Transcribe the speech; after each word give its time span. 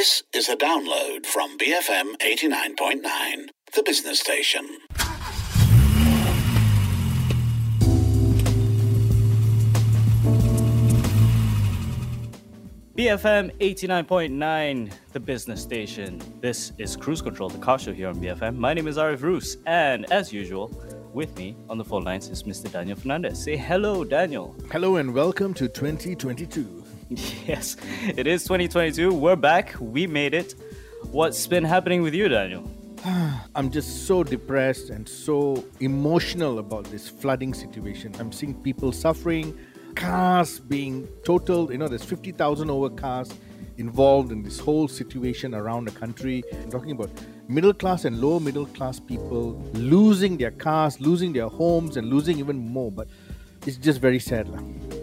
This 0.00 0.22
is 0.32 0.48
a 0.48 0.56
download 0.56 1.26
from 1.26 1.58
BFM 1.58 2.16
89.9, 2.22 3.50
the 3.74 3.82
business 3.82 4.18
station. 4.18 4.66
BFM 12.96 13.54
89.9, 13.58 14.90
the 15.12 15.20
business 15.20 15.60
station. 15.60 16.18
This 16.40 16.72
is 16.78 16.96
Cruise 16.96 17.20
Control, 17.20 17.50
the 17.50 17.58
car 17.58 17.78
show 17.78 17.92
here 17.92 18.08
on 18.08 18.14
BFM. 18.14 18.56
My 18.56 18.72
name 18.72 18.88
is 18.88 18.96
Ariff 18.96 19.20
Roos, 19.20 19.58
and 19.66 20.10
as 20.10 20.32
usual, 20.32 20.68
with 21.12 21.36
me 21.36 21.56
on 21.68 21.76
the 21.76 21.84
phone 21.84 22.04
lines 22.04 22.30
is 22.30 22.44
Mr. 22.44 22.72
Daniel 22.72 22.96
Fernandez. 22.96 23.44
Say 23.44 23.58
hello, 23.58 24.04
Daniel. 24.04 24.56
Hello 24.72 24.96
and 24.96 25.12
welcome 25.12 25.52
to 25.52 25.68
2022. 25.68 26.79
Yes, 27.46 27.76
it 28.16 28.28
is 28.28 28.44
2022. 28.44 29.12
We're 29.12 29.34
back. 29.34 29.74
We 29.80 30.06
made 30.06 30.32
it. 30.32 30.54
What's 31.10 31.44
been 31.44 31.64
happening 31.64 32.02
with 32.02 32.14
you, 32.14 32.28
Daniel? 32.28 32.70
I'm 33.56 33.72
just 33.72 34.06
so 34.06 34.22
depressed 34.22 34.90
and 34.90 35.08
so 35.08 35.64
emotional 35.80 36.60
about 36.60 36.84
this 36.84 37.08
flooding 37.08 37.52
situation. 37.52 38.14
I'm 38.20 38.30
seeing 38.30 38.54
people 38.54 38.92
suffering, 38.92 39.58
cars 39.96 40.60
being 40.60 41.08
totaled. 41.24 41.72
You 41.72 41.78
know, 41.78 41.88
there's 41.88 42.04
50,000 42.04 42.70
over 42.70 42.90
cars 42.90 43.34
involved 43.76 44.30
in 44.30 44.44
this 44.44 44.60
whole 44.60 44.86
situation 44.86 45.52
around 45.52 45.86
the 45.86 45.92
country. 45.98 46.44
I'm 46.62 46.70
talking 46.70 46.92
about 46.92 47.10
middle 47.48 47.74
class 47.74 48.04
and 48.04 48.20
lower 48.20 48.38
middle 48.38 48.66
class 48.66 49.00
people 49.00 49.60
losing 49.72 50.36
their 50.36 50.52
cars, 50.52 51.00
losing 51.00 51.32
their 51.32 51.48
homes, 51.48 51.96
and 51.96 52.08
losing 52.08 52.38
even 52.38 52.56
more. 52.56 52.92
But 52.92 53.08
it's 53.66 53.78
just 53.78 54.00
very 54.00 54.20
sad. 54.20 54.48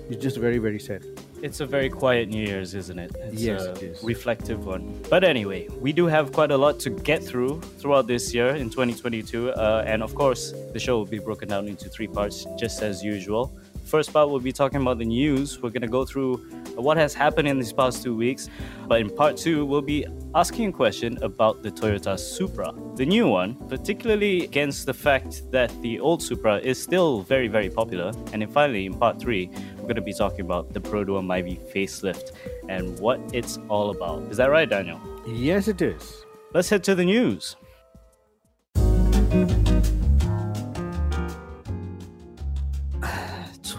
It's 0.10 0.24
just 0.24 0.38
very, 0.38 0.58
very 0.58 0.80
sad. 0.80 1.04
It's 1.44 1.60
a 1.60 1.66
very 1.68 1.90
quiet 1.90 2.30
New 2.30 2.44
Year's, 2.46 2.74
isn't 2.74 2.98
it? 2.98 3.12
It's 3.20 3.42
Yes, 3.42 3.62
a 3.66 3.72
it 3.74 3.84
is. 3.84 4.04
reflective 4.04 4.66
one. 4.66 5.00
But 5.10 5.24
anyway, 5.24 5.68
we 5.80 5.94
do 5.94 6.08
have 6.08 6.32
quite 6.32 6.50
a 6.52 6.58
lot 6.58 6.80
to 6.80 6.90
get 6.90 7.24
through 7.24 7.62
throughout 7.80 8.08
this 8.08 8.34
year 8.34 8.50
in 8.56 8.70
2022. 8.72 9.52
Uh, 9.52 9.84
and 9.86 10.02
of 10.02 10.16
course, 10.16 10.54
the 10.74 10.80
show 10.80 10.98
will 10.98 11.06
be 11.06 11.20
broken 11.20 11.48
down 11.48 11.68
into 11.68 11.90
three 11.90 12.08
parts, 12.08 12.46
just 12.58 12.82
as 12.82 13.04
usual. 13.04 13.52
First 13.88 14.12
part, 14.12 14.30
we'll 14.30 14.42
be 14.42 14.52
talking 14.52 14.82
about 14.82 14.98
the 14.98 15.06
news. 15.06 15.62
We're 15.62 15.70
going 15.70 15.82
to 15.82 15.88
go 15.88 16.04
through 16.04 16.38
what 16.76 16.98
has 16.98 17.14
happened 17.14 17.48
in 17.48 17.58
these 17.58 17.72
past 17.72 18.04
two 18.04 18.14
weeks. 18.14 18.50
But 18.86 19.00
in 19.00 19.10
part 19.10 19.38
two, 19.38 19.66
we'll 19.66 19.82
be 19.82 20.06
asking 20.36 20.70
a 20.70 20.72
question 20.74 21.18
about 21.22 21.64
the 21.64 21.72
Toyota 21.72 22.20
Supra, 22.20 22.74
the 22.96 23.06
new 23.06 23.30
one, 23.30 23.56
particularly 23.70 24.44
against 24.44 24.88
the 24.88 24.94
fact 24.94 25.50
that 25.52 25.72
the 25.82 26.02
old 26.02 26.22
Supra 26.22 26.58
is 26.58 26.82
still 26.82 27.22
very, 27.22 27.48
very 27.48 27.70
popular. 27.70 28.12
And 28.34 28.42
then 28.42 28.50
finally, 28.50 28.88
in 28.88 28.94
part 28.94 29.22
three, 29.22 29.50
we're 29.78 29.84
going 29.84 29.96
to 29.96 30.02
be 30.02 30.14
talking 30.14 30.42
about 30.42 30.74
the 30.74 30.82
Perodua 30.82 31.24
Myvi 31.24 31.58
facelift 31.74 32.34
and 32.68 33.00
what 33.00 33.22
it's 33.34 33.58
all 33.70 33.92
about. 33.92 34.30
Is 34.30 34.36
that 34.36 34.50
right, 34.50 34.70
Daniel? 34.70 35.00
Yes, 35.26 35.70
it 35.70 35.82
is. 35.82 36.26
Let's 36.54 36.70
head 36.70 36.84
to 36.84 36.96
the 36.96 37.06
news. 37.06 37.56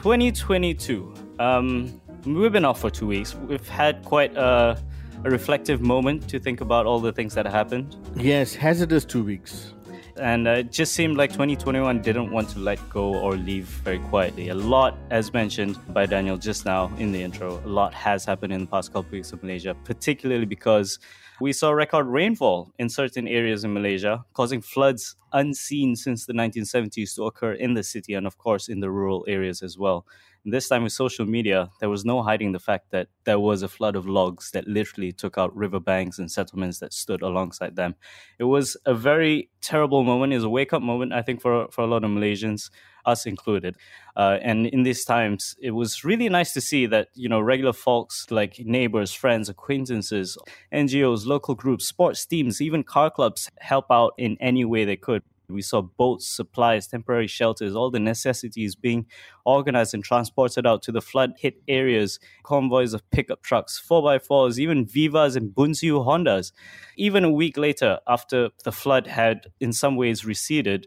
2022. 0.03 1.13
Um, 1.41 2.01
we've 2.25 2.53
been 2.53 2.65
off 2.65 2.81
for 2.81 2.89
two 2.89 3.09
weeks. 3.09 3.35
We've 3.35 3.69
had 3.69 4.05
quite 4.05 4.35
a, 4.37 4.81
a 5.25 5.31
reflective 5.31 5.81
moment 5.81 6.29
to 6.29 6.39
think 6.39 6.61
about 6.61 6.87
all 6.87 7.01
the 7.01 7.13
things 7.13 7.35
that 7.35 7.47
happened. 7.47 7.97
Yes, 8.15 8.55
hazardous 8.55 9.05
two 9.05 9.25
weeks. 9.25 9.75
And 10.17 10.47
uh, 10.47 10.63
it 10.63 10.71
just 10.71 10.95
seemed 10.95 11.17
like 11.17 11.33
2021 11.33 12.01
didn't 12.01 12.31
want 12.31 12.49
to 12.51 12.61
let 12.61 12.79
go 12.89 13.13
or 13.13 13.35
leave 13.35 13.65
very 13.65 13.99
quietly. 13.99 14.51
A 14.51 14.55
lot, 14.55 14.97
as 15.11 15.33
mentioned 15.33 15.77
by 15.93 16.07
Daniel 16.07 16.37
just 16.37 16.65
now 16.65 16.93
in 16.99 17.11
the 17.11 17.21
intro, 17.21 17.61
a 17.65 17.69
lot 17.69 17.93
has 17.93 18.25
happened 18.25 18.53
in 18.53 18.61
the 18.61 18.67
past 18.69 18.93
couple 18.93 19.11
weeks 19.11 19.33
of 19.33 19.43
Malaysia, 19.43 19.75
particularly 19.83 20.47
because 20.47 21.01
we 21.41 21.53
saw 21.53 21.71
record 21.71 22.07
rainfall 22.07 22.73
in 22.79 22.89
certain 22.89 23.29
areas 23.29 23.65
in 23.65 23.73
Malaysia, 23.73 24.25
causing 24.33 24.61
floods 24.61 25.17
unseen 25.33 25.95
since 25.95 26.27
the 26.27 26.33
1970s 26.33 27.15
to 27.15 27.25
occur 27.25 27.53
in 27.53 27.75
the 27.75 27.83
city 27.83 28.15
and, 28.15 28.27
of 28.27 28.39
course, 28.39 28.69
in 28.69 28.81
the 28.81 28.91
rural 28.91 29.25
areas 29.29 29.63
as 29.63 29.79
well. 29.79 30.07
And 30.45 30.53
this 30.53 30.69
time 30.69 30.83
with 30.83 30.93
social 30.93 31.27
media, 31.27 31.71
there 31.81 31.91
was 31.91 32.05
no 32.05 32.23
hiding 32.23 32.53
the 32.53 32.59
fact 32.59 32.91
that 32.91 33.09
there 33.25 33.39
was 33.39 33.63
a 33.63 33.69
flood 33.69 33.97
of 33.97 34.07
logs 34.07 34.51
that 34.53 34.67
literally 34.67 35.13
took 35.13 35.37
out 35.37 35.55
riverbanks 35.55 36.19
and 36.19 36.31
settlements 36.31 36.79
that 36.79 36.93
stood 36.93 37.23
alongside 37.23 37.77
them. 37.77 37.95
It 38.39 38.45
was 38.45 38.77
a 38.87 38.95
very 38.95 39.51
terrible 39.61 40.05
moment. 40.05 40.33
It 40.33 40.37
was 40.37 40.45
a 40.45 40.49
wake 40.49 40.73
up 40.73 40.83
moment, 40.83 41.13
I 41.13 41.23
think, 41.23 41.41
for, 41.41 41.69
for 41.69 41.83
a 41.83 41.87
lot 41.87 42.05
of 42.05 42.11
Malaysians, 42.11 42.71
us 43.05 43.27
included. 43.27 43.77
Uh, 44.17 44.39
and 44.43 44.67
in 44.67 44.83
these 44.83 45.05
times, 45.05 45.55
it 45.61 45.73
was 45.73 46.05
really 46.05 46.29
nice 46.29 46.53
to 46.53 46.61
see 46.61 46.87
that, 46.87 47.09
you 47.15 47.29
know, 47.29 47.41
regular 47.41 47.73
folks 47.73 48.27
like 48.31 48.59
neighbors, 48.59 49.13
friends, 49.13 49.49
acquaintances, 49.49 50.37
NGOs, 50.73 51.27
local 51.27 51.55
groups, 51.55 51.87
sports 51.87 52.27
teams, 52.27 52.61
even 52.61 52.83
car 52.83 53.11
clubs 53.11 53.51
help 53.61 53.87
out 53.91 54.13
in 54.19 54.37
any 54.41 54.65
way 54.65 54.85
they 54.85 54.97
could. 54.97 55.23
We 55.51 55.63
saw 55.63 55.81
boats, 55.81 56.29
supplies, 56.29 56.87
temporary 56.89 57.27
shelters, 57.27 57.75
all 57.75 57.91
the 57.91 57.99
necessities 57.99 58.75
being 58.75 59.07
organized 59.47 59.95
and 59.95 60.05
transported 60.05 60.67
out 60.67 60.83
to 60.83 60.93
the 60.93 61.01
flood 61.01 61.33
hit 61.39 61.63
areas, 61.67 62.19
convoys 62.43 62.93
of 62.93 63.09
pickup 63.11 63.43
trucks, 63.43 63.83
4x4s, 63.91 64.59
even 64.59 64.85
Vivas 64.85 65.37
and 65.37 65.55
Bunsiu 65.55 66.05
Hondas. 66.05 66.53
Even 66.99 67.25
a 67.25 67.31
week 67.31 67.57
later, 67.57 67.99
after 68.07 68.51
the 68.65 68.73
flood 68.73 69.07
had 69.07 69.47
in 69.59 69.73
some 69.73 69.97
ways 69.97 70.27
receded, 70.27 70.87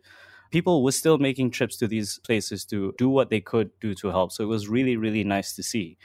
people 0.51 0.83
were 0.83 0.91
still 0.91 1.17
making 1.17 1.51
trips 1.51 1.77
to 1.77 1.87
these 1.87 2.19
places 2.19 2.65
to 2.65 2.93
do 2.97 3.09
what 3.09 3.29
they 3.29 3.41
could 3.41 3.71
do 3.79 3.93
to 3.95 4.09
help. 4.09 4.31
So 4.31 4.43
it 4.43 4.47
was 4.47 4.67
really, 4.67 4.97
really 4.97 5.23
nice 5.23 5.53
to 5.55 5.63
see. 5.63 5.97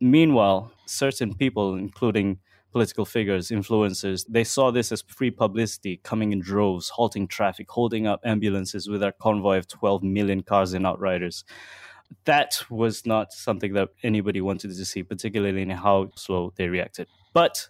Meanwhile, 0.00 0.72
certain 0.86 1.34
people, 1.34 1.74
including 1.74 2.38
political 2.70 3.04
figures, 3.04 3.48
influencers, 3.48 4.24
they 4.28 4.44
saw 4.44 4.70
this 4.70 4.92
as 4.92 5.02
free 5.02 5.30
publicity 5.30 6.00
coming 6.04 6.32
in 6.32 6.40
droves, 6.40 6.90
halting 6.90 7.26
traffic, 7.26 7.68
holding 7.70 8.06
up 8.06 8.20
ambulances 8.24 8.88
with 8.88 9.02
our 9.02 9.12
convoy 9.12 9.58
of 9.58 9.66
12 9.66 10.02
million 10.02 10.42
cars 10.42 10.74
and 10.74 10.86
outriders. 10.86 11.44
That 12.24 12.62
was 12.70 13.04
not 13.04 13.32
something 13.32 13.74
that 13.74 13.88
anybody 14.02 14.40
wanted 14.40 14.68
to 14.68 14.84
see, 14.84 15.02
particularly 15.02 15.62
in 15.62 15.70
how 15.70 16.10
slow 16.14 16.52
they 16.56 16.68
reacted. 16.68 17.08
But 17.32 17.68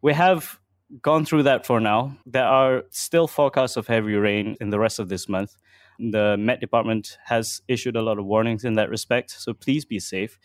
we 0.00 0.14
have 0.14 0.58
gone 1.02 1.24
through 1.24 1.44
that 1.44 1.66
for 1.66 1.80
now. 1.80 2.16
There 2.26 2.44
are 2.44 2.84
still 2.90 3.26
forecasts 3.26 3.76
of 3.76 3.86
heavy 3.86 4.14
rain 4.14 4.56
in 4.60 4.70
the 4.70 4.78
rest 4.78 4.98
of 4.98 5.08
this 5.08 5.28
month. 5.28 5.56
The 5.98 6.36
Met 6.36 6.60
Department 6.60 7.18
has 7.24 7.62
issued 7.68 7.96
a 7.96 8.02
lot 8.02 8.18
of 8.18 8.26
warnings 8.26 8.64
in 8.64 8.74
that 8.74 8.90
respect, 8.90 9.30
so 9.30 9.54
please 9.54 9.84
be 9.84 9.98
safe. 9.98 10.38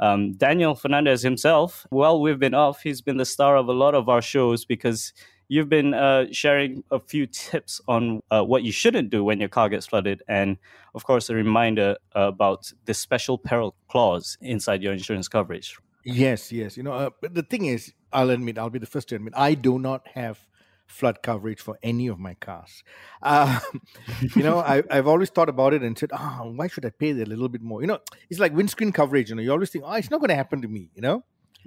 Um, 0.00 0.32
Daniel 0.34 0.74
Fernandez 0.74 1.22
himself, 1.22 1.86
while 1.90 2.20
we've 2.20 2.38
been 2.38 2.54
off, 2.54 2.82
he's 2.82 3.00
been 3.00 3.16
the 3.16 3.24
star 3.24 3.56
of 3.56 3.68
a 3.68 3.72
lot 3.72 3.94
of 3.94 4.08
our 4.08 4.22
shows 4.22 4.64
because 4.64 5.12
you've 5.48 5.68
been 5.68 5.94
uh, 5.94 6.26
sharing 6.30 6.84
a 6.90 7.00
few 7.00 7.26
tips 7.26 7.80
on 7.88 8.22
uh, 8.30 8.42
what 8.42 8.62
you 8.62 8.70
shouldn't 8.70 9.10
do 9.10 9.24
when 9.24 9.40
your 9.40 9.48
car 9.48 9.68
gets 9.68 9.86
flooded, 9.86 10.22
and 10.28 10.58
of 10.94 11.04
course, 11.04 11.30
a 11.30 11.34
reminder 11.34 11.96
about 12.12 12.72
the 12.84 12.94
special 12.94 13.38
peril 13.38 13.74
clause 13.88 14.36
inside 14.40 14.82
your 14.82 14.92
insurance 14.92 15.26
coverage. 15.26 15.78
Yes, 16.10 16.50
yes. 16.52 16.76
You 16.76 16.82
know, 16.82 16.92
uh, 16.92 17.10
but 17.20 17.34
the 17.34 17.42
thing 17.42 17.66
is, 17.66 17.92
I'll 18.12 18.30
admit, 18.30 18.56
I'll 18.58 18.70
be 18.70 18.78
the 18.78 18.86
first 18.86 19.08
to 19.10 19.16
admit, 19.16 19.34
I 19.36 19.52
do 19.54 19.78
not 19.78 20.06
have 20.14 20.46
flood 20.86 21.22
coverage 21.22 21.60
for 21.60 21.78
any 21.82 22.06
of 22.06 22.18
my 22.18 22.32
cars. 22.32 22.82
Uh, 23.22 23.60
you 24.34 24.42
know, 24.42 24.58
I, 24.58 24.82
I've 24.90 25.06
always 25.06 25.28
thought 25.28 25.50
about 25.50 25.74
it 25.74 25.82
and 25.82 25.98
said, 25.98 26.10
oh, 26.14 26.50
why 26.56 26.66
should 26.68 26.86
I 26.86 26.90
pay 26.90 27.10
a 27.10 27.26
little 27.26 27.50
bit 27.50 27.60
more? 27.60 27.82
You 27.82 27.88
know, 27.88 27.98
it's 28.30 28.40
like 28.40 28.54
windscreen 28.54 28.90
coverage. 28.90 29.28
You 29.28 29.36
know, 29.36 29.42
you 29.42 29.52
always 29.52 29.68
think, 29.68 29.84
oh, 29.86 29.92
it's 29.92 30.10
not 30.10 30.20
going 30.20 30.30
to 30.30 30.34
happen 30.34 30.62
to 30.62 30.68
me. 30.68 30.90
You 30.94 31.02
know, 31.02 31.24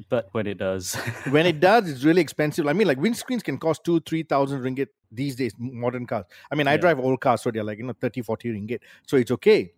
But 0.09 0.29
when 0.31 0.47
it 0.47 0.57
does, 0.57 0.95
when 1.29 1.45
it 1.45 1.59
does, 1.59 1.87
it's 1.87 2.03
really 2.03 2.21
expensive. 2.21 2.65
I 2.65 2.73
mean, 2.73 2.87
like 2.87 2.97
windscreens 2.97 3.43
can 3.43 3.59
cost 3.59 3.83
two, 3.83 3.99
three 3.99 4.23
thousand 4.23 4.61
ringgit 4.63 4.87
these 5.11 5.35
days. 5.35 5.53
Modern 5.59 6.07
cars. 6.07 6.25
I 6.51 6.55
mean, 6.55 6.67
I 6.67 6.73
Yeah. 6.73 6.77
drive 6.77 6.99
old 6.99 7.21
cars, 7.21 7.43
so 7.43 7.51
they're 7.51 7.63
like 7.63 7.77
you 7.77 7.83
know 7.83 7.93
30, 8.01 8.21
40 8.23 8.49
ringgit. 8.49 8.79
So 9.05 9.17
it's 9.17 9.29
okay. 9.31 9.73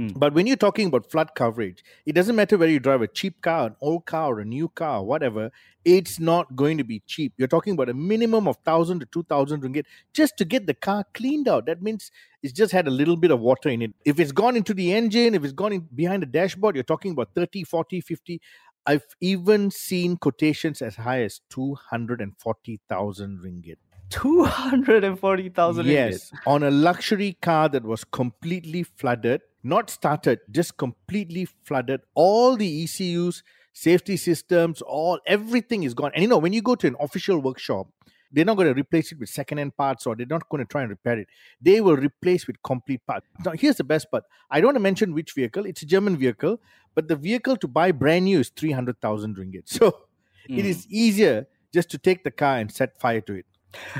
Mm. 0.00 0.18
But 0.18 0.32
when 0.32 0.46
you're 0.46 0.56
talking 0.56 0.86
about 0.86 1.10
flood 1.10 1.34
coverage, 1.34 1.84
it 2.06 2.14
doesn't 2.14 2.34
matter 2.34 2.56
whether 2.56 2.72
you 2.72 2.80
drive 2.80 3.02
a 3.02 3.06
cheap 3.06 3.42
car, 3.42 3.66
an 3.66 3.76
old 3.82 4.06
car, 4.06 4.32
or 4.32 4.40
a 4.40 4.46
new 4.46 4.68
car, 4.68 5.04
whatever. 5.04 5.50
It's 5.84 6.18
not 6.18 6.56
going 6.56 6.78
to 6.78 6.84
be 6.84 7.02
cheap. 7.06 7.34
You're 7.36 7.48
talking 7.48 7.74
about 7.74 7.90
a 7.90 7.94
minimum 7.94 8.48
of 8.48 8.56
thousand 8.64 9.00
to 9.00 9.06
two 9.06 9.24
thousand 9.24 9.62
ringgit 9.62 9.84
just 10.14 10.38
to 10.38 10.46
get 10.46 10.66
the 10.66 10.72
car 10.72 11.04
cleaned 11.12 11.48
out. 11.48 11.66
That 11.66 11.82
means 11.82 12.10
it's 12.42 12.54
just 12.54 12.72
had 12.72 12.88
a 12.88 12.90
little 12.90 13.16
bit 13.16 13.30
of 13.30 13.40
water 13.40 13.68
in 13.68 13.82
it. 13.82 13.92
If 14.06 14.18
it's 14.18 14.32
gone 14.32 14.56
into 14.56 14.72
the 14.72 14.94
engine, 14.94 15.34
if 15.34 15.44
it's 15.44 15.52
gone 15.52 15.74
in 15.74 15.88
behind 15.94 16.22
the 16.22 16.26
dashboard, 16.26 16.76
you're 16.76 16.84
talking 16.84 17.12
about 17.12 17.34
30, 17.34 17.64
40, 17.64 18.00
50. 18.00 18.40
I've 18.86 19.04
even 19.20 19.70
seen 19.70 20.16
quotations 20.16 20.80
as 20.80 20.96
high 20.96 21.22
as 21.24 21.42
240,000 21.50 23.38
ringgit. 23.44 23.76
240,000 24.08 25.86
Yes, 25.86 26.32
on 26.46 26.62
a 26.62 26.70
luxury 26.70 27.36
car 27.40 27.68
that 27.68 27.84
was 27.84 28.02
completely 28.04 28.82
flooded, 28.82 29.42
not 29.62 29.90
started, 29.90 30.40
just 30.50 30.76
completely 30.76 31.46
flooded. 31.64 32.00
All 32.14 32.56
the 32.56 32.82
ECUs, 32.84 33.42
safety 33.72 34.16
systems, 34.16 34.82
all 34.82 35.18
everything 35.26 35.82
is 35.84 35.94
gone. 35.94 36.10
And 36.14 36.22
you 36.22 36.28
know, 36.28 36.38
when 36.38 36.52
you 36.52 36.62
go 36.62 36.74
to 36.74 36.86
an 36.86 36.96
official 37.00 37.38
workshop, 37.38 37.88
they're 38.32 38.44
not 38.44 38.56
going 38.56 38.72
to 38.72 38.78
replace 38.80 39.10
it 39.10 39.18
with 39.18 39.28
second-hand 39.28 39.76
parts 39.76 40.06
or 40.06 40.14
they're 40.14 40.24
not 40.24 40.48
going 40.48 40.64
to 40.64 40.68
try 40.70 40.82
and 40.82 40.90
repair 40.90 41.18
it. 41.18 41.26
They 41.60 41.80
will 41.80 41.96
replace 41.96 42.46
with 42.46 42.62
complete 42.62 43.04
parts. 43.04 43.26
Now, 43.44 43.52
here's 43.52 43.76
the 43.76 43.84
best 43.84 44.08
part. 44.10 44.22
I 44.50 44.60
don't 44.60 44.68
want 44.68 44.76
to 44.76 44.80
mention 44.80 45.14
which 45.14 45.32
vehicle. 45.32 45.66
It's 45.66 45.82
a 45.82 45.86
German 45.86 46.16
vehicle, 46.16 46.60
but 46.94 47.08
the 47.08 47.16
vehicle 47.16 47.56
to 47.56 47.66
buy 47.66 47.90
brand 47.90 48.26
new 48.26 48.38
is 48.38 48.50
300,000 48.50 49.36
ringgit. 49.36 49.62
So 49.68 49.88
it 50.48 50.62
Mm. 50.64 50.64
is 50.64 50.86
easier 50.88 51.46
just 51.74 51.90
to 51.90 51.98
take 51.98 52.22
the 52.24 52.30
car 52.30 52.56
and 52.58 52.70
set 52.72 52.98
fire 53.00 53.20
to 53.22 53.34
it. 53.34 53.46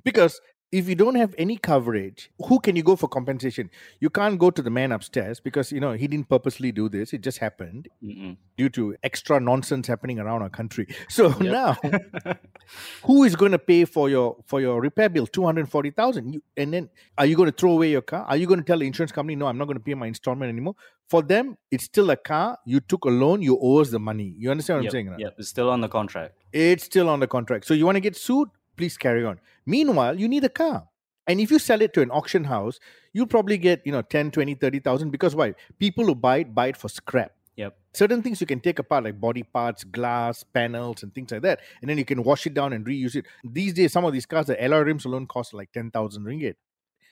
Because 0.04 0.40
if 0.72 0.88
you 0.88 0.94
don't 0.94 1.16
have 1.16 1.34
any 1.36 1.56
coverage, 1.56 2.30
who 2.46 2.60
can 2.60 2.76
you 2.76 2.82
go 2.82 2.94
for 2.94 3.08
compensation? 3.08 3.70
You 3.98 4.08
can't 4.08 4.38
go 4.38 4.50
to 4.50 4.62
the 4.62 4.70
man 4.70 4.92
upstairs 4.92 5.40
because 5.40 5.72
you 5.72 5.80
know 5.80 5.92
he 5.92 6.06
didn't 6.06 6.28
purposely 6.28 6.70
do 6.72 6.88
this. 6.88 7.12
It 7.12 7.22
just 7.22 7.38
happened 7.38 7.88
Mm-mm. 8.02 8.36
due 8.56 8.68
to 8.70 8.94
extra 9.02 9.40
nonsense 9.40 9.88
happening 9.88 10.20
around 10.20 10.42
our 10.42 10.50
country. 10.50 10.86
So 11.08 11.28
Yep. 11.40 11.40
now, 11.40 11.76
who 13.04 13.24
is 13.24 13.34
going 13.36 13.52
to 13.52 13.58
pay 13.58 13.84
for 13.84 14.08
your 14.08 14.36
for 14.46 14.60
your 14.60 14.80
repair 14.80 15.08
bill? 15.08 15.26
Two 15.26 15.44
hundred 15.44 15.68
forty 15.68 15.90
thousand. 15.90 16.40
And 16.56 16.72
then, 16.72 16.88
are 17.18 17.26
you 17.26 17.36
going 17.36 17.50
to 17.50 17.56
throw 17.56 17.72
away 17.72 17.90
your 17.90 18.02
car? 18.02 18.24
Are 18.28 18.36
you 18.36 18.46
going 18.46 18.60
to 18.60 18.66
tell 18.66 18.78
the 18.78 18.86
insurance 18.86 19.12
company, 19.12 19.34
no, 19.36 19.46
I'm 19.46 19.58
not 19.58 19.64
going 19.66 19.78
to 19.78 19.82
pay 19.84 19.94
my 19.94 20.06
installment 20.06 20.48
anymore? 20.50 20.76
For 21.08 21.22
them, 21.22 21.56
it's 21.72 21.84
still 21.84 22.10
a 22.10 22.16
car. 22.16 22.58
You 22.64 22.78
took 22.80 23.04
a 23.04 23.08
loan. 23.08 23.42
You 23.42 23.58
owe 23.60 23.78
us 23.80 23.90
the 23.90 23.98
money. 23.98 24.34
You 24.38 24.50
understand 24.52 24.78
what 24.78 24.84
Yep, 24.84 24.90
I'm 24.90 24.92
saying? 24.92 25.10
right? 25.10 25.18
yep, 25.20 25.34
it's 25.38 25.48
still 25.48 25.68
on 25.70 25.80
the 25.80 25.88
contract. 25.88 26.36
It's 26.52 26.84
still 26.84 27.08
on 27.08 27.18
the 27.18 27.26
contract. 27.26 27.66
So 27.66 27.74
you 27.74 27.84
want 27.86 27.96
to 27.96 28.00
get 28.00 28.16
sued? 28.16 28.48
Please 28.80 28.96
carry 28.96 29.26
on. 29.26 29.38
Meanwhile, 29.66 30.18
you 30.18 30.26
need 30.26 30.42
a 30.42 30.48
car. 30.48 30.88
And 31.26 31.38
if 31.38 31.50
you 31.50 31.58
sell 31.58 31.82
it 31.82 31.92
to 31.92 32.00
an 32.00 32.10
auction 32.10 32.44
house, 32.44 32.80
you'll 33.12 33.26
probably 33.26 33.58
get, 33.58 33.82
you 33.84 33.92
know, 33.92 34.00
10, 34.00 34.30
20, 34.30 34.54
30,000 34.54 35.10
because 35.10 35.36
why? 35.36 35.54
People 35.78 36.06
who 36.06 36.14
buy 36.14 36.38
it 36.38 36.54
buy 36.54 36.68
it 36.68 36.78
for 36.78 36.88
scrap. 36.88 37.32
Yep. 37.56 37.76
Certain 37.92 38.22
things 38.22 38.40
you 38.40 38.46
can 38.46 38.58
take 38.58 38.78
apart 38.78 39.04
like 39.04 39.20
body 39.20 39.42
parts, 39.42 39.84
glass, 39.84 40.42
panels 40.44 41.02
and 41.02 41.14
things 41.14 41.30
like 41.30 41.42
that. 41.42 41.60
And 41.82 41.90
then 41.90 41.98
you 41.98 42.06
can 42.06 42.22
wash 42.22 42.46
it 42.46 42.54
down 42.54 42.72
and 42.72 42.86
reuse 42.86 43.16
it. 43.16 43.26
These 43.44 43.74
days 43.74 43.92
some 43.92 44.06
of 44.06 44.14
these 44.14 44.24
cars 44.24 44.46
the 44.46 44.64
alloy 44.64 44.78
rims 44.78 45.04
alone 45.04 45.26
cost 45.26 45.52
like 45.52 45.70
10,000 45.72 46.24
ringgit. 46.24 46.54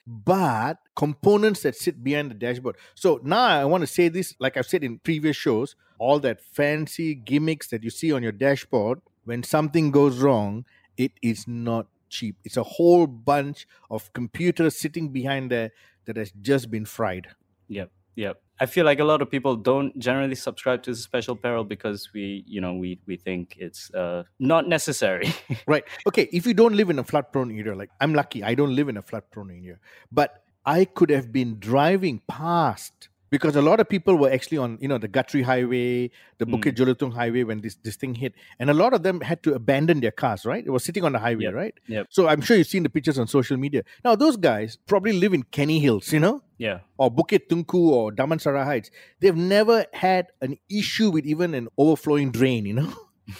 But 0.07 0.79
components 0.95 1.61
that 1.61 1.75
sit 1.75 2.03
behind 2.03 2.31
the 2.31 2.35
dashboard. 2.35 2.77
So 2.95 3.19
now 3.23 3.43
I 3.43 3.65
want 3.65 3.81
to 3.81 3.87
say 3.87 4.07
this 4.09 4.33
like 4.39 4.57
I've 4.57 4.65
said 4.65 4.83
in 4.83 4.97
previous 4.97 5.37
shows, 5.37 5.75
all 5.99 6.19
that 6.21 6.41
fancy 6.41 7.13
gimmicks 7.13 7.67
that 7.67 7.83
you 7.83 7.91
see 7.91 8.11
on 8.11 8.23
your 8.23 8.31
dashboard 8.31 9.01
when 9.25 9.43
something 9.43 9.91
goes 9.91 10.17
wrong, 10.17 10.65
it 10.99 11.13
is 11.21 11.47
not 11.47 11.87
cheap. 12.09 12.35
It's 12.43 12.57
a 12.57 12.63
whole 12.63 13.07
bunch 13.07 13.65
of 13.89 14.11
computers 14.13 14.77
sitting 14.77 15.09
behind 15.09 15.49
there 15.49 15.71
that 16.05 16.17
has 16.17 16.31
just 16.41 16.69
been 16.69 16.85
fried. 16.85 17.27
Yep. 17.69 17.89
Yep. 18.15 18.41
I 18.59 18.65
feel 18.65 18.83
like 18.83 18.99
a 18.99 19.05
lot 19.05 19.21
of 19.21 19.31
people 19.31 19.55
don't 19.55 19.97
generally 19.97 20.35
subscribe 20.35 20.83
to 20.83 20.91
the 20.91 20.97
special 20.97 21.37
peril 21.37 21.63
because 21.63 22.09
we, 22.13 22.43
you 22.45 22.59
know, 22.59 22.73
we 22.73 22.99
we 23.05 23.15
think 23.15 23.55
it's 23.57 23.93
uh, 23.93 24.23
not 24.39 24.67
necessary. 24.67 25.33
Right. 25.65 25.85
Okay. 26.05 26.27
If 26.33 26.45
you 26.45 26.53
don't 26.53 26.75
live 26.75 26.89
in 26.89 26.99
a 26.99 27.03
flood 27.03 27.31
prone 27.31 27.51
area, 27.57 27.75
like 27.75 27.91
I'm 28.01 28.13
lucky, 28.13 28.43
I 28.43 28.55
don't 28.55 28.75
live 28.75 28.89
in 28.89 28.97
a 28.97 29.01
flood 29.01 29.23
prone 29.31 29.51
area, 29.51 29.79
but 30.11 30.43
I 30.65 30.83
could 30.83 31.09
have 31.11 31.31
been 31.31 31.59
driving 31.59 32.21
past 32.27 33.07
because 33.29 33.55
a 33.55 33.61
lot 33.61 33.79
of 33.79 33.87
people 33.89 34.15
were 34.15 34.31
actually 34.31 34.57
on, 34.57 34.77
you 34.81 34.87
know, 34.87 34.97
the 34.97 35.07
Guthrie 35.07 35.41
Highway, 35.43 36.09
the 36.37 36.45
Mm. 36.45 36.53
Bukit 36.55 36.75
Jelutong 36.75 37.13
Highway 37.13 37.43
when 37.43 37.61
this, 37.61 37.75
this 37.83 37.95
thing 37.95 38.15
hit. 38.15 38.33
And 38.59 38.69
a 38.69 38.73
lot 38.73 38.93
of 38.93 39.03
them 39.03 39.21
had 39.21 39.43
to 39.43 39.53
abandon 39.53 39.99
their 39.99 40.11
cars, 40.11 40.45
right? 40.45 40.65
It 40.65 40.69
was 40.71 40.83
sitting 40.83 41.03
on 41.03 41.11
the 41.13 41.19
highway, 41.19 41.43
Yep. 41.45 41.53
right? 41.53 41.73
Yep. 41.87 42.07
So 42.09 42.27
I'm 42.27 42.41
sure 42.41 42.57
you've 42.57 42.67
seen 42.67 42.83
the 42.83 42.89
pictures 42.89 43.19
on 43.19 43.27
social 43.27 43.57
media. 43.57 43.83
Now, 44.03 44.15
those 44.15 44.35
guys 44.37 44.77
probably 44.87 45.13
live 45.13 45.33
in 45.33 45.43
Kenny 45.43 45.79
Hills, 45.79 46.11
you 46.13 46.19
know? 46.19 46.41
yeah. 46.57 46.79
or 46.97 47.09
Bukit 47.09 47.47
Tunku 47.49 47.75
or 47.89 48.11
Damansara 48.11 48.65
Heights, 48.65 48.91
they've 49.21 49.35
never 49.35 49.85
had 49.93 50.27
an 50.41 50.57
issue 50.69 51.09
with 51.09 51.25
even 51.25 51.53
an 51.53 51.69
overflowing 51.77 52.31
drain, 52.31 52.65
you 52.65 52.73
know. 52.73 52.91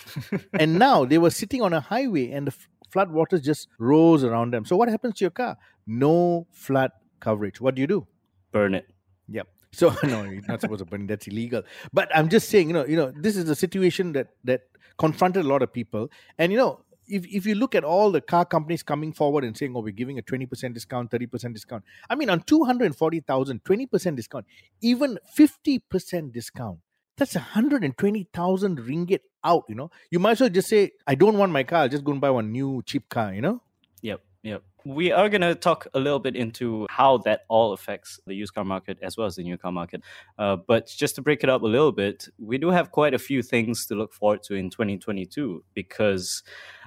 and 0.54 0.78
now 0.80 1.04
they 1.04 1.18
were 1.18 1.30
sitting 1.32 1.62
on 1.62 1.74
a 1.74 1.80
highway 1.82 2.30
and 2.32 2.48
the 2.48 2.52
f- 2.52 2.70
flood 2.92 3.12
waters 3.12 3.42
just 3.42 3.68
rose 3.80 4.24
around 4.24 4.54
them. 4.54 4.64
So 4.66 4.76
what 4.78 4.88
happens 4.88 5.16
to 5.16 5.24
your 5.26 5.32
car? 5.32 5.58
No 5.86 6.48
flood 6.52 6.92
coverage. 7.20 7.60
What 7.60 7.76
do 7.76 7.82
you 7.82 7.88
do? 7.88 8.08
Burn 8.52 8.74
it. 8.76 8.86
Yep. 9.28 9.48
So 9.72 9.96
no, 10.04 10.24
you're 10.24 10.42
not 10.48 10.62
supposed 10.62 10.80
to 10.80 10.86
burn. 10.86 11.08
That's 11.08 11.28
illegal. 11.28 11.64
But 11.94 12.16
I'm 12.16 12.30
just 12.30 12.50
saying, 12.50 12.68
you 12.68 12.74
know, 12.74 12.86
you 12.86 12.96
know, 12.96 13.12
this 13.16 13.38
is 13.38 13.50
a 13.50 13.56
situation 13.56 14.14
that 14.14 14.30
that 14.44 14.62
confronted 14.98 15.46
a 15.46 15.48
lot 15.48 15.62
of 15.62 15.72
people. 15.72 16.10
And 16.38 16.52
you 16.52 16.58
know, 16.58 16.82
if 17.08 17.26
if 17.28 17.46
you 17.46 17.56
look 17.56 17.76
at 17.76 17.84
all 17.84 18.12
the 18.12 18.22
car 18.22 18.46
companies 18.46 18.84
coming 18.84 19.14
forward 19.14 19.44
and 19.44 19.58
saying, 19.58 19.74
"Oh, 19.76 19.82
we're 19.82 19.92
giving 19.92 20.18
a 20.20 20.22
20% 20.22 20.74
discount, 20.74 21.12
30% 21.12 21.54
discount," 21.54 21.84
I 22.10 22.16
mean, 22.16 22.30
on 22.30 22.42
240,000, 22.42 23.64
20% 23.64 24.16
discount, 24.16 24.46
even 24.82 25.18
50% 25.38 26.34
discount. 26.34 26.80
That's 27.18 27.36
120,000 27.36 28.80
ringgit 28.80 29.20
out. 29.44 29.66
You 29.68 29.76
know, 29.76 29.92
you 30.10 30.20
might 30.20 30.32
as 30.32 30.42
well 30.42 30.50
just 30.50 30.70
say, 30.70 30.92
"I 31.06 31.16
don't 31.16 31.38
want 31.38 31.52
my 31.52 31.64
car. 31.64 31.82
I'll 31.84 31.90
just 31.90 32.04
go 32.04 32.12
and 32.12 32.22
buy 32.22 32.30
one 32.30 32.52
new 32.52 32.82
cheap 32.86 33.10
car." 33.10 33.34
You 33.34 33.42
know. 33.42 33.62
We 34.86 35.12
are 35.12 35.28
going 35.28 35.42
to 35.42 35.56
talk 35.56 35.88
a 35.94 36.00
little 36.00 36.20
bit 36.20 36.36
into 36.36 36.88
how 36.90 37.18
that 37.20 37.42
all 37.50 37.74
affects 37.74 38.20
the 38.26 38.34
used 38.34 38.54
car 38.54 38.64
market 38.64 38.98
as 39.02 39.18
well 39.18 39.28
as 39.28 39.36
the 39.36 39.44
new 39.44 39.58
car 39.58 39.72
market. 39.72 40.02
Uh, 40.38 40.56
but 40.56 40.88
just 40.88 41.16
to 41.16 41.22
break 41.22 41.44
it 41.44 41.50
up 41.50 41.64
a 41.64 41.68
little 41.68 41.92
bit, 41.92 42.30
we 42.38 42.58
do 42.58 42.70
have 42.70 42.92
quite 42.92 43.14
a 43.14 43.20
few 43.20 43.42
things 43.42 43.86
to 43.88 43.96
look 43.96 44.14
forward 44.14 44.42
to 44.44 44.56
in 44.56 44.70
2022 44.70 45.64
because, 45.74 46.44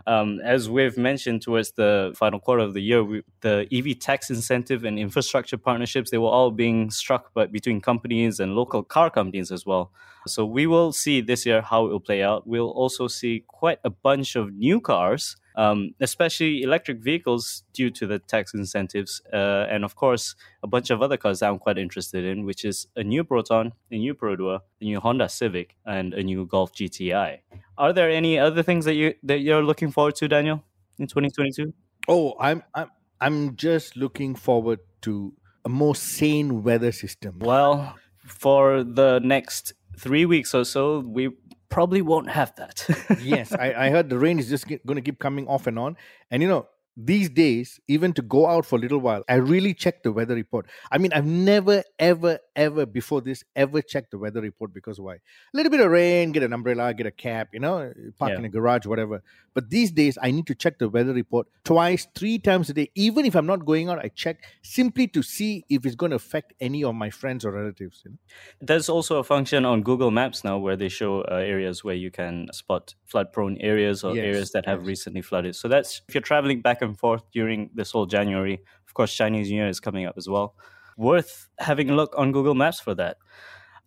um, 0.07 0.41
as 0.43 0.71
we've 0.71 0.97
mentioned 0.97 1.43
towards 1.43 1.73
the 1.73 2.15
final 2.17 2.41
quarter 2.41 2.63
of 2.63 2.73
the 2.73 2.81
year, 2.81 3.05
we, 3.05 3.23
the 3.43 3.69
EV 3.71 3.99
tax 3.99 4.31
incentive 4.31 4.85
and 4.85 4.99
infrastructure 4.99 5.59
partnerships, 5.59 6.11
they 6.11 6.19
were 6.19 6.29
all 6.29 6.51
being 6.51 6.91
struck 6.91 7.31
but 7.35 7.53
between 7.53 7.81
companies 7.81 8.41
and 8.41 8.55
local 8.55 8.83
car 8.83 9.11
companies 9.11 9.53
as 9.53 9.67
well. 9.67 9.93
So 10.27 10.47
we 10.47 10.67
will 10.67 10.93
see 10.93 11.21
this 11.21 11.45
year 11.45 11.61
how 11.61 11.87
it 11.87 11.91
will 11.91 12.01
play 12.01 12.23
out. 12.23 12.47
We'll 12.47 12.71
also 12.71 13.07
see 13.09 13.45
quite 13.49 13.81
a 13.85 13.91
bunch 13.91 14.35
of 14.35 14.55
new 14.55 14.81
cars 14.81 15.37
um, 15.57 15.95
especially 16.01 16.63
electric 16.63 16.99
vehicles 16.99 17.63
due 17.73 17.91
to 17.91 18.07
the 18.07 18.19
tax 18.19 18.55
incentives, 18.55 19.21
uh, 19.33 19.67
and 19.69 19.85
of 19.85 19.95
course 19.97 20.35
a 20.63 20.67
bunch 20.67 20.91
of 20.91 21.03
other 21.03 21.17
cars 21.17 21.41
that 21.41 21.49
I'm 21.51 21.59
quite 21.59 21.79
interested 21.79 22.25
in, 22.25 22.45
which 22.45 22.65
is 22.65 22.87
a 22.97 23.03
new 23.03 23.25
Proton, 23.25 23.73
a 23.91 23.97
new 23.97 24.15
Perodua, 24.15 24.61
a 24.81 24.85
new 24.85 25.01
Honda 25.01 25.29
Civic, 25.29 25.77
and 25.85 26.15
a 26.15 26.23
new 26.23 26.47
Golf 26.47 26.73
GTI. 26.73 27.39
Are 27.79 27.93
there 27.93 28.11
any 28.11 28.39
other 28.39 28.63
things 28.63 28.85
that 28.85 28.95
you 28.95 29.15
that 29.23 29.41
you're 29.41 29.63
looking 29.63 29.91
forward 29.91 30.17
to, 30.17 30.29
Daniel, 30.29 30.63
in 30.99 31.07
2022? 31.07 31.73
Oh, 32.09 32.35
I'm 32.39 32.63
I'm 32.75 32.91
I'm 33.21 33.57
just 33.57 33.97
looking 33.97 34.35
forward 34.35 34.81
to 35.03 35.33
a 35.65 35.69
more 35.69 35.95
sane 35.95 36.63
weather 36.63 36.93
system. 36.93 37.39
Well, 37.39 37.97
for 38.25 38.83
the 38.83 39.21
next 39.23 39.75
three 39.97 40.27
weeks 40.27 40.55
or 40.55 40.65
so, 40.65 41.01
we 41.01 41.31
probably 41.73 42.03
won't 42.03 42.31
have 42.31 42.55
that. 42.57 42.87
yes, 43.23 43.53
I, 43.53 43.87
I 43.87 43.91
heard 43.91 44.11
the 44.11 44.19
rain 44.19 44.39
is 44.39 44.49
just 44.49 44.69
going 44.69 44.97
to 44.97 45.01
keep 45.01 45.19
coming 45.19 45.49
off 45.49 45.67
and 45.67 45.79
on. 45.79 45.97
And 46.31 46.43
you 46.43 46.49
know, 46.49 46.69
these 46.97 47.31
days, 47.31 47.81
even 47.89 48.13
to 48.13 48.23
go 48.23 48.47
out 48.47 48.67
for 48.67 48.77
a 48.77 48.79
little 48.79 48.99
while, 48.99 49.25
I 49.29 49.37
really 49.37 49.73
check 49.73 50.03
the 50.03 50.13
weather 50.13 50.35
report. 50.35 50.67
I 50.91 50.99
mean, 50.99 51.13
I've 51.13 51.25
never, 51.25 51.83
ever, 51.99 52.39
ever 52.55 52.85
before 52.85 53.23
this 53.23 53.45
ever 53.57 53.81
checked 53.81 54.11
the 54.11 54.19
weather 54.19 54.41
report 54.43 54.75
because 54.75 55.01
why? 55.01 55.15
A 55.15 55.21
little 55.55 55.71
bit 55.71 55.81
of 55.81 55.91
rain, 55.91 56.33
get 56.33 56.43
an 56.43 56.53
umbrella, 56.53 56.93
get 56.93 57.07
a 57.07 57.11
cap, 57.11 57.49
you 57.53 57.61
know, 57.61 57.93
park 58.19 58.33
Yeah. 58.33 58.39
in 58.39 58.45
a 58.45 58.49
garage, 58.51 58.85
whatever. 58.87 59.23
But 59.55 59.71
these 59.71 59.91
days, 59.91 60.19
I 60.21 60.31
need 60.31 60.47
to 60.49 60.55
check 60.55 60.79
the 60.79 60.89
weather 60.89 61.13
report 61.15 61.47
twice, 61.65 62.07
three 62.15 62.39
times 62.39 62.69
a 62.71 62.75
day. 62.75 62.91
Even 62.95 63.25
if 63.25 63.35
I'm 63.35 63.47
not 63.47 63.65
going 63.65 63.89
out, 63.89 63.99
I 63.99 64.09
check 64.09 64.45
simply 64.63 65.07
to 65.09 65.23
see 65.23 65.65
if 65.71 65.87
it's 65.87 65.95
going 65.95 66.11
to 66.11 66.17
affect 66.17 66.53
any 66.61 66.85
of 66.85 66.95
my 66.95 67.09
friends 67.11 67.45
or 67.45 67.53
relatives. 67.53 68.03
You 68.05 68.13
know? 68.13 68.17
There's 68.61 68.89
also 68.89 69.19
a 69.19 69.25
function 69.25 69.65
on 69.65 69.83
Google 69.83 70.11
Maps 70.11 70.45
now 70.45 70.59
where 70.59 70.77
they 70.77 70.89
show 70.89 71.23
uh, 71.23 71.37
areas 71.37 71.85
where 71.85 71.95
you 71.95 72.11
can 72.11 72.49
spot 72.53 72.95
flood 73.07 73.33
prone 73.33 73.57
areas 73.59 74.05
or 74.05 74.15
Yes, 74.15 74.25
areas 74.25 74.51
that 74.53 74.67
have 74.67 74.81
yes. 74.81 74.87
recently 74.89 75.23
flooded. 75.23 75.55
So 75.57 75.69
that's 75.69 76.03
if 76.09 76.15
you're 76.15 76.23
traveling 76.23 76.61
back 76.61 76.82
and 76.83 76.99
forth 76.99 77.23
during 77.33 77.71
this 77.75 77.91
whole 77.93 78.07
January. 78.07 78.61
Of 78.87 78.95
course, 78.95 79.15
Chinese 79.15 79.51
New 79.51 79.57
Year 79.57 79.69
is 79.69 79.81
coming 79.81 80.07
up 80.07 80.15
as 80.17 80.29
well. 80.29 80.55
Worth 80.97 81.49
having 81.59 81.91
a 81.91 81.95
look 81.95 82.15
on 82.17 82.33
Google 82.33 82.55
Maps 82.55 82.81
for 82.81 82.95
that. 82.97 83.17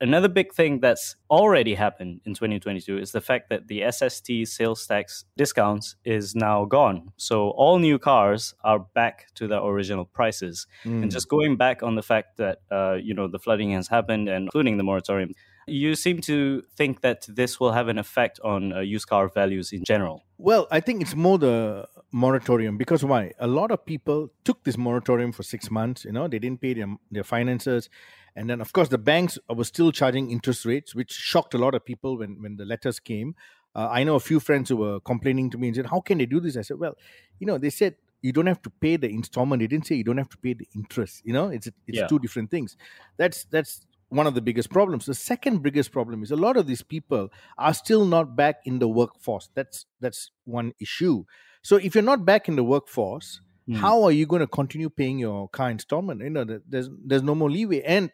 Another 0.01 0.27
big 0.27 0.53
thing 0.53 0.81
that's 0.81 1.15
already 1.29 1.73
happened 1.73 2.19
in 2.25 2.33
2022 2.33 2.97
is 2.97 3.13
the 3.13 3.21
fact 3.21 3.49
that 3.49 3.69
the 3.69 3.89
SST 3.89 4.45
sales 4.45 4.85
tax 4.85 5.23
discounts 5.37 5.95
is 6.03 6.35
now 6.35 6.65
gone. 6.65 7.13
So 7.15 7.51
all 7.51 7.79
new 7.79 7.97
cars 7.97 8.53
are 8.65 8.79
back 8.79 9.27
to 9.35 9.47
their 9.47 9.63
original 9.63 10.03
prices. 10.03 10.67
Mm. 10.83 11.03
And 11.03 11.11
just 11.11 11.29
going 11.29 11.55
back 11.55 11.81
on 11.81 11.95
the 11.95 12.03
fact 12.03 12.37
that 12.37 12.59
uh, 12.69 12.97
you 13.01 13.13
know 13.13 13.29
the 13.29 13.39
flooding 13.39 13.71
has 13.71 13.87
happened 13.87 14.27
and 14.27 14.45
including 14.45 14.75
the 14.75 14.83
moratorium, 14.83 15.31
you 15.65 15.95
seem 15.95 16.19
to 16.21 16.63
think 16.75 16.99
that 16.99 17.25
this 17.29 17.59
will 17.59 17.71
have 17.71 17.87
an 17.87 17.97
effect 17.97 18.39
on 18.43 18.73
uh, 18.73 18.79
used 18.81 19.07
car 19.07 19.29
values 19.29 19.71
in 19.71 19.85
general. 19.85 20.23
Well, 20.37 20.67
I 20.71 20.81
think 20.81 21.01
it's 21.01 21.15
more 21.15 21.37
the 21.37 21.87
moratorium 22.15 22.77
because 22.77 23.03
why? 23.03 23.23
A 23.39 23.47
lot 23.47 23.71
of 23.71 23.85
people 23.85 24.29
took 24.45 24.63
this 24.63 24.77
moratorium 24.77 25.31
for 25.33 25.43
six 25.43 25.69
months. 25.69 26.05
You 26.05 26.13
know, 26.13 26.27
they 26.27 26.39
didn't 26.39 26.61
pay 26.61 26.73
their, 26.73 26.87
their 27.11 27.23
finances, 27.25 27.89
and 28.35 28.49
then 28.49 28.61
of 28.61 28.71
course 28.73 28.89
the 28.89 28.97
banks 28.97 29.37
were 29.49 29.65
still 29.65 29.91
charging 29.91 30.31
interest 30.31 30.65
rates, 30.65 30.95
which 30.95 31.11
shocked 31.11 31.53
a 31.53 31.57
lot 31.57 31.75
of 31.75 31.83
people 31.85 32.17
when 32.17 32.41
when 32.41 32.55
the 32.57 32.65
letters 32.65 32.99
came. 33.11 33.35
Uh, 33.75 33.89
I 33.91 34.05
know 34.05 34.15
a 34.15 34.21
few 34.21 34.39
friends 34.39 34.69
who 34.69 34.77
were 34.77 34.99
complaining 35.01 35.49
to 35.51 35.57
me 35.57 35.67
and 35.67 35.75
said, 35.75 35.87
"How 35.87 35.99
can 35.99 36.17
they 36.17 36.25
do 36.25 36.39
this?" 36.39 36.55
I 36.57 36.61
said, 36.61 36.79
"Well, 36.79 36.95
you 37.39 37.47
know, 37.47 37.57
they 37.57 37.69
said." 37.69 37.95
You 38.21 38.31
don't 38.31 38.47
have 38.47 38.61
to 38.63 38.71
pay 38.71 38.95
the 38.97 39.07
installment. 39.07 39.59
They 39.59 39.67
didn't 39.67 39.85
say 39.85 39.93
you 39.93 40.03
don't 40.03 40.17
have 40.17 40.29
to 40.29 40.37
pay 40.45 40.53
the 40.61 40.67
interest. 40.73 41.21
You 41.27 41.33
know, 41.33 41.49
it's 41.49 41.67
it's 41.89 41.99
Yeah. 41.99 42.07
two 42.07 42.17
different 42.17 42.49
things. 42.49 42.75
That's 43.17 43.45
that's 43.55 43.85
one 44.09 44.25
of 44.25 44.33
the 44.33 44.41
biggest 44.41 44.71
problems. 44.71 45.05
The 45.05 45.13
second 45.13 45.61
biggest 45.61 45.91
problem 45.91 46.23
is 46.23 46.31
a 46.31 46.35
lot 46.47 46.57
of 46.57 46.65
these 46.65 46.81
people 46.81 47.29
are 47.59 47.73
still 47.83 48.03
not 48.15 48.35
back 48.35 48.55
in 48.65 48.79
the 48.79 48.87
workforce. 48.87 49.49
That's 49.53 49.85
that's 49.99 50.31
one 50.45 50.73
issue. 50.79 51.25
So 51.65 51.77
if 51.77 51.95
you're 51.95 52.03
not 52.03 52.25
back 52.25 52.47
in 52.47 52.55
the 52.55 52.63
workforce, 52.63 53.41
Hmm. 53.67 53.73
how 53.83 54.03
are 54.03 54.11
you 54.11 54.27
going 54.27 54.41
to 54.41 54.47
continue 54.55 54.89
paying 55.01 55.17
your 55.17 55.49
car 55.49 55.71
installment? 55.71 56.21
You 56.21 56.29
know, 56.29 56.43
there's 56.73 56.89
there's 57.03 57.23
no 57.23 57.33
more 57.33 57.49
leeway, 57.49 57.81
and 57.81 58.11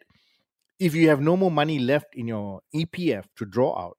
if 0.78 0.94
you 0.94 1.08
have 1.10 1.20
no 1.20 1.36
more 1.36 1.50
money 1.50 1.78
left 1.78 2.14
in 2.14 2.28
your 2.28 2.62
EPF 2.74 3.26
to 3.36 3.44
draw 3.44 3.72
out, 3.78 3.98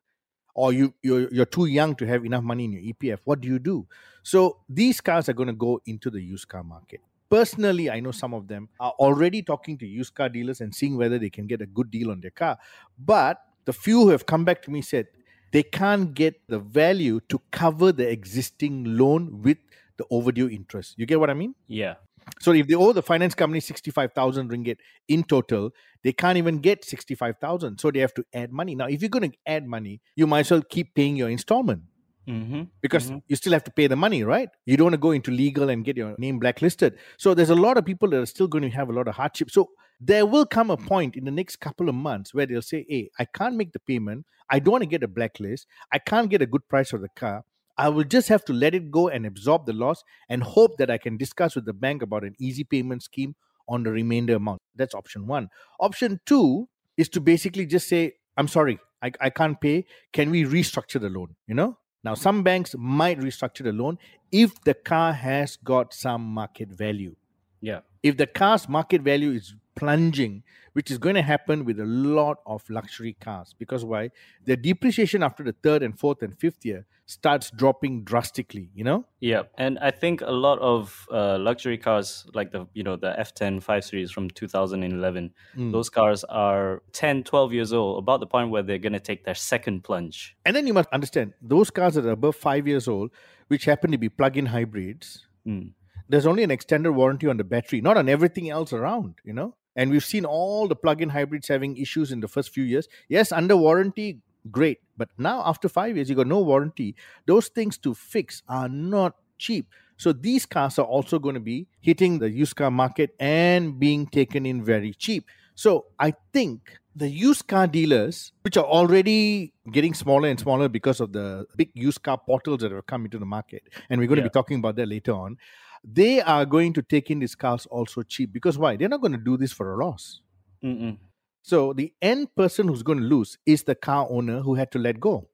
or 0.55 0.74
you 0.74 0.95
you're, 1.03 1.31
you're 1.31 1.45
too 1.57 1.67
young 1.67 1.93
to 2.01 2.07
have 2.07 2.25
enough 2.25 2.43
money 2.43 2.65
in 2.65 2.74
your 2.74 2.81
EPF. 2.81 3.19
What 3.25 3.41
do 3.41 3.48
you 3.48 3.60
do? 3.60 3.86
So 4.24 4.57
these 4.81 5.01
cars 5.01 5.29
are 5.29 5.33
going 5.33 5.53
to 5.53 5.60
go 5.67 5.79
into 5.86 6.10
the 6.10 6.22
used 6.22 6.48
car 6.48 6.63
market. 6.63 7.01
Personally, 7.29 7.89
I 7.91 8.00
know 8.00 8.12
some 8.12 8.33
of 8.33 8.48
them 8.48 8.69
are 8.79 8.93
already 9.00 9.43
talking 9.43 9.77
to 9.79 9.88
used 9.88 10.15
car 10.15 10.29
dealers 10.29 10.62
and 10.62 10.74
seeing 10.74 10.98
whether 10.98 11.19
they 11.19 11.29
can 11.29 11.45
get 11.45 11.62
a 11.62 11.67
good 11.67 11.91
deal 11.91 12.10
on 12.12 12.22
their 12.22 12.31
car. 12.31 12.57
But 12.98 13.39
the 13.65 13.74
few 13.74 14.01
who 14.01 14.10
have 14.10 14.25
come 14.25 14.45
back 14.45 14.63
to 14.63 14.72
me 14.72 14.81
said 14.81 15.07
they 15.53 15.63
can't 15.63 16.13
get 16.13 16.41
the 16.50 16.60
value 16.60 17.22
to 17.29 17.39
cover 17.51 17.91
the 17.91 18.10
existing 18.10 18.98
loan 18.98 19.41
with 19.41 19.57
the 19.98 20.05
overdue 20.10 20.50
interest. 20.50 20.95
You 20.98 21.05
get 21.05 21.19
what 21.19 21.29
I 21.29 21.36
mean? 21.36 21.55
Yeah. 21.67 21.95
So 22.39 22.53
if 22.53 22.67
they 22.67 22.74
owe 22.74 22.93
the 22.93 23.03
finance 23.03 23.36
company 23.36 23.60
65,000 23.60 24.50
ringgit 24.50 24.77
in 25.07 25.24
total, 25.24 25.72
they 26.03 26.13
can't 26.13 26.38
even 26.38 26.60
get 26.60 26.83
65,000. 26.83 27.77
So 27.77 27.91
they 27.91 28.00
have 28.00 28.13
to 28.15 28.25
add 28.33 28.51
money. 28.51 28.75
Now, 28.75 28.88
if 28.88 29.01
you're 29.01 29.10
going 29.10 29.29
to 29.29 29.38
add 29.45 29.67
money, 29.67 30.01
you 30.15 30.25
might 30.25 30.41
as 30.41 30.51
well 30.51 30.63
keep 30.63 30.95
paying 30.95 31.15
your 31.15 31.29
installment 31.29 31.83
Mm-hmm. 32.25 32.62
because 32.79 33.12
you 33.27 33.36
still 33.36 33.51
have 33.51 33.65
to 33.65 33.72
pay 33.72 33.88
the 33.88 33.98
money, 33.98 34.24
right? 34.24 34.48
You 34.65 34.77
don't 34.77 34.86
want 34.86 34.93
to 34.93 34.98
go 34.98 35.12
into 35.12 35.29
legal 35.29 35.69
and 35.69 35.83
get 35.83 35.98
your 35.98 36.15
name 36.17 36.39
blacklisted. 36.39 36.98
So 37.17 37.33
there's 37.33 37.50
a 37.50 37.55
lot 37.55 37.77
of 37.77 37.83
people 37.83 38.10
that 38.12 38.17
are 38.17 38.25
still 38.25 38.48
going 38.48 38.62
to 38.62 38.69
have 38.69 38.89
a 38.89 38.93
lot 38.93 39.10
of 39.10 39.15
hardship. 39.15 39.51
So 39.51 39.72
there 40.05 40.25
will 40.25 40.45
come 40.45 40.69
a 40.69 40.77
point 40.77 41.15
in 41.15 41.24
the 41.24 41.31
next 41.31 41.57
couple 41.57 41.88
of 41.88 41.95
months 41.95 42.33
where 42.33 42.45
they'll 42.45 42.62
say, 42.62 42.86
Hey, 42.89 43.10
I 43.19 43.25
can't 43.25 43.55
make 43.55 43.72
the 43.72 43.79
payment. 43.79 44.25
I 44.50 44.60
don't 44.60 44.74
want 44.74 44.81
to 44.83 44.89
get 44.89 45.03
a 45.03 45.07
blacklist. 45.07 45.65
I 45.91 46.00
can't 46.00 46.29
get 46.29 46.41
a 46.41 46.45
good 46.45 46.67
price 46.67 46.89
for 46.89 47.00
the 47.00 47.10
car. 47.10 47.43
I 47.77 47.89
will 47.89 48.03
just 48.03 48.27
have 48.27 48.45
to 48.45 48.53
let 48.53 48.75
it 48.75 48.91
go 48.91 49.07
and 49.07 49.25
absorb 49.25 49.65
the 49.65 49.74
loss 49.74 50.03
and 50.29 50.43
hope 50.43 50.77
that 50.77 50.91
I 50.91 50.98
can 50.98 51.17
discuss 51.17 51.55
with 51.55 51.65
the 51.65 51.74
bank 51.74 52.01
about 52.01 52.24
an 52.24 52.36
easy 52.39 52.63
payment 52.63 53.01
scheme 53.01 53.36
on 53.67 53.83
the 53.83 53.91
remainder 53.91 54.36
amount. 54.36 54.62
That's 54.75 54.93
option 54.93 55.25
one. 55.25 55.50
Option 55.79 56.19
two 56.25 56.67
is 56.98 57.10
to 57.10 57.22
basically 57.22 57.65
just 57.65 57.88
say, 57.88 58.13
I'm 58.38 58.48
sorry, 58.48 58.79
I, 59.01 59.12
I 59.19 59.29
can't 59.29 59.60
pay. 59.60 59.86
Can 60.12 60.29
we 60.29 60.43
restructure 60.43 61.00
the 61.00 61.10
loan? 61.10 61.36
You 61.48 61.55
know? 61.55 61.77
Now, 62.03 62.13
some 62.15 62.43
banks 62.43 62.75
might 62.77 63.19
restructure 63.19 63.63
the 63.63 63.72
loan 63.72 63.98
if 64.31 64.62
the 64.65 64.74
car 64.74 65.13
has 65.13 65.57
got 65.63 65.93
some 65.93 66.22
market 66.22 66.69
value. 66.69 67.15
Yeah. 67.62 67.79
If 68.03 68.17
the 68.17 68.27
car's 68.27 68.67
market 68.67 69.01
value 69.01 69.31
is 69.31 69.55
plunging, 69.75 70.44
which 70.74 70.89
is 70.92 70.98
going 70.98 71.15
to 71.15 71.22
happen 71.22 71.65
with 71.65 71.80
a 71.80 71.86
lot 71.86 72.38
of 72.46 72.68
luxury 72.70 73.15
cars, 73.20 73.53
because 73.58 73.84
why? 73.86 74.10
The 74.46 74.56
depreciation 74.58 75.24
after 75.24 75.44
the 75.44 75.53
third 75.53 75.84
and 75.84 75.98
fourth 75.98 76.22
and 76.22 76.38
fifth 76.38 76.65
year 76.65 76.86
starts 77.06 77.51
dropping 77.51 78.03
drastically, 78.03 78.70
you 78.74 78.84
know? 78.84 79.06
Yeah, 79.20 79.44
and 79.58 79.77
I 79.80 79.92
think 79.92 80.22
a 80.22 80.32
lot 80.32 80.58
of 80.60 81.06
uh, 81.12 81.38
luxury 81.38 81.77
cars, 81.77 82.25
like 82.34 82.51
the 82.51 82.65
you 82.74 82.84
know 82.84 82.96
the 82.96 83.13
F10 83.20 83.62
5 83.62 83.84
Series 83.84 84.12
from 84.12 84.30
2011, 84.30 85.34
Mm. 85.58 85.72
those 85.72 85.89
cars 85.89 86.24
are 86.25 86.82
10, 86.94 87.24
12 87.24 87.53
years 87.53 87.74
old, 87.74 88.00
about 88.00 88.20
the 88.22 88.27
point 88.27 88.50
where 88.51 88.63
they're 88.63 88.77
gonna 88.77 89.00
take 89.00 89.25
their 89.25 89.36
second 89.36 89.84
plunge. 89.84 90.36
And 90.46 90.56
then 90.56 90.65
you 90.65 90.74
must 90.74 90.89
understand 90.94 91.34
those 91.42 91.70
cars 91.70 91.96
that 91.96 92.06
are 92.06 92.12
above 92.12 92.36
five 92.36 92.68
years 92.68 92.88
old, 92.88 93.12
which 93.50 93.65
happen 93.65 93.92
to 93.92 93.98
be 93.98 94.10
plug 94.10 94.38
in 94.38 94.46
hybrids, 94.48 95.27
Mm. 95.46 95.72
there's 96.08 96.25
only 96.25 96.44
an 96.44 96.51
extended 96.51 96.94
warranty 96.94 97.27
on 97.27 97.36
the 97.38 97.44
battery, 97.44 97.82
not 97.82 97.98
on 97.98 98.08
everything 98.08 98.50
else 98.50 98.72
around, 98.72 99.15
you 99.25 99.34
know? 99.34 99.56
And 99.75 99.89
we've 99.92 100.03
seen 100.06 100.25
all 100.25 100.68
the 100.68 100.75
plug 100.75 101.01
in 101.01 101.10
hybrids 101.10 101.48
having 101.48 101.77
issues 101.77 102.12
in 102.12 102.20
the 102.20 102.27
first 102.27 102.50
few 102.51 102.63
years. 102.63 102.88
Yes, 103.08 103.32
under 103.32 103.58
warranty, 103.58 104.20
great. 104.51 104.80
But 104.98 105.10
now, 105.18 105.44
after 105.46 105.68
five 105.68 105.96
years, 105.96 106.10
you 106.10 106.15
got 106.15 106.27
no 106.27 106.42
warranty. 106.42 106.96
Those 107.25 107.48
things 107.48 107.77
to 107.80 107.94
fix 107.94 108.44
are 108.48 108.70
not 108.70 109.15
cheap. 109.38 109.68
So 109.98 110.12
these 110.12 110.46
cars 110.46 110.80
are 110.80 110.86
also 110.86 111.20
going 111.20 111.36
to 111.36 111.42
be 111.42 111.68
hitting 111.82 112.20
the 112.20 112.30
used 112.30 112.56
car 112.56 112.72
market 112.72 113.15
and 113.20 113.80
being 113.80 114.08
taken 114.08 114.46
in 114.46 114.63
very 114.63 114.94
cheap. 114.94 115.25
So 115.56 115.86
I 116.00 116.13
think 116.32 116.80
the 116.96 117.08
used 117.08 117.48
car 117.48 117.68
dealers, 117.68 118.32
which 118.42 118.58
are 118.58 118.65
already 118.65 119.53
getting 119.72 119.94
smaller 119.94 120.30
and 120.30 120.39
smaller 120.39 120.68
because 120.68 121.00
of 121.00 121.13
the 121.13 121.46
big 121.56 121.72
used 121.74 122.03
car 122.03 122.18
portals 122.18 122.60
that 122.62 122.72
have 122.72 122.86
come 122.86 123.06
into 123.06 123.18
the 123.18 123.25
market, 123.25 123.63
and 123.89 124.00
we're 124.00 124.08
going 124.08 124.18
to 124.18 124.24
be 124.24 124.30
talking 124.30 124.58
about 124.60 124.75
that 124.75 124.88
later 124.88 125.13
on, 125.13 125.38
they 125.83 126.21
are 126.21 126.45
going 126.45 126.73
to 126.73 126.81
take 126.81 127.11
in 127.11 127.19
these 127.19 127.35
cars 127.35 127.65
also 127.67 128.01
cheap 128.03 128.31
because 128.31 128.57
why? 128.57 128.75
They're 128.77 128.89
not 128.89 129.01
going 129.01 129.11
to 129.11 129.17
do 129.17 129.37
this 129.37 129.51
for 129.51 129.73
a 129.73 129.85
loss. 129.85 130.21
Mm-mm. 130.63 130.97
So 131.41 131.73
the 131.73 131.93
end 132.01 132.33
person 132.35 132.67
who's 132.67 132.83
going 132.83 132.99
to 132.99 133.05
lose 133.05 133.37
is 133.45 133.63
the 133.63 133.75
car 133.75 134.07
owner 134.09 134.41
who 134.41 134.55
had 134.55 134.71
to 134.71 134.79
let 134.79 134.99
go. 134.99 135.27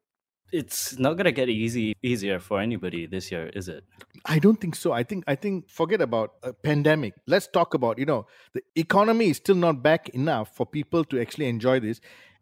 It's 0.52 0.98
not 0.98 1.16
gonna 1.16 1.32
get 1.32 1.48
easy 1.48 1.96
easier 2.02 2.40
for 2.40 2.60
anybody 2.60 3.06
this 3.06 3.32
year, 3.32 3.50
is 3.54 3.70
it? 3.70 3.84
I 4.26 4.40
don't 4.40 4.60
think 4.60 4.76
so. 4.76 4.92
I 4.92 5.04
think 5.04 5.24
I 5.28 5.36
think 5.36 5.70
forget 5.70 6.02
about 6.02 6.34
a 6.42 6.54
pandemic. 6.54 7.14
Let's 7.28 7.48
talk 7.48 7.76
about 7.76 8.00
you 8.00 8.06
know 8.06 8.26
the 8.54 8.64
economy 8.76 9.30
is 9.30 9.38
still 9.38 9.56
not 9.56 9.84
back 9.84 10.10
enough 10.10 10.56
for 10.56 10.66
people 10.66 11.04
to 11.06 11.22
actually 11.22 11.48
enjoy 11.48 11.80
this. 11.80 12.02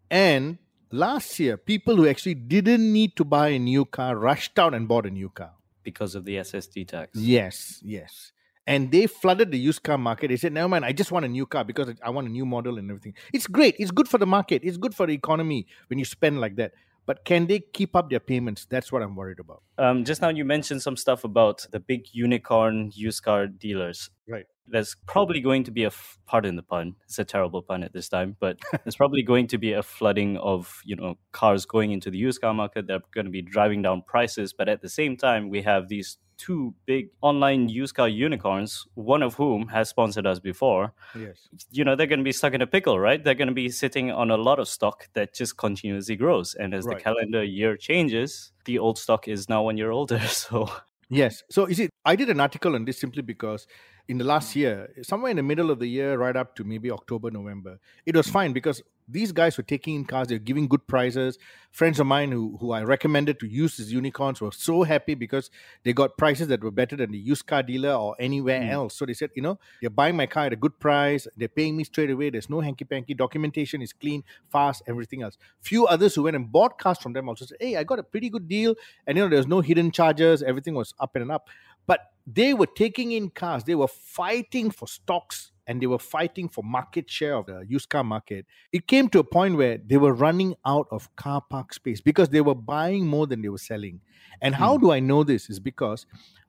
And 0.09 0.57
last 0.91 1.37
year, 1.37 1.57
people 1.57 1.97
who 1.97 2.07
actually 2.07 2.35
didn't 2.35 2.93
need 2.93 3.17
to 3.17 3.25
buy 3.25 3.49
a 3.49 3.59
new 3.59 3.83
car 3.83 4.15
rushed 4.15 4.57
out 4.57 4.73
and 4.73 4.87
bought 4.87 5.05
a 5.05 5.11
new 5.11 5.29
car. 5.29 5.51
Because 5.87 6.15
of 6.15 6.25
the 6.25 6.35
SST 6.43 6.85
tax. 6.85 7.11
Yes, 7.15 7.79
yes. 7.81 8.33
And 8.67 8.91
they 8.91 9.07
flooded 9.07 9.51
the 9.51 9.57
used 9.57 9.83
car 9.83 9.97
market. 9.97 10.27
They 10.27 10.35
said, 10.35 10.51
"Never 10.51 10.67
mind, 10.67 10.83
I 10.83 10.91
just 10.91 11.13
want 11.13 11.23
a 11.23 11.29
new 11.29 11.45
car 11.45 11.63
because 11.63 11.93
I 12.03 12.09
want 12.09 12.27
a 12.27 12.29
new 12.29 12.45
model 12.45 12.77
and 12.77 12.89
everything." 12.91 13.13
It's 13.31 13.47
great. 13.47 13.77
It's 13.79 13.91
good 13.91 14.09
for 14.09 14.17
the 14.17 14.25
market. 14.25 14.63
It's 14.65 14.75
good 14.75 14.93
for 14.93 15.07
the 15.07 15.13
economy 15.13 15.65
when 15.87 15.97
you 15.97 16.03
spend 16.03 16.41
like 16.41 16.57
that. 16.57 16.73
But 17.07 17.23
can 17.23 17.47
they 17.47 17.61
keep 17.61 17.95
up 17.95 18.09
their 18.09 18.19
payments? 18.19 18.67
That's 18.69 18.91
what 18.91 19.01
I'm 19.01 19.15
worried 19.15 19.39
about. 19.39 19.63
Um, 19.77 20.03
just 20.03 20.21
now 20.21 20.27
you 20.27 20.43
mentioned 20.43 20.81
some 20.81 20.97
stuff 20.97 21.23
about 21.23 21.65
the 21.71 21.79
big 21.79 22.07
unicorn 22.11 22.91
used 22.93 23.23
car 23.23 23.47
dealers. 23.47 24.11
Right. 24.27 24.45
There's 24.67 24.97
probably 25.07 25.39
going 25.39 25.63
to 25.63 25.71
be 25.71 25.85
a 25.85 25.87
f- 25.87 26.19
pardon 26.25 26.57
the 26.57 26.63
pun. 26.63 26.95
It's 27.05 27.17
a 27.17 27.23
terrible 27.23 27.61
pun 27.61 27.81
at 27.83 27.93
this 27.93 28.09
time, 28.09 28.35
but 28.41 28.59
there's 28.83 28.97
probably 28.97 29.23
going 29.23 29.47
to 29.47 29.57
be 29.57 29.71
a 29.71 29.81
flooding 29.81 30.35
of 30.35 30.81
you 30.83 30.97
know 30.97 31.17
cars 31.31 31.65
going 31.65 31.91
into 31.91 32.11
the 32.11 32.17
used 32.17 32.41
car 32.41 32.53
market. 32.53 32.85
They're 32.87 32.99
going 33.13 33.25
to 33.25 33.31
be 33.31 33.41
driving 33.41 33.81
down 33.81 34.03
prices, 34.05 34.51
but 34.51 34.67
at 34.67 34.81
the 34.81 34.89
same 34.89 35.15
time, 35.15 35.49
we 35.49 35.61
have 35.61 35.87
these 35.87 36.17
two 36.37 36.73
big 36.85 37.09
online 37.21 37.67
used 37.69 37.95
car 37.95 38.07
unicorns. 38.07 38.85
One 38.95 39.23
of 39.23 39.35
whom 39.35 39.67
has 39.67 39.89
sponsored 39.89 40.25
us 40.27 40.39
before. 40.39 40.93
Yes. 41.17 41.47
You 41.71 41.83
know 41.83 41.95
they're 41.95 42.07
going 42.07 42.19
to 42.19 42.23
be 42.23 42.31
stuck 42.31 42.53
in 42.53 42.61
a 42.61 42.67
pickle, 42.67 42.99
right? 42.99 43.23
They're 43.23 43.35
going 43.35 43.47
to 43.47 43.53
be 43.53 43.69
sitting 43.69 44.11
on 44.11 44.31
a 44.31 44.37
lot 44.37 44.59
of 44.59 44.67
stock 44.67 45.09
that 45.13 45.33
just 45.33 45.57
continuously 45.57 46.15
grows, 46.15 46.55
and 46.55 46.73
as 46.73 46.85
Right. 46.85 46.97
the 46.97 47.03
calendar 47.03 47.43
year 47.43 47.75
changes, 47.77 48.51
the 48.65 48.79
old 48.79 48.97
stock 48.97 49.27
is 49.27 49.49
now 49.49 49.63
one 49.63 49.77
year 49.77 49.91
older. 49.91 50.19
So 50.27 50.69
Yes. 51.09 51.43
So 51.49 51.67
you 51.67 51.73
see, 51.75 51.89
I 52.03 52.15
did 52.17 52.29
an 52.29 52.39
article 52.41 52.75
on 52.75 52.83
this 52.85 52.99
simply 52.99 53.21
because 53.21 53.65
in 54.07 54.17
the 54.17 54.23
last 54.23 54.55
year, 54.55 54.89
somewhere 55.01 55.31
in 55.31 55.37
the 55.37 55.43
middle 55.43 55.69
of 55.69 55.79
the 55.79 55.87
year, 55.87 56.17
right 56.17 56.35
up 56.35 56.55
to 56.55 56.63
maybe 56.63 56.89
October, 56.91 57.29
November, 57.29 57.79
it 58.05 58.15
was 58.15 58.27
fine 58.29 58.53
because 58.53 58.81
these 59.09 59.31
guys 59.31 59.55
were 59.55 59.63
taking 59.63 59.95
in 59.95 60.03
cars, 60.03 60.27
they're 60.27 60.37
giving 60.37 60.67
good 60.67 60.85
prices. 60.85 61.37
Friends 61.71 61.97
of 61.99 62.07
mine 62.07 62.29
who, 62.31 62.57
who 62.59 62.71
I 62.73 62.83
recommended 62.83 63.39
to 63.39 63.47
use 63.47 63.77
these 63.77 63.93
unicorns 63.93 64.41
were 64.41 64.51
so 64.51 64.83
happy 64.83 65.13
because 65.15 65.49
they 65.83 65.93
got 65.93 66.17
prices 66.17 66.49
that 66.49 66.61
were 66.61 66.71
better 66.71 66.97
than 66.97 67.11
the 67.11 67.17
used 67.17 67.45
car 67.45 67.63
dealer 67.63 67.93
or 67.93 68.15
anywhere 68.19 68.59
Mm. 68.59 68.71
else. 68.71 68.95
So 68.95 69.05
they 69.05 69.13
said, 69.13 69.29
you 69.33 69.41
know, 69.41 69.59
you're 69.81 69.91
buying 69.91 70.17
my 70.17 70.25
car 70.25 70.47
at 70.47 70.53
a 70.53 70.57
good 70.57 70.77
price, 70.79 71.25
they're 71.37 71.47
paying 71.47 71.77
me 71.77 71.85
straight 71.85 72.09
away, 72.09 72.29
there's 72.29 72.49
no 72.49 72.59
hanky 72.59 72.83
panky, 72.83 73.13
documentation 73.13 73.81
is 73.81 73.93
clean, 73.93 74.23
fast, 74.51 74.83
everything 74.87 75.21
else. 75.21 75.37
Few 75.61 75.85
others 75.85 76.15
who 76.15 76.23
went 76.23 76.35
and 76.35 76.51
bought 76.51 76.77
cars 76.77 76.97
from 76.97 77.13
them 77.13 77.29
also 77.29 77.45
said, 77.45 77.57
hey, 77.61 77.77
I 77.77 77.83
got 77.85 77.99
a 77.99 78.03
pretty 78.03 78.29
good 78.29 78.47
deal 78.49 78.75
and 79.05 79.17
you 79.17 79.23
know 79.23 79.29
there's 79.29 79.47
no 79.47 79.61
hidden 79.61 79.91
charges 79.91 80.43
everything 80.43 80.73
was 80.75 80.93
up 80.99 81.15
and 81.15 81.31
up 81.31 81.47
but 81.87 82.11
they 82.25 82.53
were 82.53 82.67
taking 82.67 83.11
in 83.11 83.29
cars 83.29 83.63
they 83.63 83.75
were 83.75 83.87
fighting 83.87 84.69
for 84.69 84.87
stocks 84.87 85.51
and 85.65 85.81
they 85.81 85.87
were 85.87 85.99
fighting 85.99 86.47
for 86.47 86.63
market 86.63 87.09
share 87.09 87.35
of 87.35 87.45
the 87.45 87.65
used 87.67 87.89
car 87.89 88.03
market 88.03 88.45
it 88.71 88.87
came 88.87 89.09
to 89.09 89.19
a 89.19 89.23
point 89.23 89.57
where 89.57 89.77
they 89.85 89.97
were 89.97 90.13
running 90.13 90.53
out 90.65 90.87
of 90.91 91.13
car 91.15 91.41
park 91.49 91.73
space 91.73 92.01
because 92.01 92.29
they 92.29 92.41
were 92.41 92.55
buying 92.55 93.07
more 93.07 93.25
than 93.25 93.41
they 93.41 93.49
were 93.49 93.57
selling 93.57 93.99
and 94.41 94.53
how 94.55 94.75
hmm. 94.75 94.85
do 94.85 94.91
i 94.91 94.99
know 94.99 95.23
this 95.23 95.49
is 95.49 95.59
because 95.59 96.05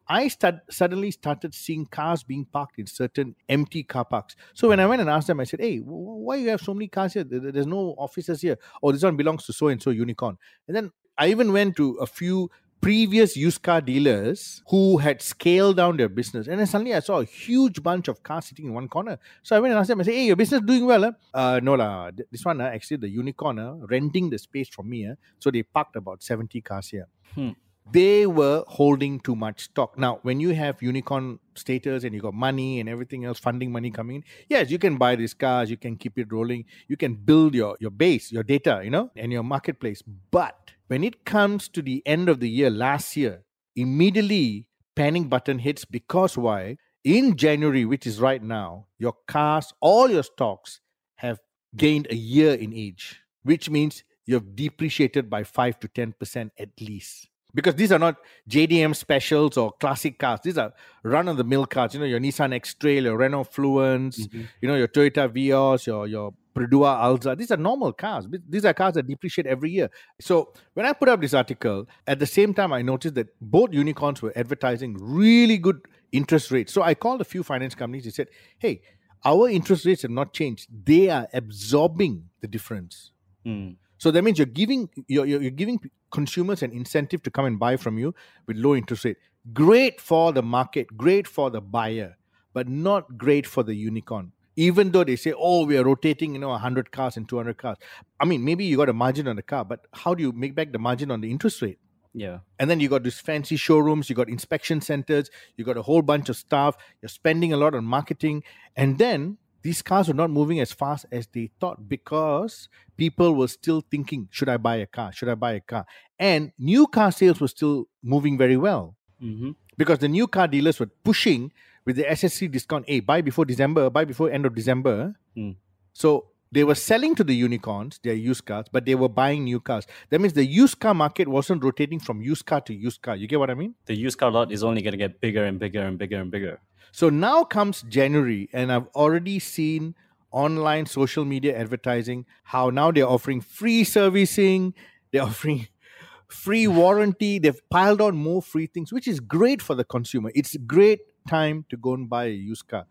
I 0.08 0.28
start, 0.28 0.60
suddenly 0.70 1.10
started 1.10 1.54
seeing 1.54 1.84
cars 1.84 2.22
being 2.22 2.46
parked 2.46 2.78
in 2.78 2.86
certain 2.86 3.36
empty 3.48 3.82
car 3.82 4.06
parks. 4.06 4.36
So 4.54 4.68
when 4.68 4.80
I 4.80 4.86
went 4.86 5.02
and 5.02 5.10
asked 5.10 5.26
them, 5.26 5.38
I 5.38 5.44
said, 5.44 5.60
"Hey, 5.60 5.78
wh- 5.78 6.24
why 6.24 6.36
you 6.36 6.48
have 6.48 6.62
so 6.62 6.72
many 6.72 6.88
cars 6.88 7.12
here? 7.12 7.24
There's 7.24 7.66
no 7.66 7.94
offices 7.98 8.40
here. 8.40 8.56
Oh, 8.82 8.90
this 8.90 9.02
one 9.02 9.16
belongs 9.16 9.44
to 9.46 9.52
so 9.52 9.68
and 9.68 9.82
so 9.82 9.90
unicorn." 9.90 10.38
And 10.66 10.74
then 10.74 10.92
I 11.18 11.28
even 11.28 11.52
went 11.52 11.76
to 11.76 11.94
a 11.96 12.06
few 12.06 12.50
previous 12.80 13.36
used 13.36 13.62
car 13.62 13.80
dealers 13.80 14.62
who 14.68 14.98
had 14.98 15.20
scaled 15.20 15.76
down 15.76 15.96
their 15.96 16.08
business. 16.08 16.46
And 16.46 16.58
then 16.58 16.66
suddenly 16.66 16.94
I 16.94 17.00
saw 17.00 17.20
a 17.20 17.24
huge 17.24 17.82
bunch 17.82 18.08
of 18.08 18.22
cars 18.22 18.46
sitting 18.46 18.66
in 18.66 18.74
one 18.74 18.88
corner. 18.88 19.18
So 19.42 19.56
I 19.56 19.60
went 19.60 19.72
and 19.72 19.80
asked 19.80 19.88
them, 19.88 20.00
I 20.00 20.04
said, 20.04 20.14
hey, 20.14 20.26
your 20.26 20.36
business 20.36 20.62
doing 20.62 20.86
well? 20.86 21.02
Huh? 21.02 21.12
Uh, 21.34 21.60
no, 21.62 21.74
lah. 21.74 22.10
This 22.30 22.44
one, 22.44 22.60
uh, 22.60 22.64
actually, 22.64 22.98
the 22.98 23.08
unicorn 23.08 23.58
uh, 23.58 23.74
renting 23.90 24.30
the 24.30 24.38
space 24.38 24.68
from 24.68 24.88
me. 24.88 25.06
Uh, 25.06 25.14
so 25.38 25.50
they 25.50 25.62
parked 25.62 25.96
about 25.96 26.22
70 26.22 26.60
cars 26.60 26.88
here. 26.88 27.08
Hmm. 27.34 27.50
They 27.90 28.26
were 28.26 28.64
holding 28.68 29.18
too 29.20 29.34
much 29.34 29.64
stock. 29.64 29.98
Now, 29.98 30.18
when 30.22 30.40
you 30.40 30.54
have 30.54 30.82
unicorn 30.82 31.38
status 31.54 32.04
and 32.04 32.14
you 32.14 32.20
got 32.20 32.34
money 32.34 32.80
and 32.80 32.88
everything 32.88 33.24
else, 33.24 33.38
funding 33.38 33.72
money 33.72 33.90
coming 33.90 34.16
in, 34.16 34.24
yes, 34.48 34.70
you 34.70 34.78
can 34.78 34.98
buy 34.98 35.16
these 35.16 35.32
cars, 35.32 35.70
you 35.70 35.78
can 35.78 35.96
keep 35.96 36.18
it 36.18 36.30
rolling, 36.30 36.66
you 36.86 36.98
can 36.98 37.14
build 37.14 37.54
your, 37.54 37.78
your 37.80 37.90
base, 37.90 38.30
your 38.30 38.42
data, 38.42 38.82
you 38.84 38.90
know, 38.90 39.10
and 39.16 39.32
your 39.32 39.42
marketplace. 39.42 40.02
But 40.30 40.72
when 40.88 41.04
it 41.04 41.24
comes 41.24 41.68
to 41.68 41.82
the 41.82 42.02
end 42.04 42.28
of 42.28 42.40
the 42.40 42.48
year, 42.48 42.70
last 42.70 43.16
year, 43.16 43.44
immediately 43.76 44.66
panic 44.96 45.28
button 45.28 45.60
hits 45.60 45.84
because 45.84 46.36
why? 46.36 46.76
In 47.04 47.36
January, 47.36 47.84
which 47.84 48.06
is 48.06 48.20
right 48.20 48.42
now, 48.42 48.86
your 48.98 49.14
cars, 49.26 49.72
all 49.80 50.10
your 50.10 50.24
stocks 50.24 50.80
have 51.16 51.38
gained 51.76 52.08
a 52.10 52.16
year 52.16 52.54
in 52.54 52.72
age, 52.74 53.20
which 53.44 53.70
means 53.70 54.02
you've 54.26 54.56
depreciated 54.56 55.30
by 55.30 55.44
5 55.44 55.78
to 55.80 55.88
10% 55.88 56.50
at 56.58 56.68
least. 56.80 57.28
Because 57.54 57.76
these 57.76 57.92
are 57.92 57.98
not 57.98 58.16
JDM 58.48 58.94
specials 58.94 59.56
or 59.56 59.72
classic 59.72 60.18
cars. 60.18 60.40
These 60.42 60.58
are 60.58 60.72
run 61.02 61.28
of 61.28 61.38
the 61.38 61.44
mill 61.44 61.64
cars. 61.64 61.94
You 61.94 62.00
know, 62.00 62.06
your 62.06 62.20
Nissan 62.20 62.52
X 62.52 62.74
Trail, 62.74 63.04
your 63.04 63.16
Renault 63.16 63.44
Fluence, 63.44 64.20
mm-hmm. 64.20 64.42
you 64.60 64.68
know, 64.68 64.74
your 64.74 64.88
Toyota 64.88 65.28
Vios, 65.28 65.86
your, 65.86 66.06
your 66.06 66.34
Perodua 66.58 67.00
Alza. 67.00 67.36
These 67.36 67.50
are 67.50 67.56
normal 67.56 67.92
cars. 67.92 68.26
These 68.48 68.64
are 68.64 68.74
cars 68.74 68.94
that 68.94 69.06
depreciate 69.06 69.46
every 69.46 69.70
year. 69.70 69.90
So 70.20 70.52
when 70.74 70.86
I 70.86 70.92
put 70.92 71.08
up 71.08 71.20
this 71.20 71.34
article, 71.34 71.86
at 72.06 72.18
the 72.18 72.26
same 72.26 72.54
time, 72.54 72.72
I 72.72 72.82
noticed 72.82 73.14
that 73.14 73.28
both 73.40 73.72
unicorns 73.72 74.22
were 74.22 74.32
advertising 74.36 74.96
really 75.00 75.58
good 75.58 75.80
interest 76.12 76.50
rates. 76.50 76.72
So 76.72 76.82
I 76.82 76.94
called 76.94 77.20
a 77.20 77.24
few 77.24 77.42
finance 77.42 77.74
companies. 77.74 78.04
They 78.04 78.10
said, 78.10 78.28
hey, 78.58 78.82
our 79.24 79.48
interest 79.48 79.84
rates 79.84 80.02
have 80.02 80.10
not 80.10 80.32
changed. 80.32 80.68
They 80.84 81.08
are 81.10 81.28
absorbing 81.32 82.24
the 82.40 82.48
difference. 82.48 83.12
Mm. 83.46 83.76
So 83.98 84.10
that 84.10 84.22
means 84.22 84.38
you're 84.38 84.46
giving 84.46 84.88
you're, 85.08 85.26
you're 85.26 85.50
giving 85.50 85.80
consumers 86.10 86.62
an 86.62 86.72
incentive 86.72 87.22
to 87.24 87.30
come 87.30 87.44
and 87.44 87.58
buy 87.58 87.76
from 87.76 87.98
you 87.98 88.14
with 88.46 88.56
low 88.56 88.74
interest 88.74 89.04
rate. 89.04 89.16
Great 89.52 90.00
for 90.00 90.32
the 90.32 90.42
market, 90.42 90.86
great 90.96 91.26
for 91.26 91.50
the 91.50 91.60
buyer, 91.60 92.16
but 92.52 92.68
not 92.68 93.18
great 93.18 93.46
for 93.46 93.62
the 93.62 93.74
unicorn. 93.74 94.32
Even 94.66 94.90
though 94.90 95.04
they 95.04 95.16
say, 95.16 95.32
"Oh, 95.48 95.64
we 95.64 95.76
are 95.78 95.84
rotating, 95.84 96.32
you 96.34 96.40
know, 96.40 96.48
100 96.50 96.90
cars 96.90 97.16
and 97.16 97.28
200 97.28 97.58
cars." 97.58 97.76
I 98.18 98.24
mean, 98.24 98.44
maybe 98.44 98.64
you 98.64 98.76
got 98.76 98.88
a 98.88 98.92
margin 98.92 99.28
on 99.28 99.36
the 99.36 99.42
car, 99.42 99.64
but 99.64 99.86
how 99.92 100.14
do 100.14 100.22
you 100.22 100.32
make 100.32 100.56
back 100.56 100.72
the 100.72 100.80
margin 100.80 101.12
on 101.12 101.20
the 101.20 101.30
interest 101.30 101.62
rate? 101.62 101.78
Yeah. 102.14 102.38
And 102.58 102.68
then 102.68 102.80
you 102.80 102.88
got 102.88 103.04
these 103.04 103.20
fancy 103.20 103.56
showrooms, 103.56 104.10
you 104.10 104.16
got 104.16 104.28
inspection 104.28 104.80
centers, 104.80 105.30
you 105.56 105.64
got 105.64 105.76
a 105.76 105.82
whole 105.82 106.02
bunch 106.02 106.28
of 106.28 106.36
staff, 106.36 106.76
you're 107.00 107.08
spending 107.08 107.52
a 107.52 107.56
lot 107.56 107.74
on 107.74 107.84
marketing. 107.84 108.42
And 108.76 108.98
then 108.98 109.38
these 109.62 109.82
cars 109.82 110.08
were 110.08 110.14
not 110.14 110.30
moving 110.30 110.60
as 110.60 110.72
fast 110.72 111.06
as 111.12 111.28
they 111.28 111.50
thought 111.60 111.88
because 111.88 112.68
people 112.96 113.34
were 113.34 113.48
still 113.48 113.82
thinking, 113.90 114.28
should 114.30 114.48
I 114.48 114.56
buy 114.56 114.76
a 114.76 114.86
car? 114.86 115.12
Should 115.12 115.28
I 115.28 115.34
buy 115.34 115.52
a 115.52 115.60
car? 115.60 115.86
And 116.18 116.52
new 116.58 116.86
car 116.86 117.12
sales 117.12 117.40
were 117.40 117.48
still 117.48 117.86
moving 118.02 118.38
very 118.38 118.56
well 118.56 118.96
mm-hmm. 119.22 119.50
because 119.76 119.98
the 119.98 120.08
new 120.08 120.26
car 120.26 120.48
dealers 120.48 120.80
were 120.80 120.90
pushing 121.04 121.52
with 121.88 121.96
the 121.96 122.04
SST 122.14 122.50
discount. 122.50 122.84
Hey, 122.86 123.00
buy 123.00 123.22
before 123.22 123.46
December, 123.46 123.88
buy 123.88 124.04
before 124.04 124.30
end 124.30 124.44
of 124.44 124.54
December. 124.54 125.14
Mm. 125.34 125.56
So 125.94 126.26
they 126.52 126.62
were 126.62 126.74
selling 126.74 127.14
to 127.14 127.24
the 127.24 127.34
unicorns 127.34 127.98
their 128.04 128.12
used 128.12 128.44
cars, 128.44 128.66
but 128.70 128.84
they 128.84 128.94
were 128.94 129.08
buying 129.08 129.44
new 129.44 129.58
cars. 129.58 129.86
That 130.10 130.20
means 130.20 130.34
the 130.34 130.44
used 130.44 130.80
car 130.80 130.92
market 130.92 131.28
wasn't 131.28 131.64
rotating 131.64 131.98
from 131.98 132.20
used 132.20 132.44
car 132.44 132.60
to 132.60 132.74
used 132.74 133.00
car. 133.00 133.16
You 133.16 133.26
get 133.26 133.38
what 133.38 133.48
I 133.48 133.54
mean? 133.54 133.74
The 133.86 133.96
used 133.96 134.18
car 134.18 134.30
lot 134.30 134.52
is 134.52 134.62
only 134.62 134.82
going 134.82 134.92
to 134.92 134.98
get 134.98 135.22
bigger 135.22 135.44
and 135.44 135.58
bigger 135.58 135.80
and 135.80 135.96
bigger 135.96 136.20
and 136.20 136.30
bigger. 136.30 136.60
So 136.92 137.08
now 137.08 137.42
comes 137.42 137.80
January, 137.82 138.50
and 138.52 138.70
I've 138.70 138.88
already 138.88 139.38
seen 139.38 139.94
online 140.30 140.84
social 140.84 141.24
media 141.24 141.58
advertising 141.58 142.26
how 142.42 142.68
now 142.68 142.90
they're 142.90 143.08
offering 143.08 143.40
free 143.40 143.82
servicing, 143.82 144.74
they're 145.10 145.22
offering 145.22 145.68
free 146.28 146.66
warranty, 146.68 147.38
they've 147.38 147.62
piled 147.70 148.02
on 148.02 148.14
more 148.14 148.42
free 148.42 148.66
things, 148.66 148.92
which 148.92 149.08
is 149.08 149.20
great 149.20 149.62
for 149.62 149.74
the 149.74 149.84
consumer. 149.84 150.30
It's 150.34 150.54
great 150.58 151.00
time 151.28 151.64
to 151.70 151.76
go 151.76 151.94
and 151.94 152.08
buy 152.08 152.24
a 152.24 152.30
used 152.30 152.66
car. 152.68 152.86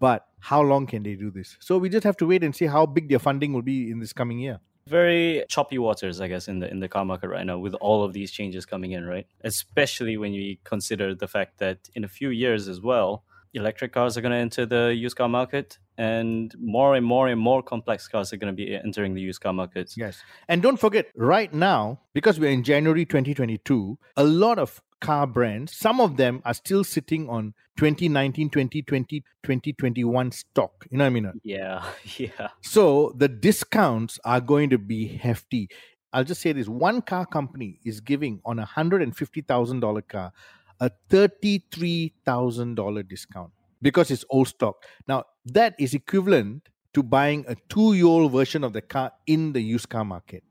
But 0.00 0.26
how 0.40 0.62
long 0.62 0.86
can 0.86 1.02
they 1.02 1.14
do 1.14 1.30
this? 1.30 1.56
So 1.60 1.78
we 1.78 1.88
just 1.88 2.04
have 2.04 2.16
to 2.18 2.26
wait 2.26 2.42
and 2.42 2.56
see 2.56 2.66
how 2.66 2.86
big 2.86 3.08
their 3.08 3.18
funding 3.18 3.52
will 3.52 3.62
be 3.62 3.90
in 3.90 4.00
this 4.00 4.12
coming 4.12 4.38
year 4.38 4.60
very 4.86 5.44
choppy 5.48 5.78
waters 5.78 6.20
i 6.20 6.28
guess 6.28 6.46
in 6.46 6.58
the 6.58 6.70
in 6.70 6.78
the 6.80 6.88
car 6.88 7.04
market 7.04 7.28
right 7.28 7.46
now 7.46 7.56
with 7.56 7.74
all 7.74 8.04
of 8.04 8.12
these 8.12 8.30
changes 8.30 8.66
coming 8.66 8.92
in 8.92 9.04
right 9.06 9.26
especially 9.42 10.16
when 10.16 10.34
you 10.34 10.56
consider 10.64 11.14
the 11.14 11.26
fact 11.26 11.58
that 11.58 11.78
in 11.94 12.04
a 12.04 12.08
few 12.08 12.28
years 12.28 12.68
as 12.68 12.80
well 12.80 13.24
electric 13.54 13.92
cars 13.92 14.16
are 14.18 14.20
going 14.20 14.32
to 14.32 14.36
enter 14.36 14.66
the 14.66 14.94
used 14.94 15.16
car 15.16 15.28
market 15.28 15.78
and 15.98 16.54
more 16.58 16.94
and 16.94 17.06
more 17.06 17.28
and 17.28 17.40
more 17.40 17.62
complex 17.62 18.08
cars 18.08 18.32
are 18.32 18.36
going 18.36 18.54
to 18.54 18.56
be 18.56 18.74
entering 18.74 19.14
the 19.14 19.20
used 19.20 19.40
car 19.40 19.52
market. 19.52 19.92
Yes. 19.96 20.22
And 20.48 20.62
don't 20.62 20.78
forget, 20.78 21.06
right 21.14 21.52
now, 21.52 22.00
because 22.12 22.40
we're 22.40 22.50
in 22.50 22.62
January 22.64 23.04
2022, 23.04 23.98
a 24.16 24.24
lot 24.24 24.58
of 24.58 24.80
car 25.00 25.26
brands, 25.26 25.76
some 25.76 26.00
of 26.00 26.16
them 26.16 26.42
are 26.44 26.54
still 26.54 26.82
sitting 26.82 27.28
on 27.28 27.54
2019, 27.76 28.50
2020, 28.50 29.20
2021 29.42 30.32
stock. 30.32 30.86
You 30.90 30.98
know 30.98 31.04
what 31.04 31.08
I 31.08 31.10
mean? 31.10 31.32
Yeah. 31.42 31.84
Yeah. 32.16 32.48
So 32.60 33.12
the 33.16 33.28
discounts 33.28 34.18
are 34.24 34.40
going 34.40 34.70
to 34.70 34.78
be 34.78 35.06
hefty. 35.06 35.68
I'll 36.12 36.24
just 36.24 36.40
say 36.40 36.52
this 36.52 36.68
one 36.68 37.02
car 37.02 37.26
company 37.26 37.80
is 37.84 38.00
giving 38.00 38.40
on 38.44 38.60
a 38.60 38.66
$150,000 38.66 40.08
car 40.08 40.32
a 40.80 40.90
$33,000 41.10 43.08
discount 43.08 43.52
because 43.84 44.10
it's 44.10 44.24
old 44.30 44.48
stock. 44.48 44.82
Now, 45.06 45.24
that 45.44 45.74
is 45.78 45.92
equivalent 45.92 46.70
to 46.94 47.02
buying 47.02 47.44
a 47.46 47.54
two 47.68 47.92
year 47.92 48.06
old 48.06 48.32
version 48.32 48.64
of 48.64 48.72
the 48.72 48.80
car 48.80 49.12
in 49.26 49.52
the 49.52 49.60
used 49.60 49.90
car 49.90 50.04
market. 50.04 50.42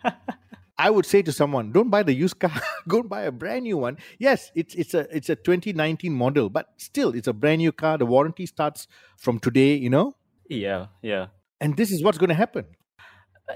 I 0.78 0.90
would 0.90 1.06
say 1.06 1.22
to 1.22 1.32
someone, 1.32 1.72
don't 1.72 1.88
buy 1.88 2.02
the 2.02 2.12
used 2.12 2.38
car, 2.40 2.52
go 2.88 3.02
buy 3.02 3.22
a 3.22 3.32
brand 3.32 3.62
new 3.62 3.78
one. 3.78 3.96
Yes, 4.18 4.50
it's 4.54 4.74
it's 4.74 4.92
a 4.92 5.06
it's 5.16 5.30
a 5.30 5.36
2019 5.36 6.12
model, 6.12 6.50
but 6.50 6.66
still 6.76 7.14
it's 7.14 7.28
a 7.28 7.32
brand 7.32 7.58
new 7.58 7.72
car. 7.72 7.96
The 7.96 8.04
warranty 8.04 8.44
starts 8.44 8.88
from 9.16 9.38
today, 9.38 9.74
you 9.74 9.88
know? 9.88 10.16
Yeah, 10.50 10.86
yeah. 11.02 11.28
And 11.60 11.76
this 11.76 11.90
is 11.90 12.02
what's 12.02 12.18
going 12.18 12.28
to 12.28 12.34
happen 12.34 12.66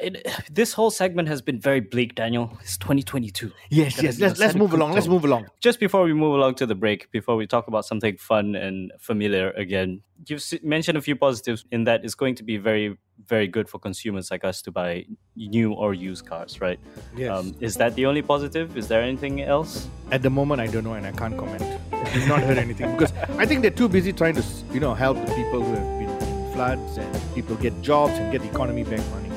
it, 0.00 0.26
this 0.52 0.72
whole 0.72 0.90
segment 0.90 1.28
has 1.28 1.42
been 1.42 1.60
very 1.60 1.80
bleak, 1.80 2.14
Daniel. 2.14 2.56
It's 2.62 2.76
2022. 2.78 3.50
Yes, 3.70 4.02
yes. 4.02 4.18
Let's 4.18 4.38
let's 4.38 4.54
move 4.54 4.72
along. 4.72 4.92
Let's 4.92 5.08
move 5.08 5.24
along. 5.24 5.46
Just 5.60 5.80
before 5.80 6.04
we 6.04 6.12
move 6.12 6.34
along 6.34 6.56
to 6.56 6.66
the 6.66 6.74
break, 6.74 7.10
before 7.10 7.36
we 7.36 7.46
talk 7.46 7.68
about 7.68 7.84
something 7.84 8.16
fun 8.16 8.54
and 8.54 8.92
familiar 8.98 9.50
again, 9.52 10.02
you've 10.26 10.42
mentioned 10.62 10.98
a 10.98 11.02
few 11.02 11.16
positives 11.16 11.64
in 11.70 11.84
that 11.84 12.04
it's 12.04 12.14
going 12.14 12.34
to 12.36 12.42
be 12.42 12.56
very, 12.56 12.96
very 13.26 13.48
good 13.48 13.68
for 13.68 13.78
consumers 13.78 14.30
like 14.30 14.44
us 14.44 14.62
to 14.62 14.70
buy 14.70 15.04
new 15.36 15.72
or 15.72 15.94
used 15.94 16.26
cars, 16.26 16.60
right? 16.60 16.78
Yes. 17.16 17.30
Um, 17.30 17.54
is 17.60 17.76
that 17.76 17.94
the 17.94 18.06
only 18.06 18.22
positive? 18.22 18.76
Is 18.76 18.88
there 18.88 19.02
anything 19.02 19.42
else? 19.42 19.88
At 20.12 20.22
the 20.22 20.30
moment, 20.30 20.60
I 20.60 20.66
don't 20.66 20.84
know, 20.84 20.94
and 20.94 21.06
I 21.06 21.12
can't 21.12 21.36
comment. 21.36 21.62
I've 21.92 22.28
not 22.28 22.42
heard 22.42 22.58
anything 22.58 22.90
because 22.92 23.12
I 23.38 23.46
think 23.46 23.62
they're 23.62 23.70
too 23.70 23.88
busy 23.88 24.12
trying 24.12 24.34
to, 24.34 24.44
you 24.72 24.80
know, 24.80 24.94
help 24.94 25.16
the 25.18 25.32
people 25.34 25.62
who 25.62 25.74
have 25.74 25.98
been 25.98 26.28
in 26.28 26.52
floods 26.52 26.96
and 26.96 27.34
people 27.34 27.56
get 27.56 27.80
jobs 27.82 28.14
and 28.14 28.32
get 28.32 28.42
the 28.42 28.48
economy 28.48 28.84
back 28.84 29.00
running. 29.12 29.29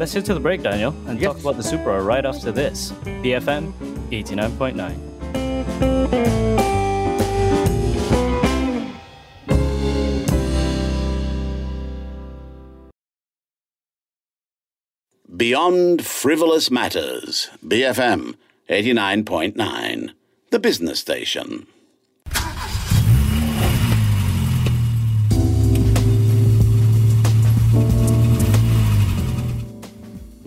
That's 0.00 0.14
all. 0.14 0.14
Let's 0.14 0.14
head 0.14 0.24
to 0.26 0.34
the 0.34 0.40
break, 0.40 0.62
Daniel, 0.62 0.94
and 1.06 1.20
talk 1.20 1.38
about 1.38 1.56
the 1.58 1.62
Supra 1.62 2.02
right 2.02 2.24
after 2.24 2.50
this. 2.50 2.92
BFM 2.92 3.72
89.9. 4.10 4.96
Beyond 15.36 16.04
Frivolous 16.04 16.70
Matters, 16.70 17.50
BFM 17.64 18.36
89.9, 18.68 20.10
the 20.50 20.58
business 20.58 21.00
station. 21.00 21.66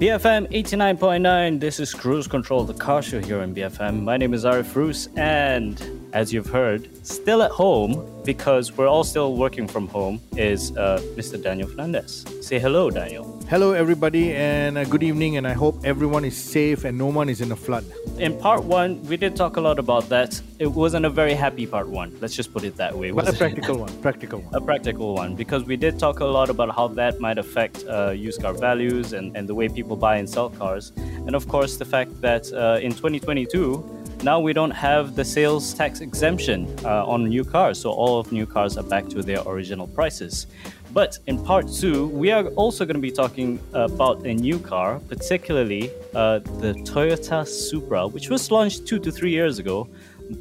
BFM 0.03 0.51
89.9, 0.51 1.61
this 1.61 1.79
is 1.79 1.93
Cruise 1.93 2.27
Control, 2.27 2.65
the 2.65 2.73
car 2.73 3.01
show 3.01 3.21
here 3.21 3.41
in 3.41 3.55
BFM. 3.55 4.03
My 4.03 4.17
name 4.17 4.33
is 4.33 4.43
Ariff 4.43 4.75
Roos, 4.75 5.07
and 5.15 5.81
as 6.11 6.33
you've 6.33 6.49
heard, 6.49 6.89
still 7.07 7.41
at 7.41 7.51
home 7.51 8.21
because 8.25 8.75
we're 8.75 8.89
all 8.89 9.05
still 9.05 9.37
working 9.37 9.65
from 9.65 9.87
home 9.87 10.19
is 10.35 10.75
uh, 10.75 10.99
Mr. 11.15 11.41
Daniel 11.41 11.69
Fernandez. 11.69 12.25
Say 12.41 12.59
hello, 12.59 12.89
Daniel. 12.89 13.32
Hello, 13.53 13.73
everybody, 13.73 14.33
and 14.33 14.79
uh, 14.79 14.83
good 14.83 15.03
evening, 15.03 15.37
and 15.37 15.45
I 15.47 15.53
hope 15.53 15.85
everyone 15.85 16.25
is 16.25 16.35
safe 16.35 16.85
and 16.85 16.97
no 16.97 17.05
one 17.05 17.29
is 17.29 17.39
in 17.39 17.51
a 17.51 17.55
flood. 17.55 17.85
In 18.17 18.35
part 18.39 18.63
one, 18.63 18.99
we 19.03 19.15
did 19.15 19.35
talk 19.35 19.57
a 19.57 19.61
lot 19.61 19.77
about 19.77 20.09
that. 20.09 20.41
It 20.57 20.65
wasn't 20.65 21.05
a 21.05 21.09
very 21.11 21.35
happy 21.35 21.67
part 21.67 21.87
one. 21.87 22.17
Let's 22.19 22.35
just 22.35 22.51
put 22.51 22.63
it 22.63 22.75
that 22.77 22.97
way. 22.97 23.11
But 23.11 23.29
a 23.29 23.33
practical 23.33 23.77
one. 23.77 23.93
Practical 24.01 24.39
one. 24.41 24.55
A 24.55 24.59
practical 24.59 25.13
one, 25.13 25.35
because 25.35 25.65
we 25.65 25.77
did 25.77 25.99
talk 25.99 26.21
a 26.21 26.25
lot 26.25 26.49
about 26.49 26.75
how 26.75 26.87
that 26.99 27.19
might 27.19 27.37
affect 27.37 27.85
uh, 27.87 28.09
used 28.09 28.41
car 28.41 28.53
values 28.53 29.13
and, 29.13 29.37
and 29.37 29.47
the 29.47 29.53
way 29.53 29.69
people 29.69 29.95
buy 29.97 30.15
and 30.15 30.27
sell 30.27 30.49
cars. 30.49 30.91
And 30.97 31.35
of 31.35 31.47
course, 31.47 31.77
the 31.77 31.85
fact 31.85 32.21
that 32.21 32.51
uh, 32.53 32.79
in 32.81 32.91
2022, 32.91 34.02
now 34.23 34.39
we 34.39 34.53
don't 34.53 34.71
have 34.71 35.15
the 35.15 35.25
sales 35.25 35.73
tax 35.73 35.99
exemption 35.99 36.73
uh, 36.85 37.05
on 37.05 37.25
new 37.25 37.43
cars, 37.43 37.79
so 37.81 37.91
all 37.91 38.19
of 38.19 38.31
new 38.31 38.45
cars 38.45 38.77
are 38.77 38.83
back 38.83 39.07
to 39.09 39.21
their 39.21 39.41
original 39.45 39.87
prices. 39.87 40.47
But 40.91 41.17
in 41.27 41.43
part 41.43 41.67
two, 41.67 42.07
we 42.07 42.31
are 42.31 42.45
also 42.49 42.85
going 42.85 42.95
to 42.95 43.01
be 43.01 43.11
talking 43.11 43.59
about 43.73 44.25
a 44.25 44.33
new 44.33 44.59
car, 44.59 44.99
particularly 45.09 45.91
uh, 46.13 46.39
the 46.39 46.73
Toyota 46.85 47.47
Supra, 47.47 48.07
which 48.07 48.29
was 48.29 48.49
launched 48.51 48.85
two 48.85 48.99
to 48.99 49.11
three 49.11 49.31
years 49.31 49.59
ago. 49.59 49.89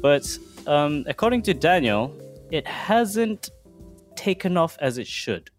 But 0.01 0.25
um, 0.67 1.03
according 1.07 1.41
to 1.43 1.53
Daniel, 1.53 2.15
it 2.51 2.67
hasn't 2.67 3.49
taken 4.15 4.55
off 4.55 4.77
as 4.79 4.97
it 4.97 5.07
should. 5.07 5.49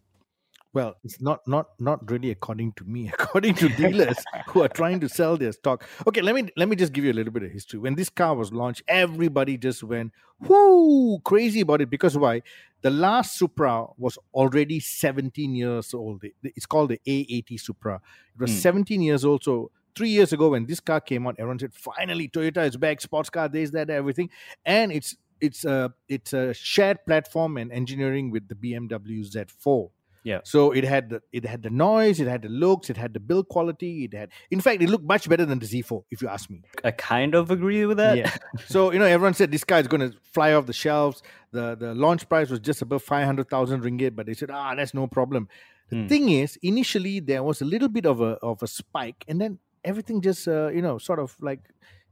Well, 0.74 0.96
it's 1.04 1.20
not 1.20 1.46
not 1.46 1.68
not 1.78 2.10
really 2.10 2.30
according 2.32 2.72
to 2.72 2.84
me. 2.84 3.08
According 3.18 3.54
to 3.56 3.68
dealers 3.68 4.16
who 4.48 4.62
are 4.62 4.68
trying 4.68 4.98
to 5.00 5.08
sell 5.08 5.36
their 5.36 5.52
stock. 5.52 5.84
Okay, 6.06 6.20
let 6.20 6.34
me 6.34 6.50
let 6.56 6.68
me 6.68 6.74
just 6.76 6.92
give 6.92 7.04
you 7.04 7.12
a 7.12 7.18
little 7.18 7.32
bit 7.32 7.44
of 7.44 7.52
history. 7.52 7.78
When 7.78 7.94
this 7.94 8.10
car 8.10 8.34
was 8.34 8.52
launched, 8.52 8.82
everybody 8.88 9.56
just 9.56 9.84
went 9.84 10.12
whoo 10.40 11.20
crazy 11.20 11.60
about 11.60 11.80
it 11.80 11.90
because 11.90 12.18
why? 12.18 12.42
The 12.82 12.90
last 12.90 13.38
Supra 13.38 13.86
was 13.96 14.18
already 14.34 14.80
17 14.80 15.54
years 15.54 15.94
old. 15.94 16.22
It's 16.42 16.66
called 16.66 16.90
the 16.90 17.00
A80 17.06 17.56
Supra. 17.56 18.00
It 18.34 18.40
was 18.40 18.50
Hmm. 18.50 18.56
17 18.58 19.00
years 19.00 19.24
old. 19.24 19.44
So 19.44 19.70
three 19.94 20.10
years 20.10 20.32
ago, 20.32 20.50
when 20.50 20.66
this 20.66 20.80
car 20.80 21.00
came 21.00 21.26
out, 21.28 21.36
everyone 21.38 21.60
said, 21.60 21.72
"Finally, 21.72 22.28
Toyota 22.30 22.66
is 22.66 22.76
back. 22.76 23.00
Sports 23.00 23.30
car, 23.30 23.48
this, 23.48 23.70
that, 23.70 23.90
everything." 23.90 24.28
And 24.66 24.90
it's 24.90 25.16
it's 25.40 25.64
a 25.64 25.94
it's 26.08 26.32
a 26.32 26.52
shared 26.52 27.04
platform 27.06 27.58
and 27.58 27.70
engineering 27.70 28.30
with 28.32 28.48
the 28.48 28.56
BMW 28.56 29.22
Z4. 29.24 29.90
Yeah. 30.24 30.40
So 30.44 30.72
it 30.72 30.84
had 30.84 31.10
the 31.10 31.20
it 31.32 31.44
had 31.44 31.62
the 31.62 31.70
noise, 31.70 32.18
it 32.18 32.26
had 32.26 32.42
the 32.42 32.48
looks, 32.48 32.88
it 32.90 32.96
had 32.96 33.12
the 33.12 33.20
build 33.20 33.48
quality. 33.48 34.04
It 34.06 34.14
had, 34.14 34.30
in 34.50 34.60
fact, 34.60 34.80
it 34.82 34.88
looked 34.88 35.04
much 35.04 35.28
better 35.28 35.44
than 35.44 35.58
the 35.58 35.66
Z4, 35.66 36.02
if 36.10 36.22
you 36.22 36.28
ask 36.28 36.48
me. 36.50 36.62
I 36.82 36.92
kind 36.92 37.34
of 37.34 37.50
agree 37.50 37.84
with 37.84 37.98
that. 37.98 38.16
Yeah. 38.16 38.34
so 38.66 38.90
you 38.90 38.98
know, 38.98 39.04
everyone 39.04 39.34
said 39.34 39.50
this 39.52 39.64
car 39.64 39.80
is 39.80 39.86
going 39.86 40.00
to 40.10 40.16
fly 40.32 40.54
off 40.54 40.64
the 40.66 40.72
shelves. 40.72 41.22
The 41.52 41.76
the 41.76 41.94
launch 41.94 42.26
price 42.28 42.48
was 42.50 42.60
just 42.60 42.80
above 42.82 43.02
five 43.02 43.26
hundred 43.26 43.50
thousand 43.50 43.82
ringgit, 43.82 44.16
but 44.16 44.24
they 44.26 44.34
said, 44.34 44.50
ah, 44.50 44.74
that's 44.74 44.94
no 44.94 45.06
problem. 45.06 45.48
The 45.90 45.96
Hmm. 45.96 46.06
thing 46.06 46.28
is, 46.30 46.58
initially 46.62 47.20
there 47.20 47.42
was 47.42 47.60
a 47.60 47.66
little 47.66 47.90
bit 47.90 48.06
of 48.06 48.22
a 48.22 48.32
of 48.50 48.62
a 48.62 48.66
spike, 48.66 49.24
and 49.28 49.38
then 49.40 49.58
everything 49.84 50.22
just 50.22 50.48
uh, 50.48 50.68
you 50.68 50.80
know 50.80 50.96
sort 50.96 51.18
of 51.18 51.36
like 51.40 51.60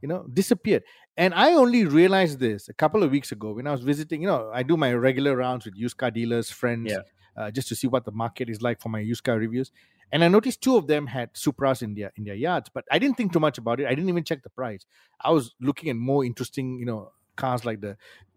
you 0.02 0.08
know 0.08 0.26
disappeared. 0.40 0.82
And 1.16 1.32
I 1.34 1.54
only 1.54 1.86
realized 1.86 2.38
this 2.38 2.68
a 2.68 2.74
couple 2.74 3.02
of 3.02 3.10
weeks 3.10 3.32
ago 3.32 3.52
when 3.54 3.66
I 3.66 3.72
was 3.72 3.80
visiting. 3.82 4.20
You 4.20 4.28
know, 4.28 4.50
I 4.52 4.62
do 4.62 4.76
my 4.76 4.92
regular 4.92 5.34
rounds 5.36 5.64
with 5.64 5.76
used 5.76 5.96
car 5.96 6.10
dealers, 6.10 6.50
friends, 6.50 6.92
Yeah. 6.92 7.00
Uh, 7.36 7.50
just 7.50 7.68
to 7.68 7.74
see 7.74 7.86
what 7.86 8.04
the 8.04 8.12
market 8.12 8.48
is 8.48 8.62
like 8.62 8.80
for 8.80 8.88
my 8.88 9.00
used 9.00 9.24
car 9.24 9.36
reviews. 9.38 9.70
And 10.12 10.22
I 10.22 10.28
noticed 10.28 10.60
two 10.60 10.76
of 10.76 10.86
them 10.86 11.06
had 11.06 11.32
Supras 11.32 11.82
in 11.82 11.94
their 11.94 12.12
in 12.16 12.24
their 12.24 12.34
yards, 12.34 12.68
but 12.72 12.84
I 12.90 12.98
didn't 12.98 13.16
think 13.16 13.32
too 13.32 13.40
much 13.40 13.56
about 13.58 13.80
it. 13.80 13.86
I 13.86 13.94
didn't 13.94 14.10
even 14.10 14.24
check 14.24 14.42
the 14.42 14.50
price. 14.50 14.84
I 15.20 15.30
was 15.30 15.54
looking 15.60 15.88
at 15.88 15.96
more 15.96 16.22
interesting, 16.24 16.78
you 16.78 16.84
know, 16.84 17.12
cars 17.36 17.64
like 17.64 17.80
the 17.80 17.96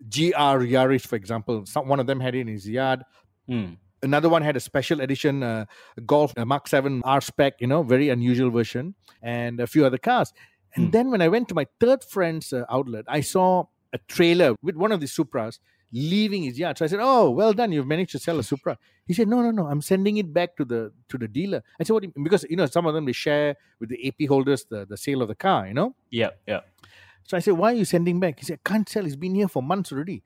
GR 0.10 0.64
Yaris, 0.74 1.06
for 1.06 1.18
example. 1.18 1.66
Some 1.66 1.88
one 1.90 2.00
of 2.00 2.08
them 2.08 2.20
had 2.22 2.34
it 2.34 2.40
in 2.40 2.48
his 2.48 2.68
yard. 2.68 3.04
Hmm. 3.48 3.74
Another 4.02 4.30
one 4.30 4.42
had 4.42 4.56
a 4.56 4.60
special 4.60 5.02
edition 5.02 5.42
uh, 5.44 5.66
Golf 6.06 6.34
uh, 6.38 6.46
Mark 6.46 6.68
7 6.68 7.02
R 7.04 7.22
spec, 7.22 7.56
you 7.60 7.68
know, 7.68 7.84
very 7.84 8.10
unusual 8.10 8.52
version, 8.52 8.96
and 9.22 9.60
a 9.60 9.68
few 9.68 9.86
other 9.86 9.98
cars. 9.98 10.32
And 10.76 10.86
Hmm. 10.86 10.92
then 10.92 11.12
when 11.12 11.22
I 11.22 11.28
went 11.28 11.50
to 11.50 11.56
my 11.56 11.66
third 11.80 12.04
friend's 12.04 12.54
uh, 12.54 12.66
outlet, 12.70 13.06
I 13.08 13.22
saw 13.22 13.66
a 13.94 13.98
trailer 14.08 14.56
with 14.62 14.76
one 14.76 14.92
of 14.92 15.00
the 15.00 15.08
Supras 15.08 15.60
leaving 15.96 16.44
his 16.44 16.60
yard. 16.60 16.78
So 16.78 16.84
I 16.86 16.90
said, 16.90 17.00
"Oh, 17.02 17.30
well 17.32 17.54
done! 17.54 17.72
You've 17.72 17.88
managed 17.88 18.12
to 18.12 18.20
sell 18.20 18.38
a 18.38 18.44
Supra." 18.44 18.78
He 19.08 19.14
said, 19.14 19.30
"No, 19.30 19.42
no, 19.42 19.52
no. 19.52 19.68
I'm 19.68 19.82
sending 19.82 20.18
it 20.18 20.34
back 20.34 20.58
to 20.58 20.66
the 20.66 20.92
to 21.10 21.18
the 21.18 21.28
dealer." 21.28 21.64
I 21.80 21.84
said, 21.84 21.94
"What?" 21.94 22.04
do 22.04 22.12
you-" 22.14 22.24
Because 22.24 22.46
you 22.50 22.58
know 22.58 22.66
some 22.66 22.86
of 22.86 22.94
them 22.94 23.06
they 23.06 23.14
share 23.14 23.56
with 23.80 23.90
the 23.90 24.08
AP 24.08 24.28
holders 24.28 24.66
the, 24.70 24.86
the 24.86 24.98
sale 24.98 25.22
of 25.22 25.30
the 25.30 25.36
car. 25.36 25.68
You 25.68 25.74
know. 25.74 25.96
Yeah, 26.12 26.32
yeah. 26.46 26.62
So 27.24 27.38
I 27.38 27.40
said, 27.40 27.54
"Why 27.54 27.72
are 27.72 27.76
you 27.76 27.86
sending 27.86 28.20
back?" 28.20 28.40
He 28.40 28.46
said, 28.46 28.64
"Can't 28.64 28.88
sell. 28.90 29.06
It's 29.06 29.16
been 29.16 29.36
here 29.36 29.48
for 29.48 29.64
months 29.64 29.92
already." 29.94 30.22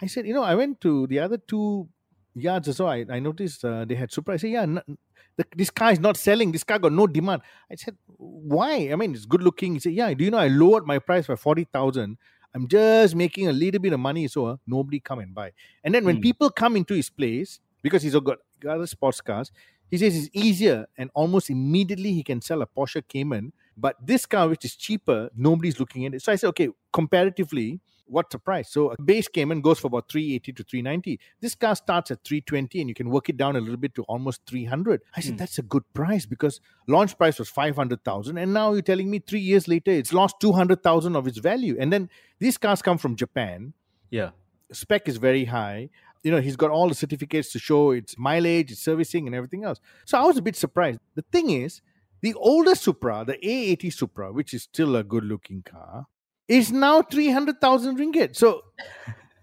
I 0.00 0.06
said, 0.06 0.26
"You 0.26 0.34
know, 0.34 0.42
I 0.42 0.54
went 0.54 0.80
to 0.80 1.06
the 1.06 1.18
other 1.18 1.36
two 1.36 1.88
yards 2.34 2.68
or 2.68 2.72
so. 2.72 2.86
I, 2.86 3.04
I 3.10 3.20
noticed 3.20 3.64
uh, 3.64 3.84
they 3.84 3.96
had 3.96 4.10
Supra." 4.10 4.34
I 4.34 4.38
said, 4.38 4.50
"Yeah, 4.50 4.62
n- 4.62 4.98
the, 5.36 5.44
this 5.54 5.70
car 5.70 5.92
is 5.92 6.00
not 6.00 6.16
selling. 6.16 6.50
This 6.50 6.64
car 6.64 6.78
got 6.78 6.92
no 6.92 7.06
demand." 7.06 7.42
I 7.70 7.74
said, 7.74 7.96
"Why? 8.16 8.88
I 8.90 8.96
mean, 8.96 9.14
it's 9.14 9.26
good 9.26 9.42
looking." 9.42 9.74
He 9.74 9.80
said, 9.80 9.92
"Yeah. 9.92 10.14
Do 10.14 10.24
you 10.24 10.30
know 10.30 10.38
I 10.38 10.48
lowered 10.48 10.86
my 10.86 10.98
price 10.98 11.26
by 11.26 11.36
forty 11.36 11.64
thousand. 11.64 12.16
I'm 12.54 12.66
just 12.68 13.14
making 13.14 13.48
a 13.48 13.52
little 13.52 13.80
bit 13.80 13.92
of 13.92 14.00
money, 14.00 14.26
so 14.28 14.46
uh, 14.46 14.56
nobody 14.66 15.00
come 15.00 15.20
and 15.20 15.34
buy." 15.34 15.52
And 15.84 15.94
then 15.94 16.04
when 16.04 16.16
Hmm. 16.16 16.18
people 16.18 16.50
come 16.50 16.76
into 16.76 16.94
his 16.94 17.10
place 17.10 17.60
because 17.82 18.02
he's 18.02 18.14
got 18.14 18.38
got 18.60 18.76
other 18.76 18.86
sports 18.86 19.20
cars, 19.20 19.50
he 19.90 19.98
says 19.98 20.16
it's 20.16 20.28
easier 20.34 20.86
and 20.96 21.10
almost 21.14 21.50
immediately 21.50 22.12
he 22.12 22.22
can 22.22 22.40
sell 22.40 22.62
a 22.62 22.66
Porsche 22.66 23.02
Cayman. 23.08 23.52
But 23.76 23.96
this 24.04 24.26
car, 24.26 24.48
which 24.48 24.64
is 24.64 24.76
cheaper, 24.76 25.30
nobody's 25.34 25.80
looking 25.80 26.04
at 26.06 26.14
it. 26.14 26.22
So 26.22 26.32
I 26.32 26.36
said, 26.36 26.48
okay, 26.48 26.68
comparatively, 26.92 27.80
what's 28.10 28.32
the 28.32 28.38
price? 28.38 28.68
So 28.70 28.90
a 28.92 29.00
base 29.02 29.28
Cayman 29.28 29.60
goes 29.60 29.78
for 29.78 29.86
about 29.86 30.10
380 30.10 30.52
to 30.52 30.62
390. 30.64 31.20
This 31.40 31.54
car 31.54 31.74
starts 31.76 32.10
at 32.10 32.24
320 32.24 32.80
and 32.80 32.88
you 32.88 32.94
can 32.94 33.08
work 33.10 33.28
it 33.28 33.36
down 33.36 33.56
a 33.56 33.60
little 33.60 33.76
bit 33.76 33.94
to 33.94 34.02
almost 34.04 34.42
300. 34.46 35.00
I 35.16 35.20
said, 35.20 35.32
Hmm. 35.32 35.36
that's 35.36 35.58
a 35.58 35.62
good 35.62 35.84
price 35.94 36.26
because 36.26 36.60
launch 36.86 37.16
price 37.16 37.38
was 37.38 37.48
500,000. 37.48 38.36
And 38.38 38.52
now 38.52 38.72
you're 38.72 38.82
telling 38.82 39.10
me 39.10 39.20
three 39.20 39.40
years 39.40 39.68
later, 39.68 39.90
it's 39.92 40.12
lost 40.12 40.36
200,000 40.40 41.16
of 41.16 41.26
its 41.26 41.38
value. 41.38 41.76
And 41.78 41.92
then 41.92 42.08
these 42.38 42.58
cars 42.58 42.82
come 42.82 42.98
from 42.98 43.16
Japan 43.16 43.72
Yeah. 44.10 44.30
spec 44.72 45.08
is 45.08 45.16
very 45.16 45.44
high. 45.46 45.90
You 46.22 46.30
know, 46.30 46.40
he's 46.40 46.56
got 46.56 46.70
all 46.70 46.88
the 46.88 46.94
certificates 46.94 47.50
to 47.52 47.58
show 47.58 47.92
its 47.92 48.18
mileage, 48.18 48.70
its 48.72 48.82
servicing, 48.82 49.26
and 49.26 49.34
everything 49.34 49.64
else. 49.64 49.80
So 50.04 50.18
I 50.18 50.24
was 50.24 50.36
a 50.36 50.42
bit 50.42 50.54
surprised. 50.56 51.00
The 51.14 51.22
thing 51.32 51.48
is, 51.50 51.80
the 52.20 52.34
older 52.34 52.74
Supra, 52.74 53.24
the 53.26 53.38
A80 53.42 53.90
Supra, 53.90 54.30
which 54.30 54.52
is 54.52 54.64
still 54.64 54.96
a 54.96 55.02
good 55.02 55.24
looking 55.24 55.62
car, 55.62 56.06
is 56.50 56.72
now 56.72 57.00
300,000 57.00 57.96
ringgit. 57.96 58.34
So 58.34 58.64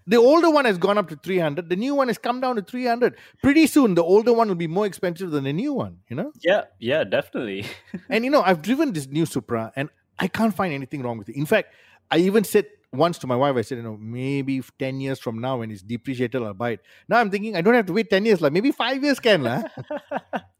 the 0.06 0.16
older 0.18 0.50
one 0.50 0.66
has 0.66 0.76
gone 0.76 0.98
up 0.98 1.08
to 1.08 1.16
300. 1.16 1.70
The 1.70 1.74
new 1.76 1.94
one 1.94 2.08
has 2.08 2.18
come 2.18 2.40
down 2.40 2.56
to 2.56 2.62
300. 2.62 3.16
Pretty 3.42 3.66
soon, 3.66 3.94
the 3.94 4.04
older 4.04 4.32
one 4.32 4.48
will 4.48 4.54
be 4.54 4.66
more 4.66 4.84
expensive 4.84 5.30
than 5.30 5.44
the 5.44 5.52
new 5.54 5.72
one, 5.72 6.00
you 6.10 6.16
know? 6.16 6.32
Yeah, 6.40 6.64
yeah, 6.78 7.04
definitely. 7.04 7.64
And 8.10 8.24
you 8.24 8.30
know, 8.30 8.42
I've 8.42 8.60
driven 8.60 8.92
this 8.92 9.06
new 9.06 9.24
Supra 9.24 9.72
and 9.74 9.88
I 10.18 10.28
can't 10.28 10.54
find 10.54 10.74
anything 10.74 11.02
wrong 11.02 11.16
with 11.16 11.30
it. 11.30 11.36
In 11.36 11.46
fact, 11.46 11.72
I 12.10 12.18
even 12.18 12.44
said 12.44 12.66
once 12.92 13.18
to 13.18 13.26
my 13.26 13.36
wife, 13.36 13.56
I 13.56 13.62
said, 13.62 13.78
you 13.78 13.84
know, 13.84 13.96
maybe 13.98 14.60
10 14.78 15.00
years 15.00 15.18
from 15.18 15.40
now 15.40 15.58
when 15.58 15.70
it's 15.70 15.82
depreciated, 15.82 16.42
I'll 16.42 16.54
buy 16.54 16.70
it. 16.72 16.80
Now 17.08 17.18
I'm 17.20 17.30
thinking 17.30 17.56
I 17.56 17.62
don't 17.62 17.74
have 17.74 17.86
to 17.86 17.92
wait 17.94 18.10
10 18.10 18.24
years, 18.26 18.40
like 18.42 18.52
maybe 18.52 18.70
five 18.70 19.02
years 19.02 19.18
can. 19.18 19.42
lah. 19.42 19.62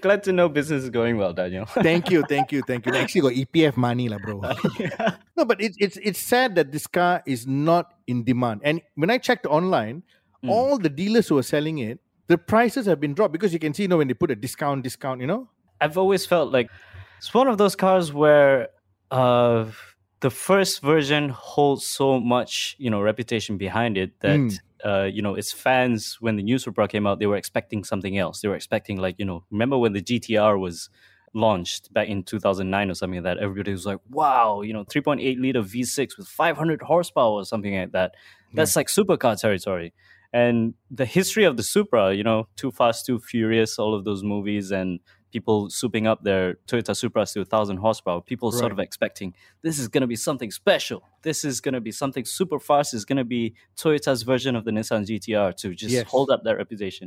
Glad 0.00 0.22
to 0.24 0.32
know 0.32 0.48
business 0.48 0.84
is 0.84 0.90
going 0.90 1.16
well, 1.16 1.32
Daniel. 1.32 1.66
thank 1.82 2.10
you, 2.10 2.22
thank 2.28 2.52
you, 2.52 2.62
thank 2.62 2.86
you. 2.86 2.92
They 2.92 3.00
actually 3.00 3.20
got 3.20 3.32
EPF 3.32 3.76
money, 3.76 4.08
lah, 4.08 4.18
bro. 4.18 4.40
no, 5.36 5.44
but 5.44 5.60
it's 5.60 5.76
it's 5.80 5.96
it's 5.98 6.18
sad 6.18 6.54
that 6.54 6.72
this 6.72 6.86
car 6.86 7.22
is 7.26 7.46
not 7.46 7.94
in 8.06 8.24
demand. 8.24 8.62
And 8.64 8.80
when 8.94 9.10
I 9.10 9.18
checked 9.18 9.46
online, 9.46 10.02
Mm. 10.44 10.50
all 10.50 10.76
the 10.76 10.90
dealers 10.90 11.28
who 11.28 11.38
are 11.38 11.42
selling 11.42 11.78
it, 11.78 12.00
the 12.26 12.36
prices 12.36 12.84
have 12.84 13.00
been 13.00 13.14
dropped 13.14 13.32
because 13.32 13.52
you 13.52 13.58
can 13.58 13.72
see, 13.72 13.84
you 13.84 13.88
know, 13.88 13.96
when 13.96 14.08
they 14.08 14.14
put 14.14 14.30
a 14.30 14.36
discount, 14.36 14.82
discount, 14.84 15.20
you 15.20 15.26
know, 15.26 15.48
I've 15.80 15.96
always 15.96 16.26
felt 16.26 16.52
like 16.52 16.68
it's 17.16 17.32
one 17.32 17.48
of 17.48 17.56
those 17.56 17.74
cars 17.74 18.12
where 18.12 18.68
uh, 19.10 19.64
the 20.24 20.30
first 20.48 20.74
version 20.92 21.24
holds 21.28 21.84
so 21.98 22.06
much, 22.34 22.52
you 22.84 22.90
know, 22.92 23.00
reputation 23.12 23.54
behind 23.66 23.94
it 24.02 24.10
that 24.26 24.40
Mm. 24.40 24.58
uh, 24.90 25.08
you 25.16 25.22
know 25.26 25.34
its 25.40 25.50
fans 25.64 26.00
when 26.24 26.34
the 26.38 26.42
new 26.50 26.58
Supra 26.64 26.86
came 26.94 27.06
out, 27.08 27.16
they 27.20 27.30
were 27.32 27.40
expecting 27.44 27.80
something 27.92 28.14
else. 28.24 28.36
They 28.40 28.48
were 28.52 28.60
expecting 28.62 28.96
like 29.06 29.16
you 29.20 29.26
know, 29.30 29.38
remember 29.50 29.76
when 29.82 29.92
the 29.98 30.04
GTR 30.10 30.54
was 30.66 30.76
launched 31.34 31.92
back 31.96 32.08
in 32.08 32.22
2009 32.22 32.90
or 32.90 32.94
something 32.94 33.20
like 33.22 33.28
that 33.28 33.42
everybody 33.42 33.72
was 33.78 33.84
like 33.90 33.98
wow 34.18 34.62
you 34.68 34.72
know 34.72 34.84
3.8 34.84 35.40
liter 35.44 35.62
v6 35.72 36.16
with 36.16 36.28
500 36.28 36.80
horsepower 36.82 37.40
or 37.42 37.44
something 37.44 37.74
like 37.80 37.90
that 37.90 38.10
that's 38.56 38.76
like 38.76 38.86
supercar 38.86 39.34
territory 39.44 39.92
and 40.32 40.74
the 41.00 41.04
history 41.18 41.44
of 41.50 41.56
the 41.56 41.64
supra 41.64 42.04
you 42.14 42.22
know 42.28 42.46
too 42.60 42.70
fast 42.70 43.04
too 43.08 43.18
furious 43.18 43.80
all 43.80 43.92
of 43.98 44.04
those 44.04 44.22
movies 44.34 44.70
and 44.70 45.00
people 45.36 45.58
souping 45.78 46.06
up 46.12 46.18
their 46.28 46.44
toyota 46.70 46.92
supras 47.00 47.32
to 47.34 47.40
1000 47.40 47.76
horsepower 47.86 48.20
people 48.30 48.48
sort 48.62 48.72
of 48.76 48.78
expecting 48.78 49.34
this 49.66 49.76
is 49.82 49.86
going 49.94 50.00
to 50.06 50.06
be 50.14 50.20
something 50.28 50.50
special 50.62 51.00
this 51.28 51.44
is 51.50 51.60
going 51.64 51.76
to 51.80 51.84
be 51.88 51.92
something 52.02 52.24
super 52.38 52.58
fast 52.68 52.94
it's 52.94 53.04
going 53.10 53.22
to 53.24 53.30
be 53.36 53.42
toyota's 53.82 54.22
version 54.32 54.52
of 54.58 54.62
the 54.66 54.70
nissan 54.76 55.02
gtr 55.08 55.48
to 55.62 55.66
just 55.82 55.92
Yes. 55.98 56.06
hold 56.14 56.28
up 56.34 56.40
that 56.44 56.56
reputation 56.62 57.06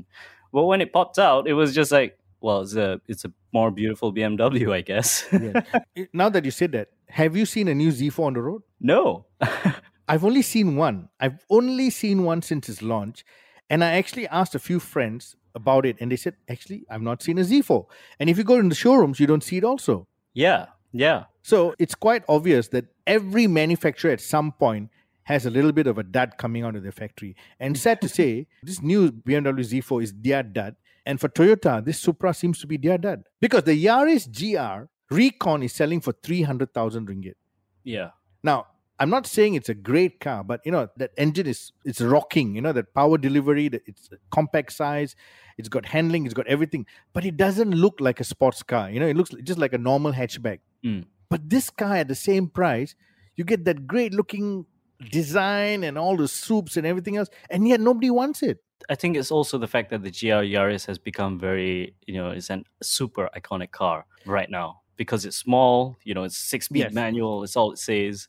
but 0.55 0.63
when 0.69 0.79
it 0.85 0.89
popped 0.97 1.17
out 1.29 1.47
it 1.51 1.55
was 1.61 1.69
just 1.79 1.91
like 1.99 2.11
well 2.45 2.59
it's 2.65 2.75
a 2.87 2.89
it's 3.11 3.23
a 3.29 3.31
more 3.57 3.69
beautiful 3.81 4.13
bmw 4.17 4.71
i 4.79 4.81
guess 4.91 5.09
Yeah. 5.31 5.61
Now 6.21 6.29
that 6.33 6.43
you 6.47 6.51
said 6.61 6.71
that, 6.77 6.87
have 7.21 7.33
you 7.39 7.45
seen 7.55 7.67
a 7.73 7.75
new 7.81 7.91
Z4 7.99 8.25
on 8.29 8.33
the 8.37 8.41
road? 8.49 8.61
no 8.93 9.25
I've 10.09 10.23
only 10.29 10.41
seen 10.53 10.67
one. 10.77 10.97
I've 11.19 11.39
only 11.57 11.89
seen 12.01 12.17
one 12.31 12.41
since 12.41 12.69
its 12.71 12.81
launch. 12.81 13.25
And 13.69 13.83
I 13.83 13.89
actually 14.01 14.25
asked 14.39 14.55
a 14.55 14.59
few 14.69 14.79
friends 14.79 15.35
about 15.61 15.85
it, 15.89 15.97
and 15.99 16.11
they 16.11 16.15
said, 16.15 16.35
actually, 16.47 16.79
I've 16.89 17.01
not 17.09 17.21
seen 17.21 17.37
a 17.37 17.45
Z4. 17.49 17.85
And 18.19 18.29
if 18.29 18.37
you 18.37 18.45
go 18.51 18.57
in 18.63 18.69
the 18.69 18.75
showrooms, 18.85 19.19
you 19.19 19.27
don't 19.31 19.43
see 19.49 19.57
it 19.57 19.65
also. 19.73 20.07
yeah 20.33 20.61
yeah 21.03 21.19
So 21.51 21.57
it's 21.83 21.95
quite 22.07 22.23
obvious 22.35 22.69
that 22.75 22.85
every 23.15 23.45
manufacturer 23.61 24.11
at 24.17 24.21
some 24.21 24.49
point 24.63 24.85
has 25.31 25.45
a 25.45 25.49
little 25.57 25.73
bit 25.79 25.87
of 25.91 25.97
a 25.97 26.05
dud 26.17 26.29
coming 26.43 26.63
out 26.63 26.75
of 26.77 26.83
their 26.83 26.97
factory. 27.03 27.35
And 27.59 27.77
sad 27.77 27.99
to 28.05 28.09
say, 28.19 28.47
this 28.67 28.79
new 28.91 29.11
BMW 29.11 29.65
Z4 29.71 30.03
is 30.03 30.13
their 30.27 30.43
dud. 30.43 30.73
And 31.05 31.19
for 31.21 31.29
Toyota, 31.29 31.73
this 31.83 31.99
Supra 31.99 32.33
seems 32.33 32.59
to 32.61 32.67
be 32.67 32.77
their 32.77 32.97
dud. 32.97 33.19
Because 33.45 33.63
the 33.63 33.77
Yaris 33.87 34.23
GR 34.37 34.87
Recon 35.13 35.63
is 35.63 35.73
selling 35.73 36.01
for 36.01 36.13
300,000 36.13 37.07
ringgit. 37.11 37.35
yeah 37.83 38.09
Now, 38.43 38.59
I'm 38.99 39.09
not 39.09 39.27
saying 39.27 39.53
it's 39.53 39.69
a 39.69 39.75
great 39.75 40.19
car, 40.19 40.43
but 40.43 40.61
you 40.65 40.71
know 40.71 40.89
that 40.97 41.11
engine 41.17 41.47
is 41.47 41.71
it's 41.85 42.01
rocking. 42.01 42.55
You 42.55 42.61
know 42.61 42.73
that 42.73 42.93
power 42.93 43.17
delivery, 43.17 43.67
that 43.69 43.83
it's 43.85 44.09
compact 44.31 44.73
size, 44.73 45.15
it's 45.57 45.69
got 45.69 45.85
handling, 45.85 46.25
it's 46.25 46.33
got 46.33 46.47
everything, 46.47 46.85
but 47.13 47.25
it 47.25 47.37
doesn't 47.37 47.71
look 47.71 47.99
like 47.99 48.19
a 48.19 48.23
sports 48.23 48.63
car. 48.63 48.89
You 48.89 48.99
know, 48.99 49.07
it 49.07 49.15
looks 49.15 49.31
just 49.43 49.59
like 49.59 49.73
a 49.73 49.77
normal 49.77 50.13
hatchback. 50.13 50.59
Mm. 50.83 51.05
But 51.29 51.49
this 51.49 51.69
car 51.69 51.97
at 51.97 52.07
the 52.07 52.15
same 52.15 52.47
price, 52.47 52.95
you 53.35 53.43
get 53.43 53.65
that 53.65 53.85
great 53.85 54.13
looking 54.13 54.65
design 55.11 55.83
and 55.83 55.97
all 55.97 56.17
the 56.17 56.27
soups 56.27 56.77
and 56.77 56.87
everything 56.87 57.17
else, 57.17 57.29
and 57.49 57.67
yet 57.67 57.79
nobody 57.79 58.09
wants 58.09 58.41
it. 58.41 58.63
I 58.89 58.95
think 58.95 59.17
it's 59.17 59.31
also 59.31 59.57
the 59.57 59.67
fact 59.67 59.89
that 59.89 60.03
the 60.03 60.11
GR 60.11 60.43
Yaris 60.45 60.85
has 60.85 60.97
become 60.97 61.39
very, 61.39 61.95
you 62.05 62.15
know, 62.15 62.29
it's 62.29 62.49
a 62.49 62.63
super 62.81 63.29
iconic 63.35 63.71
car 63.71 64.05
right 64.25 64.49
now 64.49 64.81
because 64.95 65.25
it's 65.25 65.37
small, 65.37 65.97
you 66.03 66.13
know, 66.13 66.23
it's 66.23 66.37
six 66.37 66.65
speed 66.65 66.79
Yes. 66.79 66.93
manual, 66.93 67.43
it's 67.43 67.55
all 67.55 67.71
it 67.71 67.79
says, 67.79 68.27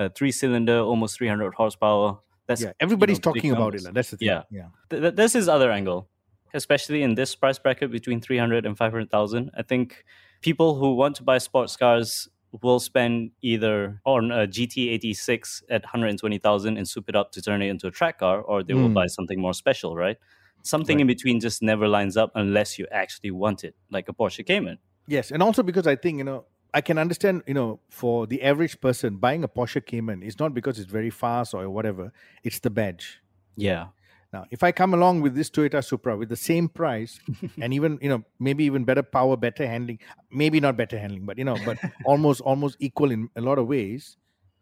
uh, 0.00 0.08
three 0.18 0.32
cylinder, 0.32 0.78
almost 0.90 1.12
300 1.18 1.54
horsepower. 1.54 2.18
That's, 2.46 2.62
yeah, 2.62 2.72
everybody's 2.80 3.18
you 3.18 3.22
know, 3.26 3.32
talking 3.34 3.52
about 3.52 3.74
it. 3.76 3.82
That's 3.94 4.10
the 4.10 4.16
thing. 4.16 4.28
Yeah. 4.28 4.42
yeah. 4.50 4.68
Th- 4.90 5.02
th- 5.02 5.14
this 5.14 5.34
is 5.40 5.48
other 5.56 5.70
angle, 5.70 6.08
especially 6.54 7.00
in 7.06 7.14
this 7.14 7.30
price 7.42 7.58
bracket 7.64 7.90
between 7.98 8.20
300 8.20 8.66
and 8.66 8.76
500,000. 8.76 9.50
I 9.56 9.62
think 9.62 10.04
people 10.48 10.70
who 10.80 10.94
want 10.94 11.14
to 11.16 11.22
buy 11.22 11.38
sports 11.38 11.76
cars 11.76 12.28
will 12.62 12.80
spend 12.80 13.30
either 13.42 14.00
on 14.04 14.32
a 14.32 14.46
GT86 14.48 15.62
at 15.70 15.82
120,000 15.84 16.76
and 16.76 16.88
soup 16.88 17.08
it 17.08 17.14
up 17.16 17.30
to 17.32 17.42
turn 17.42 17.62
it 17.62 17.68
into 17.68 17.86
a 17.86 17.90
track 17.90 18.18
car, 18.18 18.40
or 18.40 18.62
they 18.64 18.74
will 18.74 18.88
Mm. 18.88 18.94
buy 18.94 19.06
something 19.06 19.40
more 19.40 19.54
special, 19.54 19.94
right? 19.96 20.16
Something 20.62 20.96
Right. 20.96 21.02
in 21.02 21.06
between 21.06 21.40
just 21.40 21.62
never 21.62 21.86
lines 21.88 22.16
up 22.16 22.32
unless 22.34 22.78
you 22.78 22.86
actually 22.90 23.30
want 23.30 23.62
it, 23.64 23.74
like 23.90 24.08
a 24.08 24.12
Porsche 24.12 24.44
Cayman. 24.44 24.78
Yes, 25.06 25.30
and 25.30 25.42
also 25.42 25.62
because 25.62 25.86
I 25.86 25.96
think 25.96 26.18
you 26.18 26.24
know 26.24 26.44
I 26.74 26.80
can 26.80 26.98
understand 26.98 27.42
you 27.46 27.54
know 27.54 27.80
for 27.88 28.26
the 28.26 28.42
average 28.42 28.80
person 28.80 29.16
buying 29.16 29.44
a 29.44 29.48
Porsche 29.48 29.84
Cayman 29.84 30.22
is 30.22 30.38
not 30.38 30.54
because 30.54 30.78
it's 30.78 30.90
very 30.90 31.10
fast 31.10 31.54
or 31.54 31.68
whatever. 31.70 32.12
It's 32.44 32.60
the 32.60 32.70
badge. 32.70 33.20
Yeah. 33.56 33.86
Now, 34.32 34.46
if 34.52 34.62
I 34.62 34.70
come 34.70 34.94
along 34.94 35.22
with 35.22 35.34
this 35.34 35.50
Toyota 35.50 35.82
Supra 35.84 36.16
with 36.16 36.28
the 36.28 36.36
same 36.36 36.68
price 36.68 37.18
and 37.60 37.74
even 37.74 37.98
you 38.00 38.08
know 38.08 38.22
maybe 38.38 38.62
even 38.64 38.84
better 38.84 39.02
power, 39.02 39.36
better 39.36 39.66
handling, 39.66 39.98
maybe 40.30 40.60
not 40.60 40.76
better 40.76 40.98
handling, 40.98 41.24
but 41.26 41.36
you 41.38 41.44
know, 41.44 41.56
but 41.64 41.78
almost 42.04 42.40
almost 42.42 42.76
equal 42.78 43.10
in 43.10 43.28
a 43.34 43.40
lot 43.40 43.58
of 43.58 43.66
ways, 43.66 44.16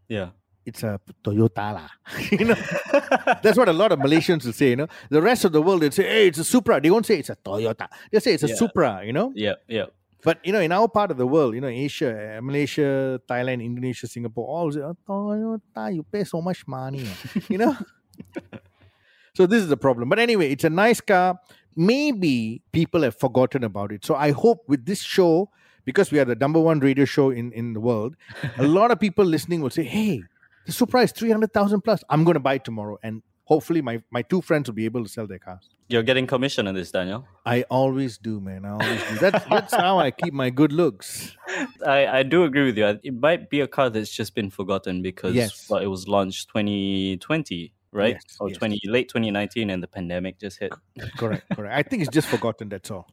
Yeah. 0.09 0.31
it's 0.65 0.83
a 0.83 0.99
Toyota 1.25 1.67
lah. 1.77 1.89
you 2.33 2.45
know, 2.49 2.57
that's 3.43 3.59
what 3.59 3.69
a 3.69 3.73
lot 3.73 3.93
of 3.93 3.99
Malaysians 3.99 4.45
will 4.47 4.53
say. 4.55 4.71
You 4.71 4.77
know, 4.77 4.89
the 5.11 5.21
rest 5.21 5.45
of 5.45 5.53
the 5.53 5.61
world 5.61 5.83
they'll 5.83 5.91
say, 5.93 6.05
"Hey, 6.09 6.27
it's 6.29 6.39
a 6.39 6.45
Supra." 6.45 6.81
They 6.81 6.91
won't 6.91 7.05
say 7.07 7.19
it's 7.19 7.31
a 7.31 7.37
Toyota. 7.37 7.89
They 8.11 8.21
say 8.21 8.33
it's 8.35 8.45
a 8.45 8.49
Yeah. 8.49 8.55
Supra. 8.63 8.91
You 9.05 9.13
know, 9.13 9.33
Yeah. 9.35 9.55
Yeah. 9.69 9.87
But 10.23 10.45
you 10.45 10.53
know, 10.53 10.61
in 10.61 10.73
our 10.73 10.89
part 10.89 11.11
of 11.11 11.17
the 11.17 11.27
world, 11.27 11.55
you 11.55 11.61
know, 11.61 11.69
Asia, 11.69 12.39
uh, 12.39 12.43
Malaysia, 12.43 13.21
Thailand, 13.29 13.65
Indonesia, 13.65 14.07
Singapore, 14.07 14.47
all 14.47 14.73
say, 14.73 14.81
oh, 14.81 14.97
Toyota, 15.09 15.95
you 15.95 16.03
pay 16.03 16.25
so 16.25 16.41
much 16.41 16.67
money, 16.67 17.07
you 17.49 17.59
know. 17.59 17.77
so 19.35 19.47
this 19.47 19.63
is 19.63 19.69
the 19.69 19.77
problem. 19.77 20.09
But 20.09 20.19
anyway, 20.19 20.51
it's 20.51 20.65
a 20.65 20.71
nice 20.71 21.01
car. 21.01 21.39
Maybe 21.77 22.63
people 22.73 23.03
have 23.03 23.15
forgotten 23.15 23.63
about 23.63 23.93
it. 23.93 24.05
So 24.05 24.17
I 24.17 24.33
hope 24.33 24.65
with 24.67 24.87
this 24.87 25.01
show, 25.01 25.51
because 25.85 26.11
we 26.11 26.19
are 26.19 26.25
the 26.25 26.35
number 26.35 26.59
one 26.59 26.81
radio 26.81 27.05
show 27.05 27.31
in 27.31 27.53
in 27.53 27.73
the 27.73 27.81
world, 27.81 28.17
a 28.59 28.67
lot 28.79 28.91
of 28.91 28.99
people 28.99 29.25
listening 29.25 29.61
will 29.61 29.71
say, 29.71 29.85
"Hey, 29.85 30.23
the 30.67 30.73
Supra 30.73 31.03
is 31.03 31.13
three 31.13 31.31
hundred 31.31 31.53
thousand 31.53 31.83
plus. 31.83 32.03
I'm 32.11 32.25
going 32.25 32.35
to 32.35 32.41
buy 32.41 32.55
it 32.55 32.65
tomorrow." 32.65 32.99
And 33.05 33.23
hopefully, 33.49 33.81
my 33.83 34.03
my 34.11 34.23
two 34.23 34.41
friends 34.49 34.69
will 34.69 34.75
be 34.75 34.85
able 34.85 35.03
to 35.03 35.09
sell 35.09 35.27
their 35.27 35.39
cars. 35.39 35.69
You're 35.89 36.03
getting 36.03 36.27
commission 36.27 36.69
on 36.69 36.75
this, 36.75 36.91
Daniel. 36.93 37.27
I 37.47 37.63
always 37.71 38.19
do, 38.19 38.41
man. 38.41 38.65
I 38.67 38.71
always 38.73 39.03
do. 39.09 39.15
That's 39.25 39.45
that's 39.47 39.75
how 39.75 39.99
I 39.99 40.11
keep 40.11 40.35
my 40.35 40.51
good 40.51 40.73
looks. 40.73 41.35
I, 41.87 42.07
I 42.19 42.23
do 42.23 42.45
agree 42.45 42.67
with 42.67 42.77
you. 42.79 42.87
It 43.03 43.15
might 43.15 43.49
be 43.49 43.61
a 43.61 43.67
car 43.67 43.89
that's 43.91 44.11
just 44.21 44.35
been 44.35 44.51
forgotten 44.51 45.03
because 45.03 45.35
Yes. 45.35 45.67
well, 45.71 45.81
it 45.81 45.87
was 45.87 46.07
launched 46.07 46.49
2020, 46.49 47.73
right? 47.93 48.17
Yes, 48.17 48.37
or 48.39 48.49
yes. 48.51 48.59
20 48.59 48.81
late 48.85 49.09
2019, 49.09 49.71
and 49.71 49.83
the 49.83 49.89
pandemic 49.89 50.39
just 50.39 50.59
hit. 50.59 50.73
correct, 51.19 51.45
correct. 51.57 51.75
I 51.75 51.83
think 51.83 52.03
it's 52.03 52.13
just 52.13 52.29
forgotten. 52.29 52.69
That's 52.69 52.91
all. 52.91 53.07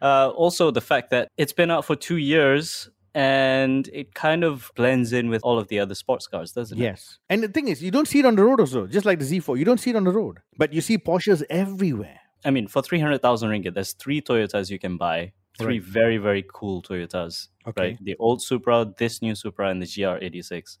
Uh, 0.00 0.30
also, 0.30 0.70
the 0.70 0.80
fact 0.80 1.10
that 1.10 1.28
it's 1.36 1.52
been 1.52 1.70
out 1.70 1.84
for 1.84 1.96
two 1.96 2.16
years 2.16 2.88
and 3.14 3.88
it 3.92 4.14
kind 4.14 4.44
of 4.44 4.70
blends 4.76 5.12
in 5.12 5.28
with 5.30 5.42
all 5.42 5.58
of 5.58 5.68
the 5.68 5.78
other 5.78 5.94
sports 5.94 6.26
cars, 6.26 6.52
doesn't 6.52 6.78
it? 6.78 6.82
Yes. 6.82 7.18
And 7.28 7.42
the 7.42 7.48
thing 7.48 7.68
is, 7.68 7.82
you 7.82 7.90
don't 7.90 8.08
see 8.08 8.20
it 8.20 8.26
on 8.26 8.36
the 8.36 8.44
road 8.44 8.60
also. 8.60 8.86
Just 8.86 9.06
like 9.06 9.18
the 9.18 9.24
Z4, 9.24 9.58
you 9.58 9.64
don't 9.64 9.78
see 9.80 9.90
it 9.90 9.96
on 9.96 10.04
the 10.04 10.10
road, 10.12 10.38
but 10.56 10.72
you 10.72 10.80
see 10.80 10.98
Porsches 10.98 11.42
everywhere. 11.50 12.20
I 12.44 12.50
mean, 12.50 12.68
for 12.68 12.82
300,000 12.82 13.50
ringgit, 13.50 13.74
there's 13.74 13.92
three 13.94 14.20
Toyotas 14.20 14.70
you 14.70 14.78
can 14.78 14.96
buy. 14.96 15.32
Three 15.58 15.80
Right. 15.80 15.82
very, 15.88 16.18
very 16.18 16.44
cool 16.52 16.82
Toyotas. 16.82 17.48
Okay. 17.66 17.82
Right? 17.82 17.98
The 18.04 18.14
old 18.20 18.40
Supra, 18.42 18.94
this 18.96 19.20
new 19.20 19.34
Supra, 19.34 19.70
and 19.70 19.82
the 19.82 19.86
GR86. 19.86 20.78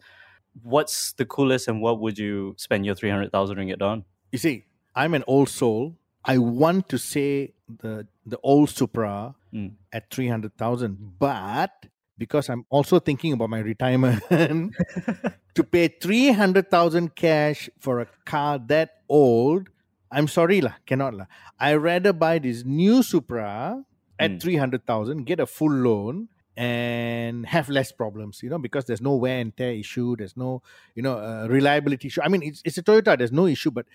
What's 0.62 1.12
the 1.14 1.24
coolest 1.26 1.66
and 1.68 1.80
what 1.82 2.00
would 2.00 2.18
you 2.18 2.54
spend 2.58 2.86
your 2.86 2.94
300,000 2.94 3.56
ringgit 3.56 3.82
on? 3.82 4.04
You 4.32 4.38
see, 4.38 4.66
I'm 4.94 5.14
an 5.14 5.24
old 5.26 5.48
soul. 5.48 5.96
I 6.24 6.38
want 6.38 6.88
to 6.90 6.98
say 6.98 7.54
the 7.82 8.06
the 8.26 8.38
old 8.42 8.68
Supra 8.70 9.34
Mm. 9.54 9.72
at 9.92 10.10
three 10.10 10.28
hundred 10.28 10.52
thousand, 10.58 11.14
but 11.18 11.86
because 12.18 12.48
I'm 12.50 12.66
also 12.68 12.98
thinking 12.98 13.32
about 13.32 13.48
my 13.48 13.60
retirement, 13.60 14.22
to 15.54 15.62
pay 15.64 15.88
three 15.88 16.32
hundred 16.32 16.70
thousand 16.70 17.14
cash 17.14 17.70
for 17.78 18.00
a 18.00 18.06
car 18.26 18.58
that 18.66 19.02
old, 19.08 19.68
I'm 20.10 20.28
sorry 20.28 20.60
lah, 20.60 20.74
cannot 20.84 21.14
lah. 21.14 21.26
I 21.58 21.74
rather 21.74 22.12
buy 22.12 22.38
this 22.38 22.64
new 22.64 23.02
Supra 23.02 23.84
at 24.18 24.30
Mm. 24.32 24.40
three 24.42 24.56
hundred 24.56 24.84
thousand, 24.84 25.24
get 25.24 25.40
a 25.40 25.46
full 25.46 25.72
loan. 25.72 26.28
And 26.58 27.46
have 27.46 27.68
less 27.68 27.92
problems, 27.92 28.42
you 28.42 28.50
know, 28.50 28.58
because 28.58 28.84
there's 28.84 29.00
no 29.00 29.14
wear 29.14 29.38
and 29.38 29.56
tear 29.56 29.70
issue. 29.70 30.16
There's 30.18 30.36
no, 30.36 30.60
you 30.96 31.04
know, 31.06 31.14
uh, 31.14 31.46
reliability 31.46 32.08
issue. 32.08 32.20
I 32.20 32.26
mean, 32.26 32.42
it's, 32.42 32.62
it's 32.64 32.76
a 32.78 32.82
Toyota. 32.82 33.16
There's 33.16 33.30
no 33.30 33.46
issue, 33.46 33.70
but 33.70 33.86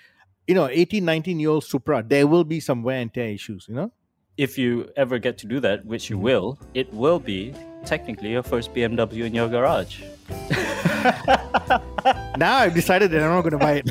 you 0.47 0.55
know, 0.55 0.69
18, 0.71 1.03
19 1.03 1.41
year 1.41 1.49
old 1.49 1.65
Supra, 1.65 2.01
there 2.07 2.25
will 2.25 2.45
be 2.45 2.61
some 2.61 2.81
wear 2.81 3.01
and 3.01 3.13
tear 3.13 3.27
issues, 3.27 3.67
you 3.67 3.75
know? 3.75 3.91
If 4.37 4.57
you 4.57 4.87
ever 4.95 5.19
get 5.19 5.37
to 5.39 5.45
do 5.45 5.59
that, 5.59 5.83
which 5.85 6.09
you 6.09 6.17
will, 6.17 6.57
it 6.73 6.87
will 6.93 7.19
be 7.19 7.53
technically 7.85 8.31
your 8.31 8.43
first 8.43 8.73
BMW 8.73 9.25
in 9.25 9.33
your 9.33 9.49
garage. 9.49 10.03
Now 12.37 12.57
I've 12.57 12.73
decided 12.73 13.11
that 13.11 13.21
I'm 13.21 13.29
not 13.29 13.41
going 13.41 13.51
to 13.51 13.57
buy 13.59 13.83
it. 13.85 13.89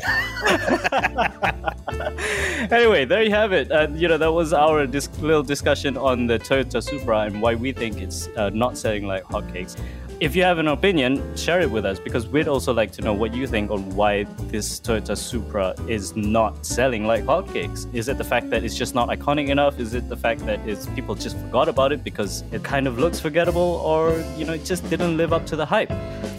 anyway, 2.71 3.05
there 3.05 3.23
you 3.23 3.31
have 3.31 3.53
it. 3.53 3.71
Uh, 3.71 3.87
you 3.93 4.07
know, 4.09 4.17
that 4.17 4.31
was 4.31 4.51
our 4.51 4.85
dis- 4.85 5.09
little 5.19 5.43
discussion 5.43 5.95
on 5.95 6.27
the 6.27 6.37
Toyota 6.39 6.83
Supra 6.83 7.21
and 7.21 7.41
why 7.41 7.55
we 7.55 7.71
think 7.71 8.01
it's 8.01 8.27
uh, 8.35 8.49
not 8.49 8.77
selling 8.77 9.07
like 9.07 9.23
hotcakes. 9.23 9.79
If 10.23 10.37
you 10.37 10.43
have 10.43 10.57
an 10.57 10.69
opinion, 10.69 11.35
share 11.35 11.59
it 11.59 11.69
with 11.69 11.85
us 11.85 11.99
because 11.99 12.29
we'd 12.29 12.47
also 12.47 12.71
like 12.71 12.93
to 12.93 13.01
know 13.01 13.13
what 13.13 13.33
you 13.33 13.45
think 13.45 13.69
on 13.71 13.93
why 13.93 14.23
this 14.47 14.79
Toyota 14.79 15.17
Supra 15.17 15.75
is 15.89 16.15
not 16.15 16.65
selling 16.65 17.05
like 17.05 17.25
hotcakes. 17.25 17.93
Is 17.93 18.07
it 18.07 18.17
the 18.17 18.23
fact 18.23 18.49
that 18.51 18.63
it's 18.63 18.73
just 18.73 18.95
not 18.95 19.09
iconic 19.09 19.49
enough? 19.49 19.81
Is 19.81 19.93
it 19.93 20.07
the 20.07 20.15
fact 20.15 20.45
that 20.45 20.65
it's 20.65 20.85
people 20.95 21.13
just 21.13 21.37
forgot 21.37 21.67
about 21.67 21.91
it 21.91 22.05
because 22.05 22.45
it 22.53 22.63
kind 22.63 22.87
of 22.87 22.97
looks 22.97 23.19
forgettable, 23.19 23.81
or 23.83 24.17
you 24.37 24.45
know, 24.45 24.53
it 24.53 24.63
just 24.63 24.89
didn't 24.89 25.17
live 25.17 25.33
up 25.33 25.45
to 25.47 25.57
the 25.57 25.65
hype? 25.65 25.91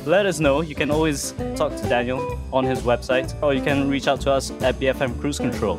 Let 0.06 0.24
us 0.24 0.40
know. 0.40 0.62
You 0.62 0.74
can 0.74 0.90
always 0.90 1.32
talk 1.54 1.76
to 1.76 1.86
Daniel 1.86 2.40
on 2.54 2.64
his 2.64 2.80
website, 2.80 3.34
or 3.42 3.52
you 3.52 3.60
can 3.60 3.90
reach 3.90 4.08
out 4.08 4.22
to 4.22 4.30
us 4.30 4.50
at 4.62 4.76
BFM 4.76 5.20
Cruise 5.20 5.36
Control. 5.36 5.78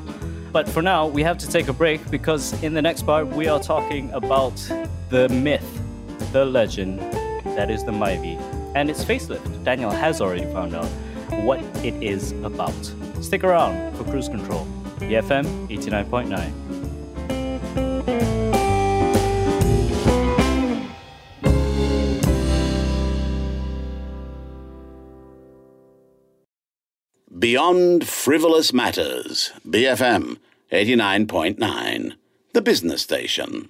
But 0.52 0.70
for 0.70 0.84
now, 0.84 1.08
we 1.08 1.24
have 1.24 1.40
to 1.40 1.48
take 1.48 1.70
a 1.70 1.74
break 1.74 2.08
because 2.12 2.54
in 2.62 2.76
the 2.76 2.84
next 2.84 3.02
part, 3.02 3.26
we 3.26 3.48
are 3.48 3.60
talking 3.60 4.12
about 4.12 4.56
the 5.10 5.28
myth, 5.30 5.82
the 6.32 6.46
legend 6.46 7.02
that 7.56 7.72
is 7.72 7.84
the 7.84 7.92
Myvi 7.92 8.40
and 8.76 8.90
its 8.90 9.04
facelift. 9.04 9.64
Daniel 9.64 9.92
has 9.92 10.22
already 10.22 10.46
found 10.54 10.76
out 10.76 10.88
what 11.44 11.60
it 11.84 11.94
is 12.04 12.32
about. 12.44 12.74
Stick 13.22 13.44
around 13.44 13.96
for 13.96 14.04
Cruise 14.04 14.30
Control, 14.30 14.68
BFM 14.98 15.68
89.9. 15.70 16.52
Beyond 27.38 28.08
Frivolous 28.08 28.74
Matters, 28.74 29.52
BFM 29.68 30.40
89.9, 30.72 32.14
the 32.54 32.62
business 32.62 33.02
station. 33.02 33.70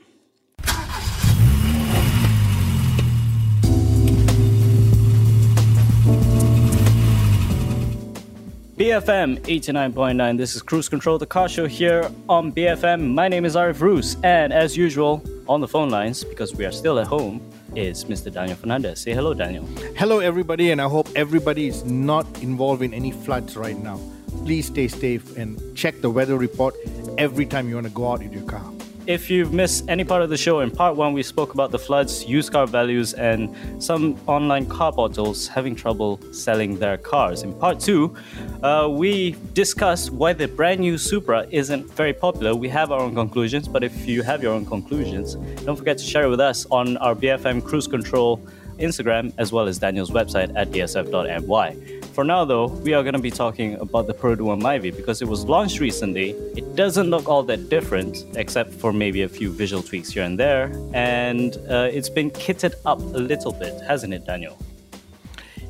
BFM 8.78 9.40
89.9. 9.40 10.38
This 10.38 10.54
is 10.54 10.62
Cruise 10.62 10.90
Control, 10.90 11.18
the 11.18 11.26
car 11.26 11.48
show 11.48 11.66
here 11.66 12.12
on 12.28 12.52
BFM. 12.52 13.14
My 13.14 13.30
name 13.30 13.46
is 13.46 13.56
Ariff 13.56 13.80
Roos, 13.80 14.18
and 14.22 14.52
as 14.52 14.76
usual, 14.76 15.24
on 15.48 15.62
the 15.62 15.68
phone 15.68 15.90
lines, 15.90 16.26
because 16.26 16.54
we 16.54 16.66
are 16.66 16.74
still 16.74 17.00
at 17.00 17.08
home, 17.08 17.40
is 17.74 18.04
Mr. 18.04 18.30
Daniel 18.30 18.58
Fernandez. 18.58 19.00
Say 19.00 19.14
hello, 19.14 19.34
Daniel. 19.34 19.64
Hello, 19.96 20.20
everybody, 20.20 20.72
and 20.72 20.82
I 20.82 20.90
hope 20.90 21.08
everybody 21.16 21.70
is 21.70 21.86
not 21.86 22.28
involved 22.44 22.82
in 22.82 22.94
any 22.94 23.12
floods 23.12 23.56
right 23.56 23.82
now. 23.82 23.98
Please 24.44 24.66
stay 24.66 24.90
safe 24.90 25.38
and 25.38 25.58
check 25.74 26.02
the 26.02 26.10
weather 26.10 26.38
report 26.38 26.76
every 27.18 27.46
time 27.46 27.70
you 27.70 27.76
want 27.76 27.88
to 27.88 27.94
go 27.94 28.12
out 28.12 28.22
in 28.22 28.34
your 28.34 28.44
car. 28.44 28.75
If 29.08 29.30
you've 29.30 29.54
missed 29.54 29.86
any 29.88 30.04
part 30.04 30.24
of 30.24 30.32
the 30.32 30.38
show, 30.38 30.62
in 30.62 30.72
part 30.72 30.96
one, 30.96 31.14
we 31.14 31.22
spoke 31.22 31.54
about 31.54 31.70
the 31.70 31.78
floods, 31.78 32.26
used 32.26 32.52
car 32.52 32.66
values, 32.66 33.14
and 33.14 33.56
some 33.78 34.18
online 34.26 34.66
car 34.66 34.92
portals 34.92 35.48
having 35.48 35.76
trouble 35.76 36.20
selling 36.32 36.80
their 36.80 36.98
cars. 36.98 37.44
In 37.44 37.54
part 37.54 37.80
two, 37.80 38.16
uh, 38.64 38.88
we 38.90 39.36
discussed 39.54 40.10
why 40.10 40.34
the 40.34 40.48
brand 40.48 40.80
new 40.80 40.98
Supra 40.98 41.46
isn't 41.52 41.86
very 41.94 42.14
popular. 42.14 42.56
We 42.56 42.68
have 42.70 42.92
our 42.92 43.00
own 43.00 43.14
conclusions, 43.14 43.68
but 43.68 43.84
if 43.84 44.08
you 44.08 44.24
have 44.24 44.42
your 44.42 44.54
own 44.54 44.66
conclusions, 44.66 45.36
don't 45.66 45.76
forget 45.76 46.00
to 46.00 46.04
share 46.04 46.24
it 46.24 46.30
with 46.30 46.40
us 46.40 46.66
on 46.72 46.98
our 46.98 47.14
BFM 47.14 47.64
Cruise 47.64 47.88
Control 47.88 48.42
Instagram 48.80 49.34
as 49.38 49.52
well 49.52 49.68
as 49.68 49.78
Daniel's 49.78 50.12
website 50.12 50.52
at 50.56 50.72
dsf.my. 50.72 51.95
For 52.16 52.24
now, 52.24 52.46
though, 52.46 52.68
we 52.68 52.94
are 52.94 53.04
going 53.04 53.16
to 53.16 53.20
be 53.20 53.30
talking 53.30 53.76
about 53.82 54.08
the 54.08 54.14
Duo 54.14 54.56
Myvi 54.56 54.96
because 54.96 55.22
it 55.22 55.28
was 55.28 55.44
launched 55.44 55.82
recently. 55.82 56.30
It 56.56 56.78
doesn't 56.78 57.10
look 57.10 57.28
all 57.28 57.44
that 57.44 57.68
different, 57.68 58.24
except 58.38 58.74
for 58.74 58.94
maybe 58.94 59.24
a 59.24 59.28
few 59.28 59.52
visual 59.52 59.84
tweaks 59.84 60.12
here 60.12 60.24
and 60.24 60.40
there. 60.40 60.72
And 60.94 61.58
uh, 61.70 61.90
it's 61.92 62.08
been 62.08 62.32
kitted 62.32 62.74
up 62.86 63.00
a 63.00 63.20
little 63.32 63.52
bit, 63.52 63.82
hasn't 63.82 64.14
it, 64.14 64.26
Daniel? 64.26 64.58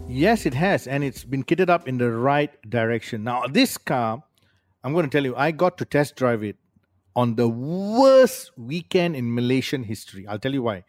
Yes, 0.07 0.45
it 0.45 0.53
has, 0.53 0.85
and 0.85 1.03
it's 1.03 1.23
been 1.23 1.43
kitted 1.43 1.67
up 1.67 1.87
in 1.87 1.97
the 1.97 2.11
right 2.11 2.51
direction. 2.69 3.23
Now, 3.23 3.47
this 3.47 3.75
car, 3.75 4.23
I'm 4.83 4.93
going 4.93 5.09
to 5.09 5.11
tell 5.11 5.23
you, 5.23 5.35
I 5.35 5.49
got 5.49 5.79
to 5.79 5.85
test 5.85 6.15
drive 6.15 6.43
it 6.43 6.57
on 7.15 7.37
the 7.37 7.47
worst 7.49 8.51
weekend 8.55 9.15
in 9.15 9.33
Malaysian 9.33 9.81
history. 9.81 10.27
I'll 10.27 10.37
tell 10.37 10.53
you 10.53 10.61
why. 10.61 10.83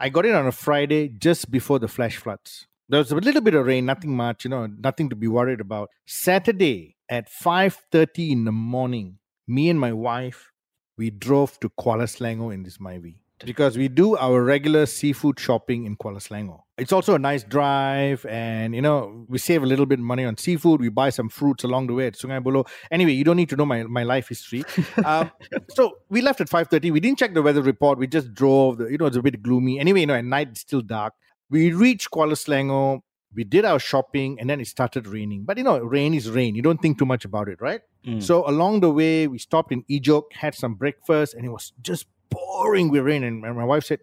I 0.00 0.08
got 0.08 0.24
it 0.24 0.34
on 0.34 0.46
a 0.46 0.52
Friday 0.52 1.08
just 1.08 1.50
before 1.50 1.78
the 1.78 1.88
flash 1.88 2.16
floods. 2.16 2.66
There 2.92 2.98
was 2.98 3.10
a 3.10 3.16
little 3.16 3.40
bit 3.40 3.54
of 3.54 3.64
rain, 3.64 3.86
nothing 3.86 4.14
much, 4.14 4.44
you 4.44 4.50
know, 4.50 4.66
nothing 4.66 5.08
to 5.08 5.16
be 5.16 5.26
worried 5.26 5.62
about. 5.62 5.88
Saturday 6.04 6.96
at 7.08 7.30
5:30 7.30 8.32
in 8.32 8.44
the 8.44 8.52
morning, 8.52 9.16
me 9.48 9.70
and 9.70 9.80
my 9.80 9.94
wife, 9.94 10.52
we 10.98 11.08
drove 11.08 11.58
to 11.60 11.70
Kuala 11.70 12.06
Selangor 12.14 12.52
in 12.52 12.64
this 12.64 12.76
Myvi 12.76 13.14
because 13.46 13.78
we 13.78 13.88
do 13.88 14.18
our 14.18 14.44
regular 14.44 14.84
seafood 14.84 15.40
shopping 15.40 15.86
in 15.86 15.96
Kuala 15.96 16.18
Selangor. 16.18 16.60
It's 16.76 16.92
also 16.92 17.14
a 17.14 17.18
nice 17.18 17.44
drive, 17.44 18.26
and 18.26 18.74
you 18.74 18.82
know 18.82 19.24
we 19.26 19.38
save 19.38 19.62
a 19.62 19.66
little 19.72 19.86
bit 19.86 19.98
of 19.98 20.04
money 20.04 20.26
on 20.26 20.36
seafood. 20.36 20.82
We 20.82 20.90
buy 20.90 21.08
some 21.08 21.30
fruits 21.30 21.64
along 21.64 21.86
the 21.86 21.94
way 21.94 22.08
at 22.08 22.18
Sungai 22.18 22.44
Buloh. 22.44 22.68
Anyway, 22.90 23.12
you 23.12 23.24
don't 23.24 23.38
need 23.38 23.48
to 23.48 23.56
know 23.56 23.64
my, 23.64 23.84
my 23.84 24.02
life 24.02 24.28
history. 24.28 24.64
um, 25.06 25.30
so 25.70 25.96
we 26.10 26.20
left 26.20 26.42
at 26.42 26.50
five 26.50 26.68
thirty. 26.68 26.90
We 26.90 27.00
didn't 27.00 27.18
check 27.18 27.32
the 27.32 27.40
weather 27.40 27.62
report. 27.62 27.98
We 27.98 28.06
just 28.06 28.34
drove. 28.34 28.76
The, 28.76 28.90
you 28.92 28.98
know 28.98 29.06
it's 29.06 29.16
a 29.16 29.22
bit 29.22 29.42
gloomy. 29.42 29.80
Anyway, 29.80 30.00
you 30.00 30.06
know 30.06 30.14
at 30.14 30.26
night 30.26 30.48
it's 30.50 30.60
still 30.60 30.82
dark. 30.82 31.14
We 31.52 31.70
reached 31.72 32.10
Kuala 32.10 32.32
Selangor. 32.32 33.02
We 33.34 33.44
did 33.44 33.64
our 33.64 33.78
shopping, 33.78 34.38
and 34.40 34.48
then 34.48 34.60
it 34.60 34.68
started 34.68 35.06
raining. 35.06 35.44
But 35.44 35.58
you 35.58 35.64
know, 35.64 35.78
rain 35.78 36.14
is 36.14 36.30
rain. 36.30 36.54
You 36.54 36.62
don't 36.62 36.80
think 36.80 36.98
too 36.98 37.04
much 37.04 37.26
about 37.26 37.48
it, 37.48 37.60
right? 37.60 37.82
Mm. 38.06 38.22
So 38.22 38.48
along 38.48 38.80
the 38.80 38.90
way, 38.90 39.28
we 39.28 39.38
stopped 39.38 39.70
in 39.72 39.84
Ijok, 39.84 40.32
had 40.32 40.54
some 40.54 40.74
breakfast, 40.74 41.34
and 41.34 41.44
it 41.44 41.50
was 41.50 41.72
just 41.80 42.06
pouring 42.30 42.88
with 42.90 43.04
rain. 43.04 43.22
And 43.22 43.40
my 43.40 43.64
wife 43.64 43.84
said, 43.84 44.00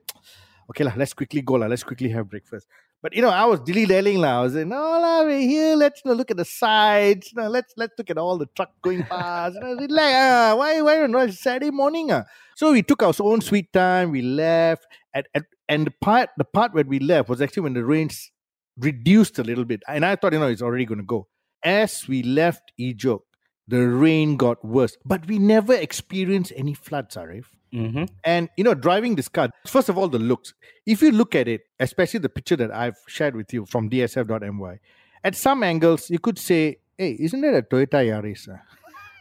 "Okay, 0.70 0.84
lah, 0.84 0.94
let's 0.96 1.14
quickly 1.14 1.42
go, 1.42 1.56
lah. 1.56 1.68
Let's 1.74 1.84
quickly 1.84 2.10
have 2.10 2.30
breakfast." 2.30 2.68
But 3.02 3.16
you 3.16 3.22
know, 3.22 3.30
I 3.30 3.46
was 3.46 3.62
dilly 3.62 3.86
dallying, 3.86 4.20
lah. 4.20 4.40
I 4.40 4.42
was 4.44 4.54
saying, 4.54 4.70
"No, 4.70 4.82
lah, 5.06 5.24
we're 5.24 5.46
here. 5.54 5.76
Let's 5.76 6.02
you 6.06 6.12
know, 6.12 6.18
look 6.22 6.32
at 6.32 6.38
the 6.38 6.46
sides. 6.46 7.32
You 7.32 7.42
know, 7.42 7.50
let's 7.50 7.74
let's 7.78 7.94
look 7.98 8.10
at 8.10 8.18
all 8.18 8.38
the 8.38 8.50
truck 8.58 8.74
going 8.82 9.04
past. 9.04 9.56
You 9.56 9.62
know, 9.62 9.86
like, 10.02 10.14
Ah, 10.14 10.54
why 10.58 10.82
why 10.82 11.06
not? 11.08 11.34
Saturday 11.34 11.72
morning, 11.72 12.12
ah." 12.12 12.26
So 12.62 12.74
we 12.74 12.84
took 12.84 13.02
our 13.02 13.14
own 13.22 13.42
sweet 13.42 13.72
time. 13.72 14.12
We 14.12 14.22
left, 14.22 14.86
at, 15.14 15.28
at, 15.34 15.46
and 15.70 15.88
the 15.88 15.92
part 16.02 16.30
the 16.38 16.44
part 16.44 16.74
where 16.74 16.84
we 16.84 17.00
left 17.00 17.30
was 17.30 17.42
actually 17.42 17.64
when 17.64 17.74
the 17.74 17.86
rains 17.86 18.32
reduced 18.78 19.40
a 19.40 19.44
little 19.44 19.66
bit, 19.66 19.82
and 19.88 20.06
I 20.06 20.16
thought, 20.16 20.34
you 20.34 20.40
know, 20.40 20.48
it's 20.48 20.62
already 20.62 20.86
going 20.86 21.00
to 21.00 21.06
go. 21.06 21.28
As 21.64 22.08
we 22.08 22.24
left 22.24 22.72
Ijok, 22.80 23.20
the 23.68 23.88
rain 23.88 24.36
got 24.38 24.64
worse, 24.66 24.98
but 25.06 25.28
we 25.28 25.38
never 25.38 25.74
experienced 25.74 26.54
any 26.56 26.74
floods, 26.74 27.16
Ariff. 27.16 27.50
hmm 27.72 28.06
And 28.24 28.50
you 28.58 28.64
know, 28.64 28.74
driving 28.74 29.16
this 29.16 29.28
car, 29.28 29.50
first 29.68 29.90
of 29.90 29.98
all, 29.98 30.08
the 30.08 30.20
looks. 30.20 30.54
If 30.86 31.02
you 31.02 31.12
look 31.12 31.36
at 31.36 31.48
it, 31.48 31.62
especially 31.80 32.20
the 32.20 32.30
picture 32.30 32.56
that 32.56 32.72
I've 32.74 32.98
shared 33.08 33.36
with 33.36 33.54
you 33.54 33.66
from 33.66 33.90
dsf.my, 33.90 34.80
at 35.24 35.36
some 35.36 35.64
angles, 35.64 36.10
you 36.10 36.20
could 36.20 36.40
say, 36.40 36.78
hey, 36.98 37.16
isn't 37.20 37.42
that 37.42 37.54
a 37.54 37.62
Toyota 37.62 38.00
Yaris? 38.10 38.48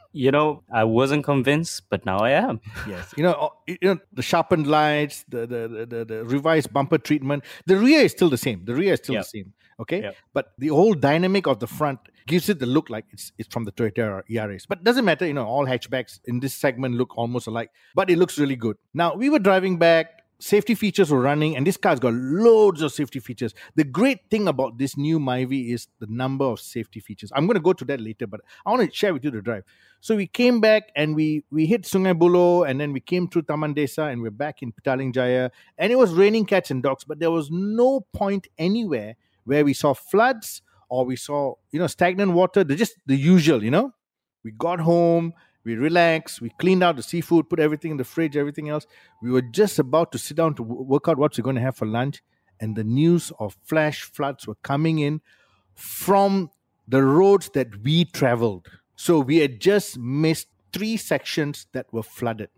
Ah?" 0.09 0.19
You 0.25 0.31
know, 0.31 0.63
I 0.73 0.85
wasn't 0.85 1.25
convinced, 1.25 1.83
but 1.91 2.05
now 2.07 2.19
I 2.19 2.31
am. 2.31 2.61
Yes. 2.89 3.13
You 3.17 3.23
know, 3.23 3.33
uh, 3.33 3.49
you 3.67 3.77
know, 3.83 3.99
the 4.13 4.23
sharpened 4.23 4.67
lights, 4.67 5.25
the, 5.29 5.47
the, 5.47 5.87
the, 5.87 6.05
the, 6.05 6.25
revised 6.25 6.73
bumper 6.73 6.99
treatment. 6.99 7.45
The 7.67 7.77
rear 7.77 8.01
is 8.01 8.13
still 8.13 8.31
the 8.31 8.39
same. 8.39 8.65
The 8.65 8.75
rear 8.75 8.95
is 8.95 9.01
still 9.01 9.15
Yep. 9.15 9.25
the 9.25 9.29
same. 9.29 9.53
Okay. 9.81 10.01
Yep. 10.03 10.17
But 10.33 10.53
the 10.59 10.69
whole 10.69 10.95
dynamic 10.95 11.47
of 11.47 11.61
the 11.61 11.67
front 11.67 12.01
gives 12.27 12.49
it 12.49 12.59
the 12.59 12.67
look 12.67 12.91
like 12.91 13.05
it's 13.11 13.33
it's 13.39 13.49
from 13.53 13.65
the 13.65 13.73
Toyota 13.73 14.23
Yaris. 14.29 14.67
But 14.69 14.83
doesn't 14.85 15.05
matter, 15.05 15.27
you 15.27 15.33
know, 15.35 15.47
all 15.47 15.67
hatchbacks 15.67 16.21
in 16.27 16.41
this 16.41 16.55
segment 16.55 16.95
look 16.97 17.17
almost 17.17 17.47
alike, 17.47 17.71
but 17.95 18.11
it 18.11 18.19
looks 18.19 18.39
really 18.39 18.57
good. 18.57 18.77
Now 18.93 19.15
we 19.15 19.31
were 19.31 19.39
driving 19.39 19.79
back, 19.79 20.18
safety 20.41 20.75
features 20.75 21.11
were 21.11 21.21
running, 21.21 21.57
and 21.57 21.67
this 21.67 21.77
car's 21.77 21.99
got 21.99 22.15
loads 22.15 22.83
of 22.83 22.93
safety 22.93 23.19
features. 23.21 23.55
The 23.75 23.85
great 23.85 24.21
thing 24.31 24.49
about 24.49 24.79
this 24.79 24.97
new 24.97 25.19
Myvi 25.19 25.73
is 25.73 25.89
the 25.99 26.07
number 26.09 26.45
of 26.45 26.61
safety 26.61 27.01
features. 27.01 27.33
I'm 27.35 27.47
going 27.47 27.57
to 27.57 27.61
go 27.63 27.73
to 27.73 27.85
that 27.87 28.01
later, 28.01 28.27
but 28.27 28.41
I 28.65 28.71
want 28.71 28.89
to 28.89 28.97
share 28.97 29.13
with 29.13 29.25
you 29.25 29.31
the 29.31 29.43
drive. 29.43 29.65
So 30.01 30.15
we 30.15 30.29
came 30.29 30.61
back 30.61 30.91
and 30.95 31.17
we 31.17 31.45
we 31.51 31.67
hit 31.67 31.83
Sungai 31.83 32.17
Buloh 32.17 32.69
and 32.69 32.81
then 32.81 32.93
we 32.93 33.01
came 33.01 33.29
through 33.29 33.43
Taman 33.43 33.75
Desa 33.75 34.13
and 34.13 34.23
we're 34.23 34.31
back 34.31 34.63
in 34.63 34.73
Petaling 34.73 35.13
Jaya 35.13 35.51
and 35.77 35.93
it 35.93 35.97
was 35.97 36.13
raining 36.13 36.47
cats 36.47 36.71
and 36.71 36.83
dogs, 36.83 37.03
but 37.03 37.19
there 37.19 37.33
was 37.33 37.51
no 37.51 38.07
point 38.13 38.47
anywhere 38.59 39.17
where 39.45 39.65
we 39.65 39.75
saw 39.75 39.95
floods 39.95 40.63
or 40.89 41.05
we 41.05 41.17
saw 41.17 41.55
you 41.73 41.81
know 41.81 41.89
stagnant 41.89 42.33
water. 42.33 42.63
They're 42.63 42.77
just 42.77 42.97
the 43.07 43.17
usual, 43.17 43.65
you 43.65 43.73
know. 43.73 43.93
We 44.45 44.53
got 44.53 44.79
home, 44.79 45.33
we 45.65 45.75
relaxed, 45.75 46.41
we 46.41 46.51
cleaned 46.59 46.83
out 46.83 46.97
the 46.97 47.03
seafood, 47.03 47.51
put 47.51 47.61
everything 47.61 47.91
in 47.93 47.97
the 47.97 48.05
fridge, 48.05 48.37
everything 48.37 48.69
else. 48.69 48.87
We 49.23 49.31
were 49.31 49.43
just 49.43 49.79
about 49.79 50.13
to 50.13 50.19
sit 50.19 50.37
down 50.37 50.55
to 50.55 50.63
work 50.63 51.09
out 51.09 51.19
what 51.19 51.37
we're 51.37 51.45
going 51.45 51.57
to 51.57 51.63
have 51.63 51.77
for 51.77 51.87
lunch, 51.87 52.23
and 52.61 52.77
the 52.77 52.85
news 52.85 53.33
of 53.39 53.57
flash 53.65 54.03
floods 54.03 54.47
were 54.47 54.57
coming 54.57 54.99
in 54.99 55.21
from 55.75 56.51
the 56.87 57.03
roads 57.03 57.51
that 57.55 57.83
we 57.83 58.05
traveled. 58.05 58.67
So 58.97 59.21
we 59.21 59.39
had 59.39 59.61
just 59.61 59.99
missed 59.99 60.49
three 60.73 60.97
sections 60.97 61.67
that 61.73 61.87
were 61.93 62.03
flooded, 62.03 62.51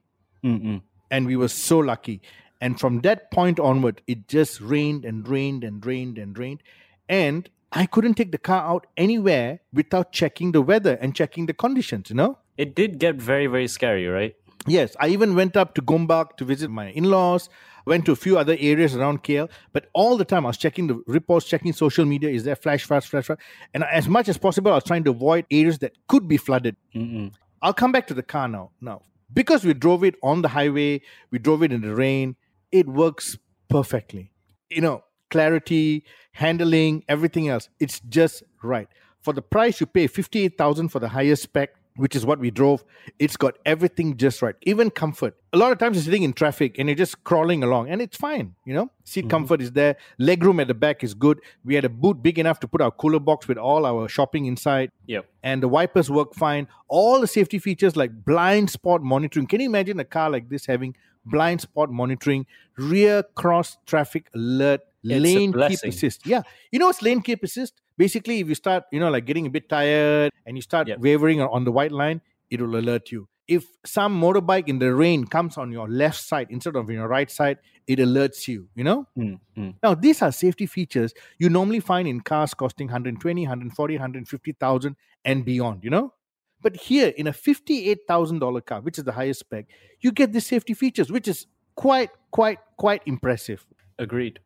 Mm-mm. 0.44 0.82
and 1.10 1.26
we 1.26 1.36
were 1.36 1.48
so 1.48 1.78
lucky. 1.78 2.22
And 2.60 2.78
from 2.78 3.00
that 3.00 3.30
point 3.30 3.58
onward, 3.58 4.02
it 4.06 4.28
just 4.28 4.60
rained 4.60 5.04
and 5.04 5.26
rained 5.26 5.64
and 5.64 5.84
rained 5.84 6.18
and 6.18 6.36
rained. 6.38 6.62
And 7.08 7.48
I 7.72 7.86
couldn't 7.86 8.14
take 8.14 8.32
the 8.32 8.38
car 8.38 8.62
out 8.62 8.86
anywhere 8.96 9.60
without 9.72 10.12
checking 10.12 10.52
the 10.52 10.60
weather 10.60 10.98
and 11.00 11.14
checking 11.14 11.46
the 11.46 11.54
conditions, 11.54 12.10
you 12.10 12.16
know? 12.16 12.38
It 12.60 12.74
did 12.74 12.98
get 12.98 13.14
very, 13.14 13.46
very 13.46 13.68
scary, 13.68 14.06
right? 14.06 14.34
Yes, 14.66 14.94
I 15.00 15.08
even 15.08 15.34
went 15.34 15.56
up 15.56 15.74
to 15.76 15.80
Gombak 15.80 16.36
to 16.36 16.44
visit 16.44 16.70
my 16.70 16.90
in 16.90 17.04
laws, 17.04 17.48
went 17.86 18.04
to 18.04 18.12
a 18.12 18.16
few 18.16 18.36
other 18.36 18.54
areas 18.60 18.94
around 18.94 19.22
KL, 19.22 19.48
but 19.72 19.86
all 19.94 20.18
the 20.18 20.26
time 20.26 20.44
I 20.44 20.48
was 20.48 20.58
checking 20.58 20.86
the 20.86 21.02
reports, 21.06 21.46
checking 21.46 21.72
social 21.72 22.04
media. 22.04 22.28
Is 22.28 22.44
there 22.44 22.54
flash 22.54 22.84
floods, 22.84 23.06
flash 23.06 23.24
flood? 23.24 23.38
And 23.72 23.82
as 23.84 24.08
much 24.08 24.28
as 24.28 24.36
possible, 24.36 24.70
I 24.72 24.74
was 24.74 24.84
trying 24.84 25.04
to 25.04 25.10
avoid 25.10 25.46
areas 25.50 25.78
that 25.78 25.92
could 26.06 26.28
be 26.28 26.36
flooded. 26.36 26.76
Mm-mm. 26.94 27.32
I'll 27.62 27.72
come 27.72 27.92
back 27.92 28.06
to 28.08 28.14
the 28.14 28.22
car 28.22 28.46
now. 28.46 28.72
Now, 28.82 29.04
because 29.32 29.64
we 29.64 29.72
drove 29.72 30.04
it 30.04 30.16
on 30.22 30.42
the 30.42 30.48
highway, 30.48 31.00
we 31.30 31.38
drove 31.38 31.62
it 31.62 31.72
in 31.72 31.80
the 31.80 31.94
rain, 31.94 32.36
it 32.70 32.86
works 32.86 33.38
perfectly. 33.70 34.32
You 34.68 34.82
know, 34.82 35.02
clarity, 35.30 36.04
handling, 36.32 37.04
everything 37.08 37.48
else, 37.48 37.70
it's 37.78 38.00
just 38.00 38.42
right. 38.62 38.88
For 39.22 39.32
the 39.32 39.42
price 39.42 39.80
you 39.80 39.86
pay, 39.86 40.08
58,000 40.08 40.90
for 40.90 40.98
the 40.98 41.08
highest 41.08 41.44
spec, 41.44 41.70
which 42.00 42.16
is 42.16 42.24
what 42.24 42.38
we 42.38 42.50
drove, 42.50 42.82
it's 43.18 43.36
got 43.36 43.58
everything 43.66 44.16
just 44.16 44.42
right. 44.42 44.54
Even 44.62 44.90
comfort. 44.90 45.36
A 45.52 45.58
lot 45.58 45.70
of 45.70 45.78
times 45.78 45.96
you're 45.96 46.04
sitting 46.04 46.22
in 46.22 46.32
traffic 46.32 46.78
and 46.78 46.88
you're 46.88 46.96
just 46.96 47.22
crawling 47.24 47.62
along 47.62 47.88
and 47.90 48.00
it's 48.00 48.16
fine, 48.16 48.54
you 48.64 48.72
know? 48.72 48.90
Seat 49.04 49.22
mm-hmm. 49.22 49.30
comfort 49.30 49.60
is 49.60 49.72
there. 49.72 49.96
Legroom 50.20 50.60
at 50.60 50.68
the 50.68 50.74
back 50.74 51.04
is 51.04 51.12
good. 51.14 51.40
We 51.64 51.74
had 51.74 51.84
a 51.84 51.88
boot 51.88 52.22
big 52.22 52.38
enough 52.38 52.60
to 52.60 52.68
put 52.68 52.80
our 52.80 52.90
cooler 52.90 53.20
box 53.20 53.46
with 53.46 53.58
all 53.58 53.84
our 53.84 54.08
shopping 54.08 54.46
inside 54.46 54.90
Yep. 55.06 55.26
and 55.42 55.62
the 55.62 55.68
wipers 55.68 56.10
work 56.10 56.34
fine. 56.34 56.68
All 56.88 57.20
the 57.20 57.26
safety 57.26 57.58
features 57.58 57.96
like 57.96 58.24
blind 58.24 58.70
spot 58.70 59.02
monitoring. 59.02 59.46
Can 59.46 59.60
you 59.60 59.66
imagine 59.66 60.00
a 60.00 60.04
car 60.04 60.30
like 60.30 60.48
this 60.48 60.66
having 60.66 60.96
blind 61.26 61.60
spot 61.60 61.90
monitoring, 61.90 62.46
rear 62.76 63.22
cross 63.34 63.76
traffic 63.86 64.28
alert, 64.34 64.80
It's 65.02 65.22
lane 65.22 65.52
keep 65.52 65.80
assist? 65.84 66.26
Yeah. 66.26 66.42
You 66.70 66.78
know 66.78 66.86
what's 66.86 67.02
lane 67.02 67.22
keep 67.22 67.42
assist? 67.42 67.80
Basically, 67.96 68.40
if 68.40 68.48
you 68.48 68.54
start, 68.54 68.84
you 68.92 69.00
know, 69.00 69.10
like 69.10 69.24
getting 69.24 69.46
a 69.46 69.50
bit 69.50 69.68
tired 69.68 70.32
and 70.46 70.56
you 70.56 70.62
start 70.62 70.88
Yep. 70.88 70.98
wavering 71.00 71.40
on 71.40 71.64
the 71.64 71.72
white 71.72 71.92
line, 71.92 72.20
it 72.50 72.60
will 72.60 72.76
alert 72.76 73.10
you. 73.12 73.28
If 73.48 73.64
some 73.84 74.20
motorbike 74.20 74.68
in 74.68 74.78
the 74.78 74.94
rain 74.94 75.24
comes 75.24 75.58
on 75.58 75.72
your 75.72 75.88
left 75.88 76.20
side 76.20 76.46
instead 76.50 76.76
of 76.76 76.88
your 76.88 77.08
right 77.08 77.30
side, 77.30 77.58
it 77.88 77.98
alerts 77.98 78.46
you, 78.46 78.68
you 78.76 78.84
know? 78.84 79.08
Mm, 79.18 79.40
mm. 79.56 79.74
Now, 79.82 79.94
these 79.94 80.22
are 80.22 80.30
safety 80.30 80.66
features 80.66 81.12
you 81.38 81.48
normally 81.48 81.80
find 81.80 82.06
in 82.06 82.20
cars 82.20 82.54
costing 82.54 82.86
120, 82.86 83.42
140, 83.42 83.94
150,000 83.94 84.96
and 85.24 85.44
beyond, 85.44 85.82
you 85.82 85.90
know? 85.90 86.14
But 86.62 86.76
here 86.76 87.08
in 87.16 87.26
a 87.26 87.32
$58,000 87.32 88.64
car, 88.66 88.82
which 88.82 88.98
is 88.98 89.04
the 89.04 89.12
highest 89.12 89.40
spec, 89.40 89.66
you 90.00 90.12
get 90.12 90.32
the 90.32 90.40
safety 90.40 90.74
features, 90.74 91.10
which 91.10 91.26
is 91.26 91.46
quite, 91.74 92.10
quite, 92.30 92.58
quite 92.76 93.02
impressive. 93.06 93.66
Agreed. 93.98 94.38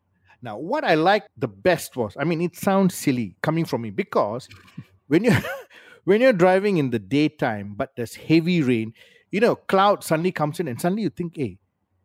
Now, 0.44 0.58
what 0.58 0.84
I 0.84 0.94
liked 0.94 1.28
the 1.38 1.48
best 1.48 1.96
was, 1.96 2.14
I 2.18 2.24
mean, 2.24 2.42
it 2.42 2.54
sounds 2.54 2.94
silly 2.94 3.34
coming 3.42 3.64
from 3.64 3.80
me 3.80 3.90
because 3.90 4.46
when 5.06 5.24
you're 5.24 5.40
when 6.04 6.20
you're 6.20 6.34
driving 6.34 6.76
in 6.76 6.90
the 6.90 6.98
daytime, 6.98 7.72
but 7.74 7.92
there's 7.96 8.14
heavy 8.14 8.60
rain, 8.60 8.92
you 9.30 9.40
know, 9.40 9.56
cloud 9.56 10.04
suddenly 10.04 10.32
comes 10.32 10.60
in, 10.60 10.68
and 10.68 10.78
suddenly 10.78 11.02
you 11.02 11.08
think, 11.08 11.38
hey, 11.38 11.58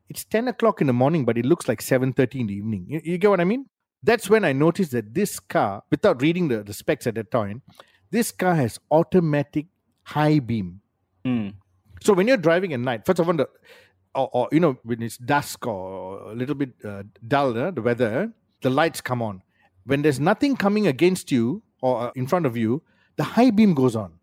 it's 0.07 0.23
10 0.23 0.47
o'clock 0.47 0.79
in 0.79 0.87
the 0.87 0.93
morning, 0.93 1.25
but 1.25 1.37
it 1.37 1.45
looks 1.45 1.67
like 1.67 1.81
7:30 1.81 2.39
in 2.39 2.47
the 2.47 2.53
evening. 2.55 2.85
You, 2.87 3.01
you 3.03 3.17
get 3.17 3.29
what 3.29 3.41
I 3.41 3.43
mean? 3.43 3.65
That's 4.01 4.29
when 4.29 4.45
I 4.45 4.53
noticed 4.53 4.91
that 4.93 5.13
this 5.13 5.37
car, 5.41 5.83
without 5.91 6.21
reading 6.21 6.47
the, 6.47 6.63
the 6.63 6.73
specs 6.73 7.07
at 7.07 7.15
that 7.15 7.31
time, 7.31 7.61
this 8.09 8.31
car 8.31 8.55
has 8.55 8.79
automatic 8.89 9.65
high 10.03 10.39
beam. 10.39 10.79
Mm. 11.25 11.55
So 12.01 12.13
when 12.13 12.29
you're 12.29 12.37
driving 12.37 12.71
at 12.71 12.79
night, 12.79 13.05
first 13.05 13.19
of 13.19 13.27
all, 13.27 13.33
the, 13.33 13.49
or, 14.19 14.29
or 14.33 14.49
you 14.51 14.59
know 14.59 14.77
when 14.83 15.01
it's 15.01 15.17
dusk 15.17 15.65
or 15.65 16.31
a 16.31 16.35
little 16.35 16.55
bit 16.55 16.71
uh, 16.83 17.03
dull, 17.27 17.57
uh, 17.57 17.71
the 17.71 17.81
weather, 17.81 18.31
the 18.61 18.69
lights 18.69 19.01
come 19.01 19.21
on. 19.21 19.41
When 19.85 20.01
there's 20.01 20.19
nothing 20.19 20.55
coming 20.55 20.87
against 20.87 21.31
you, 21.31 21.63
or 21.81 22.01
uh, 22.01 22.11
in 22.15 22.27
front 22.27 22.45
of 22.45 22.57
you, 22.57 22.81
the 23.15 23.23
high 23.23 23.49
beam 23.51 23.73
goes 23.73 23.95
on. 23.95 24.13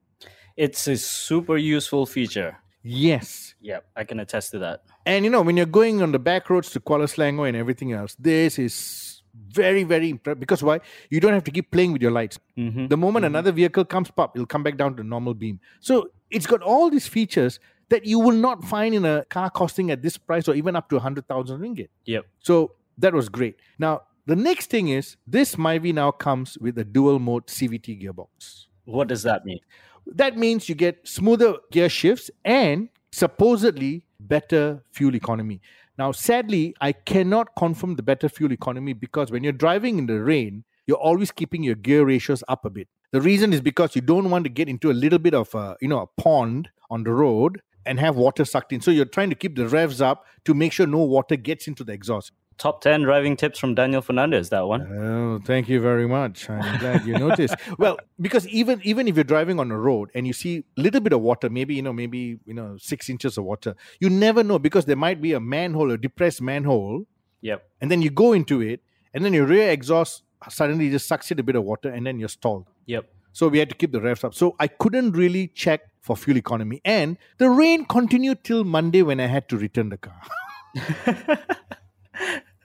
It's 0.57 0.87
a 0.87 0.97
super 0.97 1.57
useful 1.57 2.07
feature. 2.07 2.57
Yes. 2.83 3.55
Yep, 3.61 3.85
I 3.97 4.05
can 4.05 4.21
attest 4.21 4.53
to 4.53 4.59
that. 4.61 4.85
And 5.05 5.25
you 5.25 5.31
know, 5.31 5.43
when 5.43 5.57
you're 5.57 5.67
going 5.67 6.03
on 6.03 6.13
the 6.13 6.19
back 6.19 6.49
roads 6.49 6.71
to 6.71 6.81
Kuala 6.81 7.05
Selangor 7.13 7.49
and 7.49 7.57
everything 7.57 7.93
else, 7.93 8.15
this 8.19 8.59
is 8.59 9.23
very, 9.35 9.83
very 9.85 10.11
impressive. 10.11 10.41
Because 10.41 10.63
why? 10.63 10.81
You 11.11 11.21
don't 11.21 11.33
have 11.33 11.45
to 11.45 11.51
keep 11.51 11.71
playing 11.71 11.93
with 11.93 12.03
your 12.03 12.11
lights. 12.13 12.39
Mhm. 12.57 12.89
The 12.89 12.97
moment 12.97 13.25
another 13.25 13.53
vehicle 13.53 13.85
comes 13.85 14.11
up, 14.17 14.37
it'll 14.37 14.47
come 14.47 14.63
back 14.63 14.77
down 14.77 14.97
to 14.97 15.03
normal 15.03 15.35
beam. 15.35 15.61
So 15.81 16.11
it's 16.31 16.47
got 16.47 16.63
all 16.63 16.89
these 16.91 17.07
features 17.07 17.59
that 17.89 18.05
you 18.05 18.19
will 18.19 18.35
not 18.35 18.65
find 18.65 18.95
in 18.95 19.05
a 19.05 19.25
car 19.27 19.51
costing 19.51 19.91
at 19.91 20.03
this 20.03 20.17
price 20.17 20.49
or 20.49 20.55
even 20.55 20.77
up 20.77 20.89
to 20.89 20.97
100,000 20.97 21.61
ringgit. 21.61 21.89
Yep. 22.05 22.27
So 22.41 22.73
that 22.99 23.15
was 23.15 23.29
great. 23.29 23.57
Now, 23.79 24.03
the 24.27 24.37
next 24.37 24.71
thing 24.71 24.89
is 24.89 25.17
this 25.27 25.55
Myvi 25.55 25.95
now 25.95 26.11
comes 26.11 26.59
with 26.59 26.79
a 26.79 26.85
dual 26.85 27.19
mode 27.19 27.47
CVT 27.47 28.03
gearbox. 28.03 28.67
What 28.85 29.09
does 29.09 29.23
that 29.23 29.45
mean? 29.45 29.61
That 30.07 30.37
means 30.37 30.69
you 30.69 30.75
get 30.75 31.07
smoother 31.07 31.55
gear 31.71 31.89
shifts 31.89 32.31
and 32.45 32.89
supposedly 33.13 34.05
better 34.21 34.83
fuel 34.93 35.15
economy. 35.15 35.61
Now, 35.99 36.13
sadly, 36.13 36.75
I 36.81 36.93
cannot 36.93 37.55
confirm 37.57 37.97
the 37.97 38.03
better 38.03 38.29
fuel 38.29 38.53
economy 38.53 38.93
because 38.93 39.31
when 39.31 39.43
you're 39.43 39.53
driving 39.53 39.99
in 39.99 40.07
the 40.07 40.21
rain, 40.21 40.65
you're 40.87 40.99
always 40.99 41.31
keeping 41.31 41.63
your 41.63 41.75
gear 41.75 42.05
ratios 42.05 42.45
up 42.49 42.65
a 42.65 42.71
bit. 42.71 42.89
The 43.13 43.21
reason 43.21 43.53
is 43.53 43.61
because 43.61 43.97
you 43.97 44.03
don't 44.03 44.31
want 44.31 44.45
to 44.45 44.51
get 44.51 44.69
into 44.69 44.91
a 44.91 44.93
little 44.93 45.19
bit 45.19 45.35
of 45.35 45.55
a, 45.55 45.77
you 45.81 45.89
know, 45.89 46.01
a 46.01 46.21
pond 46.21 46.69
on 46.91 47.05
the 47.05 47.13
road 47.13 47.63
and 47.87 47.99
have 48.01 48.17
water 48.17 48.45
sucked 48.45 48.73
in. 48.73 48.81
So 48.81 48.91
you're 48.91 49.05
trying 49.05 49.31
to 49.31 49.37
keep 49.37 49.57
the 49.57 49.69
revs 49.69 50.01
up 50.01 50.25
to 50.45 50.55
make 50.55 50.73
sure 50.73 50.87
no 50.87 50.99
water 50.99 51.37
gets 51.37 51.67
into 51.69 51.85
the 51.85 51.93
exhaust. 51.93 52.33
Top 52.59 52.81
10 52.81 53.03
driving 53.03 53.37
tips 53.37 53.59
from 53.59 53.75
Daniel 53.75 54.01
Fernandez, 54.01 54.49
that 54.49 54.67
one. 54.67 54.81
Oh, 54.91 55.39
thank 55.45 55.69
you 55.69 55.79
very 55.79 56.09
much. 56.09 56.49
I'm 56.49 56.79
glad 56.79 57.05
you 57.07 57.13
noticed. 57.19 57.55
Well, 57.79 57.99
because 58.19 58.49
even 58.49 58.81
even 58.83 59.09
if 59.09 59.15
you're 59.17 59.25
driving 59.25 59.61
on 59.61 59.71
a 59.71 59.79
road 59.79 60.11
and 60.15 60.27
you 60.27 60.33
see 60.33 60.65
a 60.79 60.81
little 60.81 61.01
bit 61.03 61.13
of 61.13 61.21
water, 61.21 61.51
maybe 61.51 61.75
you 61.75 61.83
know, 61.83 61.93
maybe 61.93 62.39
you 62.47 62.55
know, 62.55 62.77
six 62.79 63.11
inches 63.11 63.37
of 63.37 63.45
water, 63.45 63.75
you 64.01 64.09
never 64.09 64.43
know 64.43 64.59
because 64.59 64.87
there 64.87 64.97
might 64.97 65.21
be 65.21 65.35
a 65.35 65.41
manhole, 65.41 65.91
a 65.91 65.99
depressed 65.99 66.41
manhole, 66.41 67.05
Yep. 67.43 67.63
and 67.83 67.91
then 67.91 68.01
you 68.01 68.09
go 68.11 68.33
into 68.33 68.63
it, 68.63 68.81
and 69.13 69.23
then 69.23 69.35
your 69.35 69.45
rear 69.47 69.71
exhaust 69.71 70.23
suddenly 70.49 70.89
just 70.89 71.07
sucks 71.07 71.31
in 71.31 71.39
a 71.39 71.43
bit 71.43 71.57
of 71.57 71.65
water, 71.65 71.91
and 71.91 72.07
then 72.07 72.19
you're 72.19 72.29
stalled. 72.31 72.67
Yep. 72.87 73.05
So 73.37 73.49
we 73.49 73.59
had 73.59 73.69
to 73.69 73.75
keep 73.75 73.93
the 73.93 74.01
revs 74.01 74.25
up. 74.25 74.33
So 74.33 74.57
I 74.59 74.67
couldn't 74.67 75.13
really 75.13 75.49
check 75.49 75.83
for 76.01 76.17
fuel 76.17 76.39
economy, 76.39 76.81
and 76.87 77.19
the 77.37 77.51
rain 77.51 77.85
continued 77.85 78.43
till 78.45 78.65
Monday 78.65 79.03
when 79.03 79.21
I 79.21 79.27
had 79.27 79.47
to 79.51 79.59
return 79.59 79.91
the 79.91 79.99
car. 79.99 80.19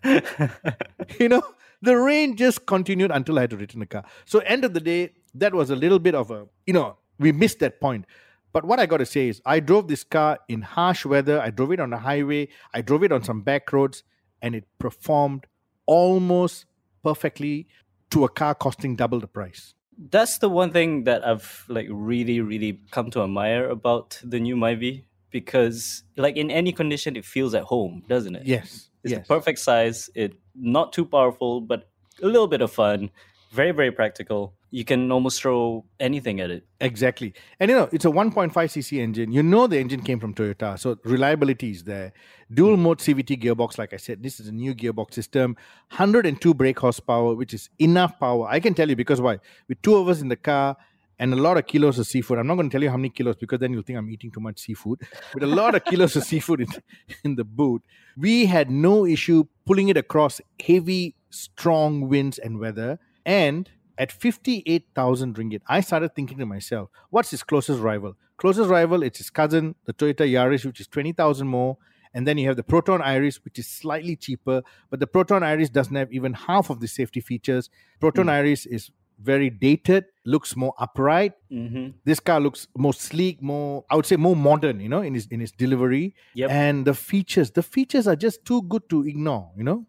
you 1.20 1.28
know 1.28 1.44
the 1.82 1.98
rain 1.98 2.38
just 2.38 2.66
continued 2.66 3.12
until 3.12 3.38
i 3.38 3.42
had 3.42 3.50
to 3.50 3.58
return 3.58 3.82
the 3.82 3.86
car. 3.86 4.06
So 4.24 4.40
end 4.40 4.64
of 4.64 4.74
the 4.74 4.80
day 4.80 5.12
that 5.36 5.54
was 5.54 5.72
a 5.72 5.76
little 5.76 6.00
bit 6.00 6.16
of 6.16 6.32
a 6.32 6.48
you 6.66 6.72
know 6.72 6.96
we 7.20 7.34
missed 7.34 7.60
that 7.60 7.82
point. 7.82 8.06
But 8.54 8.64
what 8.64 8.80
i 8.80 8.86
got 8.86 8.98
to 8.98 9.06
say 9.06 9.28
is 9.28 9.42
i 9.46 9.60
drove 9.60 9.90
this 9.90 10.06
car 10.06 10.40
in 10.48 10.62
harsh 10.62 11.06
weather. 11.06 11.42
I 11.42 11.50
drove 11.50 11.74
it 11.74 11.82
on 11.82 11.90
the 11.90 11.98
highway. 11.98 12.48
I 12.74 12.80
drove 12.82 13.04
it 13.04 13.12
on 13.12 13.24
some 13.24 13.42
back 13.42 13.74
roads 13.74 14.04
and 14.42 14.56
it 14.56 14.64
performed 14.80 15.48
almost 15.86 16.66
perfectly 17.04 17.68
to 18.12 18.24
a 18.24 18.30
car 18.30 18.56
costing 18.56 18.96
double 18.96 19.20
the 19.20 19.28
price 19.28 19.74
That's 20.10 20.40
the 20.40 20.50
one 20.50 20.72
thing 20.72 21.04
that 21.04 21.26
I've 21.26 21.66
like 21.68 21.88
really, 21.90 22.42
really 22.42 22.80
come 22.92 23.12
to 23.12 23.24
admire 23.24 23.70
about 23.70 24.20
the 24.24 24.40
new 24.40 24.56
Myvi 24.56 25.04
because 25.30 26.04
like 26.18 26.38
in 26.38 26.50
any 26.50 26.72
condition 26.72 27.16
it 27.16 27.26
feels 27.26 27.54
at 27.54 27.64
home, 27.64 28.04
doesn't 28.08 28.36
it? 28.36 28.46
yes 28.46 28.90
It's 29.04 29.14
yes 29.14 29.28
the 29.28 29.34
perfect 29.34 29.60
size. 29.60 30.10
It 30.16 30.34
not 30.56 30.94
too 30.94 31.06
powerful, 31.06 31.62
but 31.62 31.90
a 32.22 32.26
little 32.26 32.48
bit 32.48 32.62
of 32.62 32.72
fun. 32.72 33.10
Very, 33.52 33.72
very 33.72 33.92
practical. 33.92 34.54
You 34.74 34.86
can 34.86 35.12
almost 35.12 35.42
throw 35.42 35.86
anything 36.00 36.40
at 36.40 36.50
it. 36.50 36.66
Exactly. 36.80 37.34
And 37.60 37.70
you 37.70 37.76
know, 37.76 37.90
it's 37.92 38.06
a 38.06 38.10
1.5cc 38.10 39.00
engine. 39.00 39.32
You 39.32 39.44
know 39.44 39.68
the 39.68 39.78
engine 39.78 40.02
came 40.02 40.20
from 40.20 40.34
Toyota, 40.34 40.80
so 40.80 40.98
reliability 41.04 41.72
is 41.72 41.84
there. 41.84 42.14
Dual 42.54 42.78
mode 42.78 43.00
CVT 43.00 43.42
gearbox, 43.44 43.78
like 43.78 43.94
I 43.94 43.98
said, 43.98 44.24
this 44.24 44.40
is 44.40 44.48
a 44.48 44.52
new 44.52 44.74
gearbox 44.74 45.14
system. 45.14 45.58
102 45.90 46.54
brake 46.54 46.80
horsepower, 46.80 47.36
which 47.36 47.54
is 47.54 47.70
enough 47.80 48.18
power. 48.18 48.48
I 48.48 48.62
can 48.62 48.74
tell 48.74 48.90
you 48.90 48.96
because 48.96 49.20
why? 49.20 49.40
With 49.68 49.82
two 49.82 49.96
of 49.96 50.08
us 50.08 50.22
in 50.22 50.30
the 50.30 50.38
car 50.38 50.78
and 51.22 51.34
a 51.34 51.36
lot 51.36 51.56
of 51.56 51.68
kilos 51.68 52.00
of 52.00 52.08
seafood. 52.08 52.40
I'm 52.40 52.48
not 52.48 52.56
going 52.56 52.68
to 52.68 52.74
tell 52.74 52.82
you 52.82 52.90
how 52.90 52.98
many 52.98 53.10
kilos 53.10 53.36
because 53.36 53.60
then 53.60 53.72
you'll 53.72 53.84
think 53.84 53.98
I'm 53.98 54.10
eating 54.10 54.32
too 54.32 54.40
much 54.40 54.60
seafood. 54.60 55.02
With 55.36 55.44
a 55.44 55.48
lot 55.48 55.76
of 55.76 55.86
kilos 55.86 56.16
of 56.16 56.24
seafood 56.24 56.62
in, 56.62 56.68
in 57.24 57.36
the 57.36 57.44
boot, 57.44 57.84
we 58.18 58.48
had 58.48 58.72
no 58.72 59.06
issue 59.06 59.44
pulling 59.68 59.90
it 59.90 59.98
across 59.98 60.42
heavy, 60.66 61.16
strong 61.30 62.10
winds 62.10 62.40
and 62.40 62.60
weather. 62.60 62.98
And 63.24 63.70
at 64.02 64.12
58,000 64.12 65.36
ringgit, 65.36 65.62
I 65.68 65.80
started 65.82 66.16
thinking 66.16 66.40
to 66.40 66.46
myself, 66.48 66.90
what's 67.12 67.30
his 67.30 67.44
closest 67.44 67.80
rival? 67.82 68.16
Closest 68.38 68.68
rival, 68.68 69.04
it's 69.04 69.20
his 69.20 69.30
cousin, 69.30 69.76
the 69.86 69.94
Toyota 69.94 70.28
Yaris, 70.28 70.66
which 70.66 70.80
is 70.80 70.88
20,000 70.88 71.48
more. 71.48 71.78
And 72.16 72.28
then 72.28 72.40
you 72.40 72.48
have 72.48 72.58
the 72.58 72.64
Proton 72.64 73.00
Iriz, 73.02 73.40
which 73.46 73.60
is 73.60 73.68
slightly 73.68 74.16
cheaper, 74.16 74.64
but 74.90 75.00
the 75.00 75.06
Proton 75.06 75.44
Iriz 75.44 75.72
doesn't 75.72 75.96
have 75.96 76.12
even 76.12 76.34
half 76.34 76.72
of 76.72 76.80
the 76.80 76.88
safety 76.88 77.22
features. 77.22 77.70
Proton 78.00 78.26
Iriz 78.26 78.66
is 78.66 78.90
very 79.20 79.52
dated, 79.52 80.06
looks 80.26 80.56
more 80.56 80.74
upright. 80.80 81.34
Mm-hmm. 81.52 81.92
This 82.04 82.20
car 82.20 82.40
looks 82.40 82.68
more 82.76 82.96
sleek, 82.96 83.40
more 83.40 83.86
I 83.88 83.96
would 83.96 84.08
say 84.08 84.16
more 84.16 84.36
modern, 84.36 84.80
you 84.80 84.90
know, 84.90 85.04
in 85.04 85.16
its 85.16 85.28
in 85.28 85.42
its 85.42 85.52
delivery. 85.52 86.16
Yep. 86.34 86.50
And 86.50 86.86
the 86.86 86.96
features, 86.96 87.52
the 87.52 87.64
features 87.64 88.08
are 88.08 88.16
just 88.16 88.44
too 88.46 88.64
good 88.64 88.90
to 88.90 89.06
ignore, 89.06 89.52
you 89.56 89.64
know? 89.64 89.86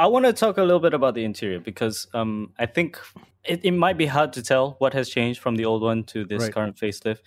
I 0.00 0.06
want 0.06 0.24
to 0.24 0.32
talk 0.32 0.56
a 0.56 0.62
little 0.62 0.80
bit 0.80 0.94
about 0.94 1.14
the 1.14 1.24
interior 1.24 1.60
because 1.60 2.06
um, 2.14 2.52
I 2.58 2.64
think 2.64 2.98
it, 3.44 3.60
it 3.62 3.72
might 3.72 3.98
be 3.98 4.06
hard 4.06 4.32
to 4.32 4.42
tell 4.42 4.76
what 4.78 4.94
has 4.94 5.10
changed 5.10 5.40
from 5.40 5.56
the 5.56 5.66
old 5.66 5.82
one 5.82 6.04
to 6.04 6.24
this 6.24 6.44
Right. 6.44 6.54
current 6.54 6.76
facelift. 6.76 7.18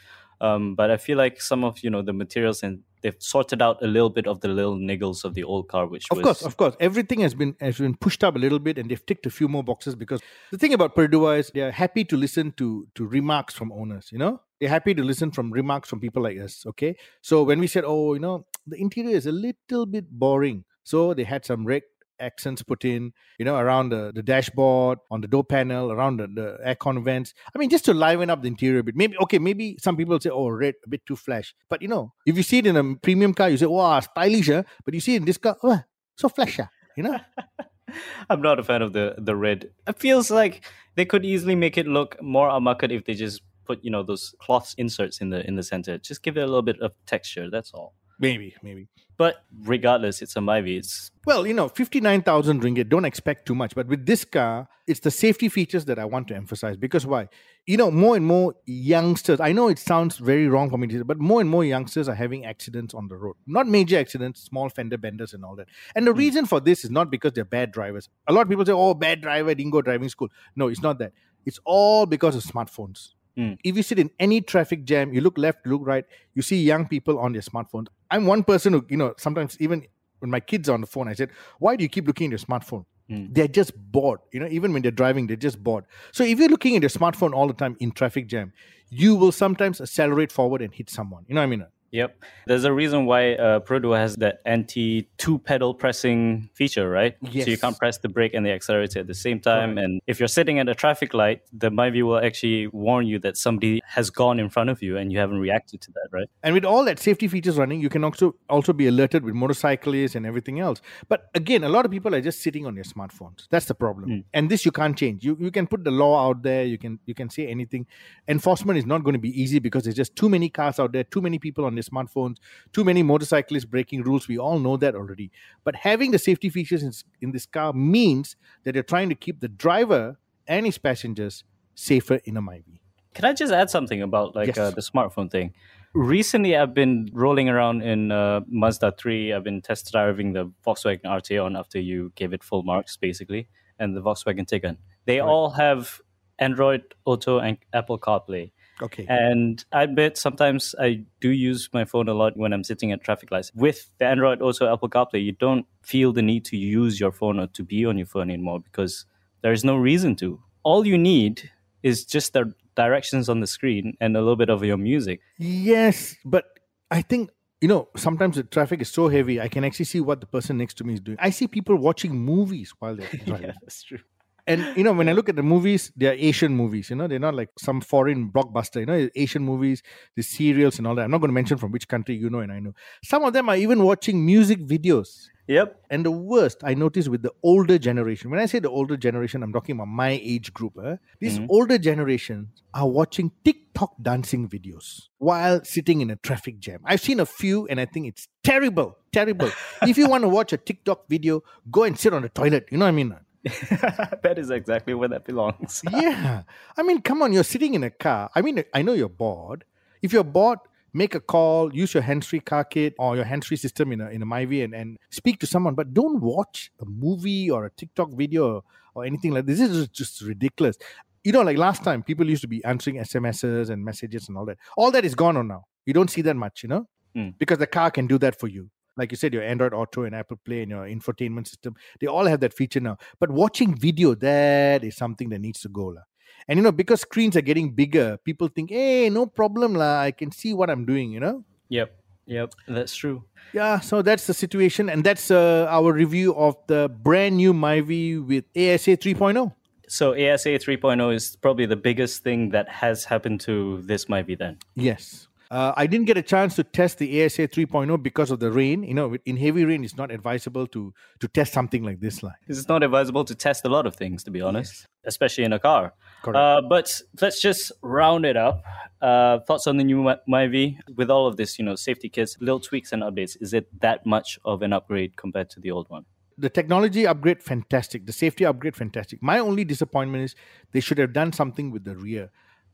Um, 0.41 0.74
but 0.74 0.89
I 0.89 0.97
feel 0.97 1.17
like 1.19 1.39
some 1.39 1.63
of 1.63 1.84
you 1.84 1.91
know 1.91 2.01
the 2.01 2.13
materials 2.13 2.63
and 2.63 2.80
they've 3.03 3.15
sorted 3.19 3.61
out 3.61 3.78
a 3.84 3.88
little 3.88 4.09
bit 4.09 4.26
of 4.26 4.41
the 4.41 4.47
little 4.47 4.76
niggles 4.76 5.24
of 5.24 5.36
the 5.36 5.43
old 5.43 5.67
car, 5.67 5.86
which 5.86 6.07
Of 6.09 6.17
was 6.17 6.24
course, 6.24 6.41
of 6.41 6.57
course. 6.57 6.76
Everything 6.80 7.19
has 7.19 7.36
been 7.36 7.55
has 7.59 7.78
been 7.78 7.95
pushed 7.95 8.24
up 8.24 8.36
a 8.36 8.39
little 8.39 8.59
bit 8.59 8.80
and 8.80 8.89
they've 8.89 9.05
ticked 9.05 9.28
a 9.28 9.30
few 9.30 9.47
more 9.47 9.63
boxes 9.63 9.93
because 9.95 10.19
the 10.51 10.57
thing 10.57 10.74
about 10.74 10.95
Perodua 10.95 11.38
is 11.39 11.51
they're 11.53 11.71
happy 11.71 12.03
to 12.05 12.17
listen 12.17 12.51
to 12.53 12.88
to 12.95 13.05
remarks 13.05 13.53
from 13.53 13.71
owners, 13.71 14.09
you 14.11 14.17
know? 14.17 14.41
They're 14.59 14.69
happy 14.78 14.95
to 14.95 15.03
listen 15.03 15.30
from 15.30 15.51
remarks 15.51 15.88
from 15.89 15.99
people 15.99 16.24
like 16.24 16.39
us. 16.39 16.65
Okay. 16.65 16.95
So 17.21 17.43
when 17.43 17.59
we 17.59 17.67
said, 17.67 17.84
Oh, 17.86 18.15
you 18.15 18.19
know, 18.19 18.47
the 18.65 18.82
interior 18.82 19.15
is 19.15 19.28
a 19.28 19.32
little 19.32 19.86
bit 19.86 20.09
boring. 20.09 20.65
So 20.84 21.13
they 21.13 21.24
had 21.24 21.45
some 21.45 21.65
red 21.65 21.84
accents 22.24 22.63
put 22.63 22.86
in, 22.86 23.13
you 23.38 23.45
know, 23.45 23.57
around 23.57 23.89
the, 23.89 24.11
the 24.13 24.24
dashboard, 24.24 24.99
on 25.11 25.21
the 25.21 25.28
door 25.28 25.43
panel, 25.43 25.91
around 25.91 26.17
the, 26.17 26.28
the 26.28 26.57
aircon 26.65 27.03
vents. 27.03 27.34
I 27.53 27.59
mean, 27.59 27.69
just 27.69 27.86
to 27.86 27.93
liven 27.93 28.30
up 28.30 28.41
the 28.41 28.47
interior 28.47 28.80
a 28.80 28.84
bit. 28.84 28.95
Maybe 28.95 29.17
okay, 29.19 29.39
maybe 29.39 29.78
some 29.80 29.97
people 29.97 30.19
say, 30.19 30.30
oh, 30.30 30.49
red, 30.49 30.76
a 30.86 30.89
bit 30.89 31.05
too 31.05 31.15
flash. 31.15 31.53
But 31.69 31.82
you 31.82 31.88
know, 31.88 32.13
if 32.26 32.38
you 32.38 32.43
see 32.43 32.59
it 32.59 32.67
in 32.67 32.78
a 32.78 32.95
premium 32.95 33.34
car, 33.34 33.49
you 33.49 33.57
say, 33.57 33.65
wow, 33.65 33.99
stylish, 33.99 34.47
huh? 34.47 34.63
but 34.86 34.93
you 34.93 34.99
see 34.99 35.15
it 35.15 35.17
in 35.17 35.26
this 35.26 35.38
car, 35.38 35.57
oh, 35.63 35.82
so 36.15 36.30
flash, 36.30 36.59
ah," 36.59 36.69
you 36.95 37.03
know? 37.03 37.19
I'm 38.30 38.41
not 38.41 38.59
a 38.59 38.63
fan 38.63 38.82
of 38.82 38.93
the 38.93 39.15
the 39.17 39.36
red. 39.36 39.69
It 39.88 39.99
feels 39.99 40.32
like 40.32 40.65
they 40.95 41.05
could 41.05 41.26
easily 41.26 41.55
make 41.55 41.78
it 41.78 41.88
look 41.88 42.21
more 42.21 42.49
a 42.49 42.59
market 42.59 42.91
if 42.91 43.05
they 43.05 43.13
just 43.13 43.41
put 43.65 43.84
you 43.84 43.91
know 43.91 44.03
those 44.03 44.36
cloth 44.39 44.74
inserts 44.78 45.19
in 45.21 45.30
the 45.30 45.45
in 45.47 45.55
the 45.55 45.63
center. 45.63 45.97
Just 45.97 46.24
give 46.24 46.38
it 46.38 46.41
a 46.41 46.47
little 46.47 46.61
bit 46.61 46.80
of 46.82 46.93
texture. 47.05 47.49
That's 47.49 47.71
all. 47.74 47.93
Maybe, 48.20 48.55
maybe. 48.61 48.88
But 49.18 49.43
regardless, 49.64 50.22
it's 50.22 50.36
a 50.36 50.39
Myvi. 50.39 50.78
It's 50.78 51.11
Well, 51.26 51.45
you 51.45 51.53
know, 51.53 51.70
59,000 51.70 52.61
ringgit, 52.61 52.89
don't 52.89 53.05
expect 53.05 53.45
too 53.45 53.55
much. 53.55 53.76
But 53.76 53.88
with 53.88 54.05
this 54.05 54.26
car, 54.26 54.68
it's 54.88 54.99
the 54.99 55.11
safety 55.11 55.49
features 55.49 55.86
that 55.86 55.99
I 55.99 56.05
want 56.05 56.28
to 56.30 56.36
emphasize. 56.36 56.78
Because 56.78 57.05
why? 57.05 57.30
You 57.66 57.78
know, 57.78 57.91
more 57.91 58.16
and 58.16 58.26
more 58.26 58.55
youngsters, 58.66 59.39
I 59.39 59.51
know 59.51 59.68
it 59.68 59.80
sounds 59.80 60.18
very 60.18 60.47
wrong 60.47 60.70
for 60.70 60.78
me 60.78 60.88
to 60.88 60.97
say, 60.97 61.03
but 61.03 61.20
more 61.20 61.41
and 61.41 61.49
more 61.49 61.64
youngsters 61.64 62.09
are 62.09 62.16
having 62.16 62.45
accidents 62.45 62.93
on 62.93 63.07
the 63.07 63.16
road. 63.16 63.36
Not 63.45 63.68
major 63.68 63.99
accidents, 63.99 64.41
small 64.41 64.68
fender 64.70 64.97
benders 64.97 65.34
and 65.34 65.45
all 65.45 65.55
that. 65.55 65.68
And 65.95 66.07
the 66.07 66.14
reason 66.14 66.45
for 66.45 66.59
this 66.59 66.84
is 66.84 66.91
not 66.91 67.11
because 67.11 67.34
they're 67.34 67.45
bad 67.45 67.72
drivers. 67.72 68.09
A 68.28 68.34
lot 68.34 68.41
of 68.41 68.49
people 68.49 68.66
say, 68.66 68.74
oh, 68.74 68.93
bad 68.93 69.22
driver, 69.22 69.53
didn't 69.53 69.72
go 69.72 69.82
driving 69.82 70.09
school. 70.09 70.30
No, 70.55 70.68
it's 70.68 70.82
not 70.82 70.97
that. 70.99 71.14
It's 71.45 71.59
all 71.66 72.05
because 72.05 72.36
of 72.36 72.43
smartphones. 72.43 73.09
Mm. 73.38 73.57
If 73.64 73.76
you 73.76 73.84
sit 73.84 73.99
in 73.99 74.11
any 74.20 74.41
traffic 74.41 74.86
jam, 74.86 75.14
you 75.14 75.22
look 75.22 75.38
left, 75.38 75.66
look 75.66 75.82
right, 75.84 76.05
you 76.36 76.41
see 76.41 76.61
young 76.61 76.88
people 76.88 77.18
on 77.20 77.34
their 77.34 77.41
smartphones. 77.41 77.88
I'm 78.14 78.28
one 78.28 78.43
person 78.43 78.74
who, 78.74 78.86
you 78.89 78.97
know, 78.97 79.16
sometimes 79.18 79.57
even 79.59 79.88
when 80.20 80.30
my 80.30 80.39
kids 80.39 80.70
are 80.70 80.74
on 80.74 80.82
the 80.82 80.88
phone, 80.88 81.07
I 81.07 81.14
said, 81.14 81.32
why 81.57 81.76
do 81.76 81.84
you 81.84 81.89
keep 81.89 82.05
looking 82.05 82.28
at 82.28 82.32
your 82.32 82.38
smartphone? 82.39 82.86
Mm. 83.09 83.34
They're 83.34 83.47
just 83.47 83.74
bored. 83.76 84.20
You 84.32 84.39
know, 84.39 84.47
even 84.51 84.72
when 84.72 84.84
they're 84.84 84.91
driving, 84.91 85.26
they're 85.26 85.36
just 85.36 85.64
bored. 85.64 85.86
So 86.11 86.24
if 86.24 86.38
you're 86.38 86.47
looking 86.47 86.76
at 86.76 86.84
your 86.84 86.89
smartphone 86.89 87.34
all 87.34 87.47
the 87.47 87.55
time 87.55 87.76
in 87.80 87.91
traffic 87.91 88.28
jam, 88.28 88.53
you 88.89 89.16
will 89.16 89.32
sometimes 89.32 89.82
accelerate 89.82 90.32
forward 90.32 90.61
and 90.61 90.72
hit 90.72 90.91
someone. 90.91 91.26
You 91.28 91.34
know 91.34 91.41
what 91.41 91.47
I 91.47 91.49
mean? 91.49 91.66
Yep. 91.93 92.23
There's 92.47 92.63
a 92.63 92.73
reason 92.73 93.05
why 93.05 93.33
uh, 93.33 93.59
Perodua 93.59 93.97
has 93.97 94.15
that 94.15 94.39
anti 94.45 95.07
two 95.17 95.37
pedal 95.37 95.75
pressing 95.75 96.49
feature, 96.55 96.89
right? 96.89 97.15
Yes. 97.21 97.45
So 97.45 97.51
you 97.51 97.57
can't 97.57 97.77
press 97.77 97.99
the 97.99 98.09
brake 98.09 98.33
and 98.33 98.43
the 98.43 98.51
accelerator 98.51 98.99
at 98.99 99.07
the 99.07 99.13
same 99.13 99.39
time. 99.39 99.77
And 99.77 100.01
if 100.07 100.19
you're 100.19 100.27
sitting 100.27 100.57
at 100.57 100.67
a 100.67 100.73
traffic 100.73 101.13
light, 101.13 101.41
the 101.53 101.69
Myvi 101.69 102.01
will 102.01 102.17
actually 102.17 102.65
warn 102.67 103.05
you 103.05 103.19
that 103.19 103.37
somebody 103.37 103.79
has 103.85 104.09
gone 104.09 104.39
in 104.39 104.49
front 104.49 104.71
of 104.71 104.81
you 104.81 104.97
and 104.97 105.13
you 105.13 105.19
haven't 105.19 105.39
reacted 105.39 105.81
to 105.81 105.91
that, 105.91 106.07
right? 106.11 106.27
And 106.41 106.55
with 106.55 106.65
all 106.65 106.83
that 106.85 106.99
safety 106.99 107.27
features 107.27 107.57
running, 107.57 107.79
you 107.79 107.89
can 107.89 108.03
also 108.03 108.35
also 108.49 108.73
be 108.73 108.87
alerted 108.87 109.23
with 109.23 109.35
motorcyclists 109.35 110.15
and 110.15 110.25
everything 110.25 110.59
else. 110.59 110.81
But 111.07 111.29
again, 111.35 111.63
a 111.63 111.69
lot 111.69 111.85
of 111.85 111.91
people 111.91 112.15
are 112.15 112.21
just 112.21 112.41
sitting 112.41 112.65
on 112.65 112.73
their 112.73 112.83
smartphones. 112.83 113.47
That's 113.51 113.67
the 113.67 113.75
problem. 113.75 114.25
And 114.33 114.49
this 114.49 114.65
you 114.65 114.71
can't 114.71 114.97
change. 114.97 115.23
You 115.23 115.37
you 115.39 115.51
can 115.51 115.67
put 115.67 115.83
the 115.83 115.91
law 115.91 116.27
out 116.27 116.41
there. 116.41 116.63
You 116.63 116.79
can 116.79 116.99
you 117.05 117.13
can 117.13 117.29
say 117.29 117.45
anything. 117.47 117.85
Enforcement 118.27 118.79
is 118.79 118.87
not 118.87 119.03
going 119.03 119.13
to 119.13 119.19
be 119.19 119.29
easy 119.39 119.59
because 119.59 119.83
there's 119.83 119.95
just 119.95 120.15
too 120.15 120.27
many 120.27 120.49
cars 120.49 120.79
out 120.79 120.91
there, 120.91 121.03
too 121.03 121.21
many 121.21 121.37
people 121.37 121.65
on 121.65 121.75
their 121.84 122.03
smartphones, 122.03 122.38
too 122.71 122.84
many 122.84 123.03
motorcyclists 123.03 123.65
breaking 123.65 124.03
rules. 124.03 124.27
We 124.27 124.38
all 124.38 124.59
know 124.59 124.77
that 124.77 124.95
already. 124.95 125.31
But 125.63 125.75
having 125.75 126.11
the 126.11 126.19
safety 126.19 126.49
features 126.49 126.84
in, 126.84 126.91
in 127.21 127.31
this 127.31 127.45
car 127.45 127.73
means 127.73 128.36
that 128.63 128.75
you're 128.75 128.84
trying 128.84 129.09
to 129.09 129.15
keep 129.15 129.39
the 129.39 129.47
driver 129.47 130.17
and 130.47 130.65
his 130.65 130.77
passengers 130.77 131.43
safer 131.75 132.19
in 132.25 132.38
a 132.38 132.41
Myvi. 132.41 132.79
Can 133.13 133.25
I 133.25 133.34
just 133.34 133.53
add 133.53 133.69
something 133.69 134.01
about 134.01 134.36
like 134.36 134.47
Yes. 134.47 134.57
uh, 134.57 134.71
the 134.71 134.81
smartphone 134.81 135.29
thing? 135.29 135.53
Recently, 135.93 136.55
I've 136.57 136.73
been 136.73 137.09
rolling 137.13 137.49
around 137.49 137.84
in 137.84 138.11
uh, 138.11 138.41
Mazda 138.47 138.93
3. 138.97 139.31
I've 139.34 139.43
been 139.43 139.61
test 139.61 139.91
driving 139.91 140.34
the 140.34 140.51
Volkswagen 140.65 141.03
Arteon 141.03 141.57
after 141.57 141.79
you 141.79 142.11
gave 142.15 142.34
it 142.34 142.43
full 142.43 142.63
marks, 142.63 142.97
basically, 142.97 143.47
and 143.77 143.95
the 143.95 144.01
Volkswagen 144.01 144.47
Tiguan. 144.47 144.77
They 145.05 145.19
all 145.19 145.51
have 145.51 146.01
Android 146.39 146.81
Auto 147.05 147.38
and 147.38 147.59
Apple 147.73 147.99
CarPlay. 147.99 148.51
Okay. 148.82 149.05
And 149.07 149.63
I 149.71 149.86
bet 149.86 150.17
sometimes 150.17 150.76
I 150.80 151.03
do 151.21 151.30
use 151.30 151.69
my 151.74 151.86
phone 151.86 152.09
a 152.09 152.13
lot 152.13 152.36
when 152.36 152.53
I'm 152.53 152.63
sitting 152.63 152.91
at 152.91 153.03
traffic 153.03 153.32
lights. 153.32 153.51
With 153.55 153.89
the 153.99 154.05
Android 154.05 154.41
Auto 154.41 154.71
Apple 154.71 154.89
CarPlay, 154.89 155.24
you 155.24 155.32
don't 155.34 155.65
feel 155.82 156.11
the 156.11 156.21
need 156.21 156.45
to 156.45 156.57
use 156.57 156.99
your 156.99 157.11
phone 157.11 157.39
or 157.39 157.47
to 157.47 157.63
be 157.63 157.86
on 157.86 157.97
your 157.97 158.07
phone 158.07 158.30
anymore 158.30 158.59
because 158.59 159.05
there 159.41 159.51
is 159.51 159.63
no 159.63 159.76
reason 159.76 160.15
to. 160.17 160.39
All 160.63 160.88
you 160.88 160.97
need 160.97 161.51
is 161.84 162.05
just 162.05 162.34
the 162.34 162.53
directions 162.76 163.30
on 163.30 163.39
the 163.41 163.47
screen 163.47 163.95
and 164.01 164.15
a 164.17 164.19
little 164.19 164.36
bit 164.36 164.49
of 164.49 164.63
your 164.63 164.78
music. 164.78 165.21
Yes, 165.38 166.15
but 166.26 166.45
I 166.89 167.01
think 167.01 167.30
you 167.61 167.67
know 167.67 167.89
sometimes 167.95 168.36
the 168.38 168.43
traffic 168.43 168.82
is 168.82 168.89
so 168.89 169.07
heavy. 169.07 169.39
I 169.39 169.47
can 169.49 169.63
actually 169.63 169.86
see 169.86 170.01
what 170.01 170.19
the 170.19 170.28
person 170.28 170.57
next 170.57 170.76
to 170.76 170.84
me 170.84 170.93
is 170.95 170.99
doing. 171.01 171.17
I 171.21 171.30
see 171.30 171.47
people 171.47 171.76
watching 171.76 172.15
movies 172.17 172.74
while 172.80 172.95
they're 172.95 173.07
driving. 173.26 173.53
that's 173.61 173.84
true. 173.84 173.99
And 174.45 174.75
you 174.75 174.83
know, 174.83 174.93
when 174.93 175.07
I 175.07 175.13
look 175.13 175.29
at 175.29 175.35
the 175.35 175.43
movies, 175.43 175.91
they're 175.95 176.13
Asian 176.13 176.55
movies. 176.55 176.89
You 176.89 176.97
know, 176.97 177.07
they're 177.07 177.19
not 177.19 177.33
like 177.33 177.49
some 177.57 177.79
foreign 177.81 178.29
blockbuster. 178.31 178.81
You 178.81 178.85
know, 178.85 179.09
Asian 179.15 179.43
movies, 179.43 179.81
the 180.15 180.23
serials 180.23 180.77
and 180.77 180.87
all 180.87 180.95
that. 180.95 181.03
I'm 181.03 181.11
not 181.11 181.19
going 181.19 181.29
to 181.29 181.33
mention 181.33 181.57
from 181.57 181.71
which 181.71 181.87
country 181.87 182.15
you 182.15 182.29
know, 182.29 182.39
and 182.39 182.51
I 182.51 182.59
know 182.59 182.73
some 183.03 183.23
of 183.23 183.33
them 183.33 183.47
are 183.49 183.55
even 183.55 183.83
watching 183.83 184.25
music 184.25 184.59
videos. 184.59 185.27
Yep. 185.47 185.81
And 185.89 186.05
the 186.05 186.11
worst 186.11 186.61
I 186.63 186.73
noticed 186.73 187.09
with 187.09 187.21
the 187.21 187.31
older 187.43 187.77
generation, 187.77 188.31
when 188.31 188.39
I 188.39 188.45
say 188.45 188.59
the 188.59 188.69
older 188.69 188.95
generation, 188.95 189.43
I'm 189.43 189.51
talking 189.51 189.75
about 189.75 189.89
my 189.89 190.11
age 190.11 190.53
group. 190.53 190.77
eh? 190.83 190.95
These 191.19 191.39
older 191.49 191.77
generations 191.77 192.63
are 192.73 192.87
watching 192.87 193.31
TikTok 193.43 193.93
dancing 194.01 194.47
videos 194.47 195.01
while 195.17 195.61
sitting 195.65 195.99
in 195.99 196.09
a 196.11 196.15
traffic 196.15 196.59
jam. 196.59 196.79
I've 196.85 197.01
seen 197.01 197.19
a 197.19 197.25
few 197.25 197.67
and 197.67 197.79
I 197.79 197.85
think 197.85 198.07
it's 198.07 198.29
terrible, 198.43 198.97
terrible. 199.11 199.51
if 199.81 199.97
you 199.97 200.07
want 200.07 200.23
to 200.23 200.29
watch 200.29 200.53
a 200.53 200.57
TikTok 200.57 201.09
video, 201.09 201.43
go 201.69 201.83
and 201.83 201.99
sit 201.99 202.13
on 202.13 202.21
the 202.21 202.29
toilet. 202.29 202.67
You 202.71 202.77
know 202.77 202.85
what 202.85 202.89
I 202.89 202.93
mean? 202.93 203.13
that 204.23 204.35
is 204.37 204.49
exactly 204.49 204.93
where 204.93 205.09
that 205.09 205.25
belongs. 205.25 205.81
yeah. 205.91 206.43
I 206.77 206.83
mean, 206.83 207.01
come 207.01 207.21
on, 207.21 207.33
you're 207.33 207.43
sitting 207.43 207.73
in 207.73 207.83
a 207.83 207.89
car. 207.89 208.29
I 208.35 208.41
mean, 208.41 208.63
I 208.73 208.81
know 208.81 208.93
you're 208.93 209.09
bored. 209.09 209.65
If 210.01 210.13
you're 210.13 210.23
bored, 210.23 210.59
make 210.93 211.15
a 211.15 211.19
call, 211.19 211.73
use 211.73 211.93
your 211.93 212.03
hands-free 212.03 212.41
car 212.41 212.63
kit 212.63 212.93
or 212.97 213.15
your 213.15 213.25
hands-free 213.25 213.57
system 213.57 213.91
in 213.91 214.01
a 214.01 214.09
in 214.09 214.21
a 214.21 214.25
Myvi 214.25 214.63
and, 214.63 214.73
and 214.73 214.97
speak 215.09 215.39
to 215.39 215.47
someone. 215.47 215.75
But 215.75 215.93
don't 215.93 216.21
watch 216.21 216.71
a 216.79 216.85
movie 216.85 217.49
or 217.49 217.65
a 217.65 217.69
TikTok 217.71 218.11
video 218.13 218.55
or, 218.55 218.63
or 218.95 219.05
anything 219.05 219.31
like 219.31 219.45
this. 219.45 219.59
This 219.59 219.71
is 219.71 219.87
just 219.89 220.21
ridiculous. 220.21 220.77
You 221.23 221.31
know, 221.31 221.41
like 221.41 221.57
last 221.57 221.83
time, 221.83 222.03
people 222.03 222.29
used 222.29 222.41
to 222.41 222.47
be 222.49 222.63
answering 222.65 222.97
SMSs 222.97 223.69
and 223.69 223.83
messages 223.83 224.27
and 224.27 224.37
all 224.37 224.45
that. 224.45 224.57
All 224.77 224.91
that 224.91 225.05
is 225.05 225.15
gone 225.15 225.37
on 225.37 225.47
now. 225.47 225.65
You 225.85 225.93
don't 225.93 226.09
see 226.09 226.21
that 226.21 226.35
much, 226.35 226.63
you 226.63 226.69
know, 226.69 226.87
Hmm. 227.15 227.29
because 227.37 227.59
the 227.59 227.67
car 227.67 227.91
can 227.91 228.07
do 228.07 228.17
that 228.19 228.39
for 228.39 228.47
you. 228.47 228.69
Like 228.95 229.11
you 229.11 229.17
said, 229.17 229.33
your 229.33 229.43
Android 229.43 229.73
Auto 229.73 230.03
and 230.03 230.15
Apple 230.15 230.37
Play 230.45 230.61
and 230.61 230.69
your 230.69 230.85
infotainment 230.85 231.47
system, 231.47 231.75
they 231.99 232.07
all 232.07 232.25
have 232.25 232.39
that 232.41 232.53
feature 232.53 232.79
now. 232.79 232.97
But 233.19 233.31
watching 233.31 233.75
video, 233.75 234.15
that 234.15 234.83
is 234.83 234.95
something 234.95 235.29
that 235.29 235.39
needs 235.39 235.61
to 235.61 235.69
go. 235.69 235.85
lah. 235.85 236.01
And 236.47 236.57
you 236.57 236.63
know, 236.63 236.71
because 236.71 237.01
screens 237.01 237.35
are 237.37 237.41
getting 237.41 237.71
bigger, 237.71 238.17
people 238.23 238.47
think, 238.49 238.69
hey, 238.69 239.09
no 239.09 239.25
problem, 239.25 239.75
lah. 239.75 240.01
I 240.01 240.11
can 240.11 240.31
see 240.31 240.53
what 240.53 240.69
I'm 240.69 240.85
doing, 240.85 241.11
you 241.11 241.19
know? 241.19 241.43
Yep. 241.69 241.95
Yep. 242.25 242.53
That's 242.67 242.95
true. 242.95 243.23
Yeah, 243.53 243.79
so 243.79 244.01
that's 244.01 244.27
the 244.27 244.33
situation. 244.33 244.89
And 244.89 245.03
that's 245.03 245.29
uh, 245.31 245.67
our 245.69 245.91
review 245.91 246.35
of 246.35 246.55
the 246.67 246.89
brand 246.89 247.37
new 247.37 247.53
Myvi 247.53 248.25
with 248.25 248.45
ASA 248.55 248.97
3.0. 248.97 249.53
So 249.87 250.13
ASA 250.13 250.49
3.0 250.49 251.13
is 251.13 251.35
probably 251.35 251.65
the 251.65 251.75
biggest 251.75 252.23
thing 252.23 252.49
that 252.49 252.69
has 252.69 253.05
happened 253.05 253.41
to 253.41 253.81
this 253.83 254.05
be 254.05 254.35
then. 254.35 254.57
Yes. 254.75 255.27
Uh, 255.53 255.71
I 255.77 255.85
didn't 255.85 256.07
get 256.07 256.17
a 256.17 256.23
chance 256.23 256.55
to 256.55 256.63
test 256.63 256.97
the 256.97 257.23
ASA 257.23 257.47
3.0 257.47 258.01
because 258.01 258.31
of 258.31 258.39
the 258.39 258.51
rain. 258.51 258.81
You 258.81 258.95
know, 258.95 259.15
in 259.23 259.37
heavy 259.37 259.65
rain, 259.65 259.83
it's 259.83 259.95
not 259.95 260.09
advisable 260.11 260.65
to 260.75 260.91
to 261.19 261.27
test 261.27 261.53
something 261.53 261.83
like 261.83 261.99
this. 261.99 262.23
Like, 262.23 262.39
It's 262.47 262.67
not 262.67 262.81
advisable 262.81 263.23
to 263.23 263.35
test 263.35 263.63
a 263.63 263.69
lot 263.69 263.85
of 263.85 263.95
things, 263.95 264.23
to 264.23 264.31
be 264.31 264.41
honest, 264.41 264.87
especially 265.05 265.43
in 265.43 265.53
a 265.53 265.59
car. 265.59 265.93
Correct. 266.23 266.37
Uh, 266.37 266.61
but 266.67 266.99
let's 267.21 267.39
just 267.39 267.71
round 267.83 268.25
it 268.25 268.35
up. 268.35 268.63
Uh, 268.99 269.39
thoughts 269.47 269.67
on 269.67 269.77
the 269.77 269.83
new 269.83 270.01
Mi- 270.01 270.23
Myvi 270.27 270.77
with 270.95 271.11
all 271.11 271.27
of 271.27 271.37
this, 271.37 271.59
you 271.59 271.65
know, 271.65 271.75
safety 271.75 272.09
kits, 272.09 272.35
little 272.39 272.59
tweaks 272.59 272.91
and 272.91 273.03
updates. 273.03 273.37
Is 273.39 273.53
it 273.53 273.67
that 273.81 274.07
much 274.07 274.39
of 274.43 274.63
an 274.63 274.73
upgrade 274.73 275.17
compared 275.17 275.51
to 275.51 275.59
the 275.59 275.69
old 275.69 275.87
one? 275.89 276.05
the 276.35 276.49
technology 276.49 277.05
upgrade, 277.05 277.43
fantastic. 277.43 278.07
The 278.07 278.11
safety 278.11 278.43
upgrade, 278.43 278.75
fantastic. 278.75 279.21
My 279.21 279.37
only 279.37 279.63
disappointment 279.63 280.23
is 280.23 280.35
they 280.71 280.79
should 280.79 280.97
have 280.97 281.13
done 281.13 281.31
something 281.31 281.69
with 281.69 281.83
the 281.83 281.95
rear 281.95 282.31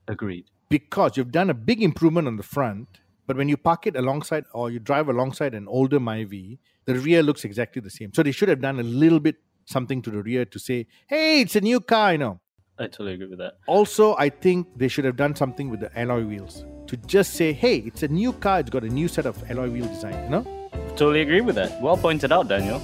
Agreed. 0.10 0.46
Because 0.70 1.18
you've 1.18 1.32
done 1.32 1.50
a 1.50 1.54
big 1.54 1.82
improvement 1.82 2.28
on 2.28 2.38
the 2.38 2.44
front, 2.44 3.00
but 3.26 3.36
when 3.38 3.50
you 3.50 3.58
park 3.58 3.88
it 3.88 3.96
alongside 3.96 4.46
or 4.54 4.70
you 4.70 4.80
drive 4.80 5.10
alongside 5.10 5.54
an 5.56 5.68
older 5.68 6.00
Myvi, 6.00 6.60
the 6.86 6.96
rear 6.96 7.24
looks 7.24 7.44
exactly 7.44 7.82
the 7.82 7.90
same. 7.90 8.14
So 8.14 8.24
they 8.24 8.32
should 8.32 8.50
have 8.50 8.62
done 8.62 8.80
a 8.80 8.84
little 8.84 9.20
bit 9.20 9.38
something 9.66 10.02
to 10.04 10.10
the 10.12 10.22
rear 10.22 10.46
to 10.46 10.60
say, 10.60 10.88
hey, 11.08 11.42
it's 11.42 11.56
a 11.56 11.62
new 11.62 11.80
car, 11.80 12.14
you 12.14 12.18
know. 12.20 12.40
I 12.78 12.84
totally 12.84 13.14
agree 13.14 13.28
with 13.28 13.40
that. 13.40 13.58
Also, 13.68 14.16
I 14.18 14.30
think 14.30 14.68
they 14.78 14.88
should 14.88 15.06
have 15.06 15.16
done 15.16 15.36
something 15.36 15.70
with 15.70 15.80
the 15.80 16.00
alloy 16.00 16.24
wheels 16.24 16.66
to 16.88 16.98
just 16.98 17.34
say, 17.34 17.52
hey, 17.52 17.78
it's 17.78 18.04
a 18.04 18.08
new 18.08 18.32
car, 18.34 18.60
it's 18.62 18.70
got 18.70 18.84
a 18.84 18.90
new 18.90 19.08
set 19.08 19.26
of 19.26 19.44
alloy 19.52 19.70
wheel 19.70 19.88
design, 19.88 20.24
you 20.24 20.30
know? 20.30 20.70
Totally 20.90 21.22
agree 21.22 21.42
with 21.42 21.56
that. 21.56 21.82
Well 21.82 21.98
pointed 21.98 22.32
out, 22.32 22.48
Daniel. 22.48 22.82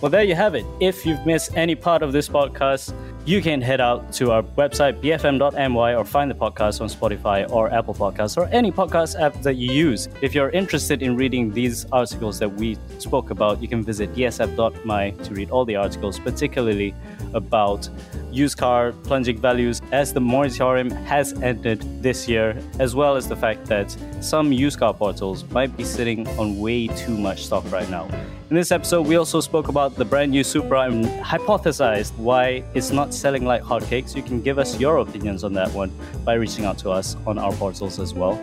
Well, 0.00 0.10
there 0.10 0.22
you 0.22 0.34
have 0.34 0.54
it. 0.54 0.64
If 0.80 1.06
you've 1.06 1.24
missed 1.26 1.56
any 1.56 1.74
part 1.74 2.02
of 2.02 2.12
this 2.12 2.28
podcast, 2.28 2.92
you 3.24 3.40
can 3.40 3.60
head 3.62 3.80
out 3.80 4.12
to 4.12 4.32
our 4.32 4.42
website, 4.42 5.00
bfm.my, 5.00 5.94
or 5.94 6.04
find 6.04 6.28
the 6.28 6.34
podcast 6.34 6.80
on 6.80 6.88
Spotify 6.88 7.48
or 7.52 7.72
Apple 7.72 7.94
Podcasts 7.94 8.36
or 8.36 8.48
any 8.48 8.72
podcast 8.72 9.20
app 9.20 9.40
that 9.42 9.54
you 9.54 9.72
use. 9.72 10.08
If 10.20 10.34
you're 10.34 10.50
interested 10.50 11.02
in 11.02 11.14
reading 11.14 11.52
these 11.52 11.86
articles 11.92 12.40
that 12.40 12.52
we 12.52 12.76
spoke 12.98 13.30
about, 13.30 13.62
you 13.62 13.68
can 13.68 13.84
visit 13.84 14.12
dsf.my 14.14 15.10
to 15.10 15.34
read 15.34 15.50
all 15.50 15.64
the 15.64 15.76
articles, 15.76 16.18
particularly 16.18 16.94
about 17.32 17.88
used 18.32 18.58
car 18.58 18.92
plunging 19.04 19.40
values 19.40 19.80
as 19.92 20.12
the 20.12 20.20
moratorium 20.20 20.90
has 20.90 21.32
ended 21.42 21.80
this 22.02 22.28
year, 22.28 22.56
as 22.80 22.96
well 22.96 23.14
as 23.14 23.28
the 23.28 23.36
fact 23.36 23.66
that 23.66 23.96
some 24.20 24.52
used 24.52 24.80
car 24.80 24.92
portals 24.92 25.44
might 25.50 25.76
be 25.76 25.84
sitting 25.84 26.26
on 26.38 26.58
way 26.58 26.88
too 26.88 27.16
much 27.16 27.44
stock 27.44 27.70
right 27.70 27.88
now. 27.88 28.08
In 28.52 28.56
this 28.56 28.70
episode, 28.70 29.06
we 29.06 29.16
also 29.16 29.40
spoke 29.40 29.68
about 29.68 29.96
the 29.96 30.04
brand 30.04 30.30
new 30.30 30.44
Supra 30.44 30.82
and 30.82 31.06
hypothesized 31.24 32.14
why 32.18 32.62
it's 32.74 32.90
not 32.90 33.14
selling 33.14 33.46
like 33.46 33.62
hotcakes. 33.62 34.14
You 34.14 34.22
can 34.22 34.42
give 34.42 34.58
us 34.58 34.78
your 34.78 34.98
opinions 34.98 35.42
on 35.42 35.54
that 35.54 35.72
one 35.72 35.90
by 36.22 36.34
reaching 36.34 36.66
out 36.66 36.76
to 36.80 36.90
us 36.90 37.16
on 37.26 37.38
our 37.38 37.54
portals 37.54 37.98
as 37.98 38.12
well. 38.12 38.36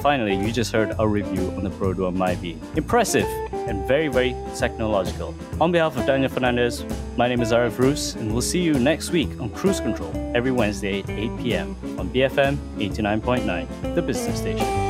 Finally, 0.00 0.36
you 0.36 0.50
just 0.50 0.72
heard 0.72 0.92
our 0.92 1.08
review 1.08 1.50
on 1.58 1.62
the 1.62 1.68
Pro 1.68 1.92
Duo 1.92 2.10
Myvi. 2.10 2.56
Impressive 2.74 3.26
and 3.52 3.86
very, 3.86 4.08
very 4.08 4.34
technological. 4.56 5.34
On 5.60 5.70
behalf 5.70 5.94
of 5.94 6.06
Daniel 6.06 6.30
Fernandez, 6.30 6.82
my 7.18 7.28
name 7.28 7.42
is 7.42 7.52
Ariff 7.52 7.78
Roos, 7.78 8.14
and 8.14 8.32
we'll 8.32 8.40
see 8.40 8.62
you 8.62 8.72
next 8.72 9.10
week 9.10 9.28
on 9.40 9.50
Cruise 9.50 9.80
Control 9.80 10.10
every 10.34 10.52
Wednesday 10.52 11.00
at 11.00 11.10
8 11.10 11.36
p.m. 11.36 11.76
on 11.98 12.08
BFM 12.08 12.56
89.9, 12.78 13.94
the 13.94 14.00
business 14.00 14.38
station. 14.38 14.89